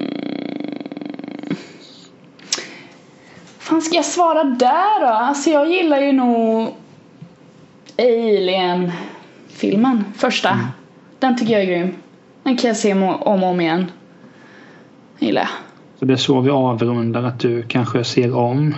fan 3.74 3.82
ska 3.82 3.96
jag 3.96 4.06
svara 4.06 4.44
där 4.44 5.00
då? 5.00 5.08
Alltså 5.08 5.50
jag 5.50 5.72
gillar 5.72 6.02
ju 6.02 6.12
nog 6.12 6.74
Alien-filmen, 7.98 8.94
första. 10.16 10.50
Mm. 10.50 10.66
Den 11.20 11.38
tycker 11.38 11.54
jag 11.54 11.62
är 11.62 11.66
grym. 11.66 11.96
Den 12.44 12.58
kan 12.58 12.68
jag 12.68 12.78
se 12.78 12.94
om 12.94 13.04
och 13.04 13.28
om 13.28 13.62
igen. 13.62 13.92
Gillar 15.20 15.42
jag. 15.42 15.50
Så 16.00 16.06
det 16.06 16.14
är 16.14 16.18
så 16.18 16.42
vi 16.42 16.50
avrundar 16.50 17.24
att 17.24 17.40
du 17.40 17.64
kanske 17.64 18.04
ser 18.04 18.36
om? 18.36 18.76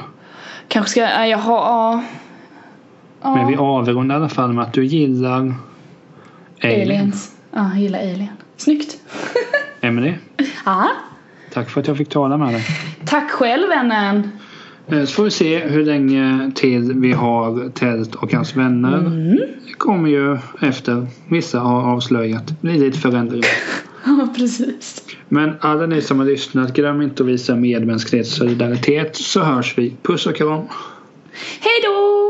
Kanske 0.68 0.91
ska, 0.91 1.01
jag 1.01 1.30
jaha, 1.30 1.41
ja. 1.45 2.03
ja. 3.22 3.36
Men 3.36 3.47
vi 3.47 3.55
avrundar 3.55 4.16
i 4.16 4.18
alla 4.18 4.30
fall 4.30 4.53
med 4.53 4.63
att 4.63 4.74
du 4.74 4.86
gillar 4.86 5.53
Alien. 6.61 6.82
Aliens. 6.82 7.36
Ja, 7.51 7.70
jag 7.70 7.80
gillar 7.80 7.99
Alien. 7.99 8.34
Snyggt. 8.57 8.97
Emelie. 9.82 10.20
Ja. 10.66 10.89
Tack 11.53 11.70
för 11.70 11.82
att 11.82 11.88
jag 11.88 11.97
fick 11.97 12.09
tala 12.09 12.38
med 12.38 12.53
dig. 12.53 12.66
Tack 13.05 13.32
själv 13.32 13.70
vännen. 13.70 14.32
Så 14.90 15.06
får 15.06 15.24
vi 15.24 15.32
se 15.32 15.60
hur 15.60 15.86
länge 15.86 16.52
till 16.56 16.94
vi 16.94 17.12
har 17.12 17.70
Tält 17.70 18.16
och 18.16 18.34
hans 18.34 18.56
vänner. 18.56 18.98
Mm. 18.98 19.36
Det 19.68 19.74
kommer 19.78 20.10
ju 20.10 20.38
efter 20.62 21.08
vissa 21.30 21.60
har 21.60 21.82
avslöjat. 21.82 22.62
blir 22.62 22.80
lite 22.80 23.00
förändringar. 23.00 23.50
ja, 24.06 24.28
precis. 24.36 25.04
Men 25.30 25.54
alla 25.60 25.86
ni 25.86 26.02
som 26.02 26.20
har 26.20 26.26
lyssnat, 26.26 26.74
glöm 26.74 27.02
inte 27.02 27.24
att 27.24 27.30
visa 27.30 27.56
medmänsklighet 27.56 28.28
och 28.28 28.34
solidaritet 28.34 29.16
så 29.16 29.40
hörs 29.40 29.78
vi. 29.78 29.94
Puss 30.02 30.28
och 30.28 30.36
kram. 30.36 30.64
Hej 31.60 31.82
då! 31.84 32.24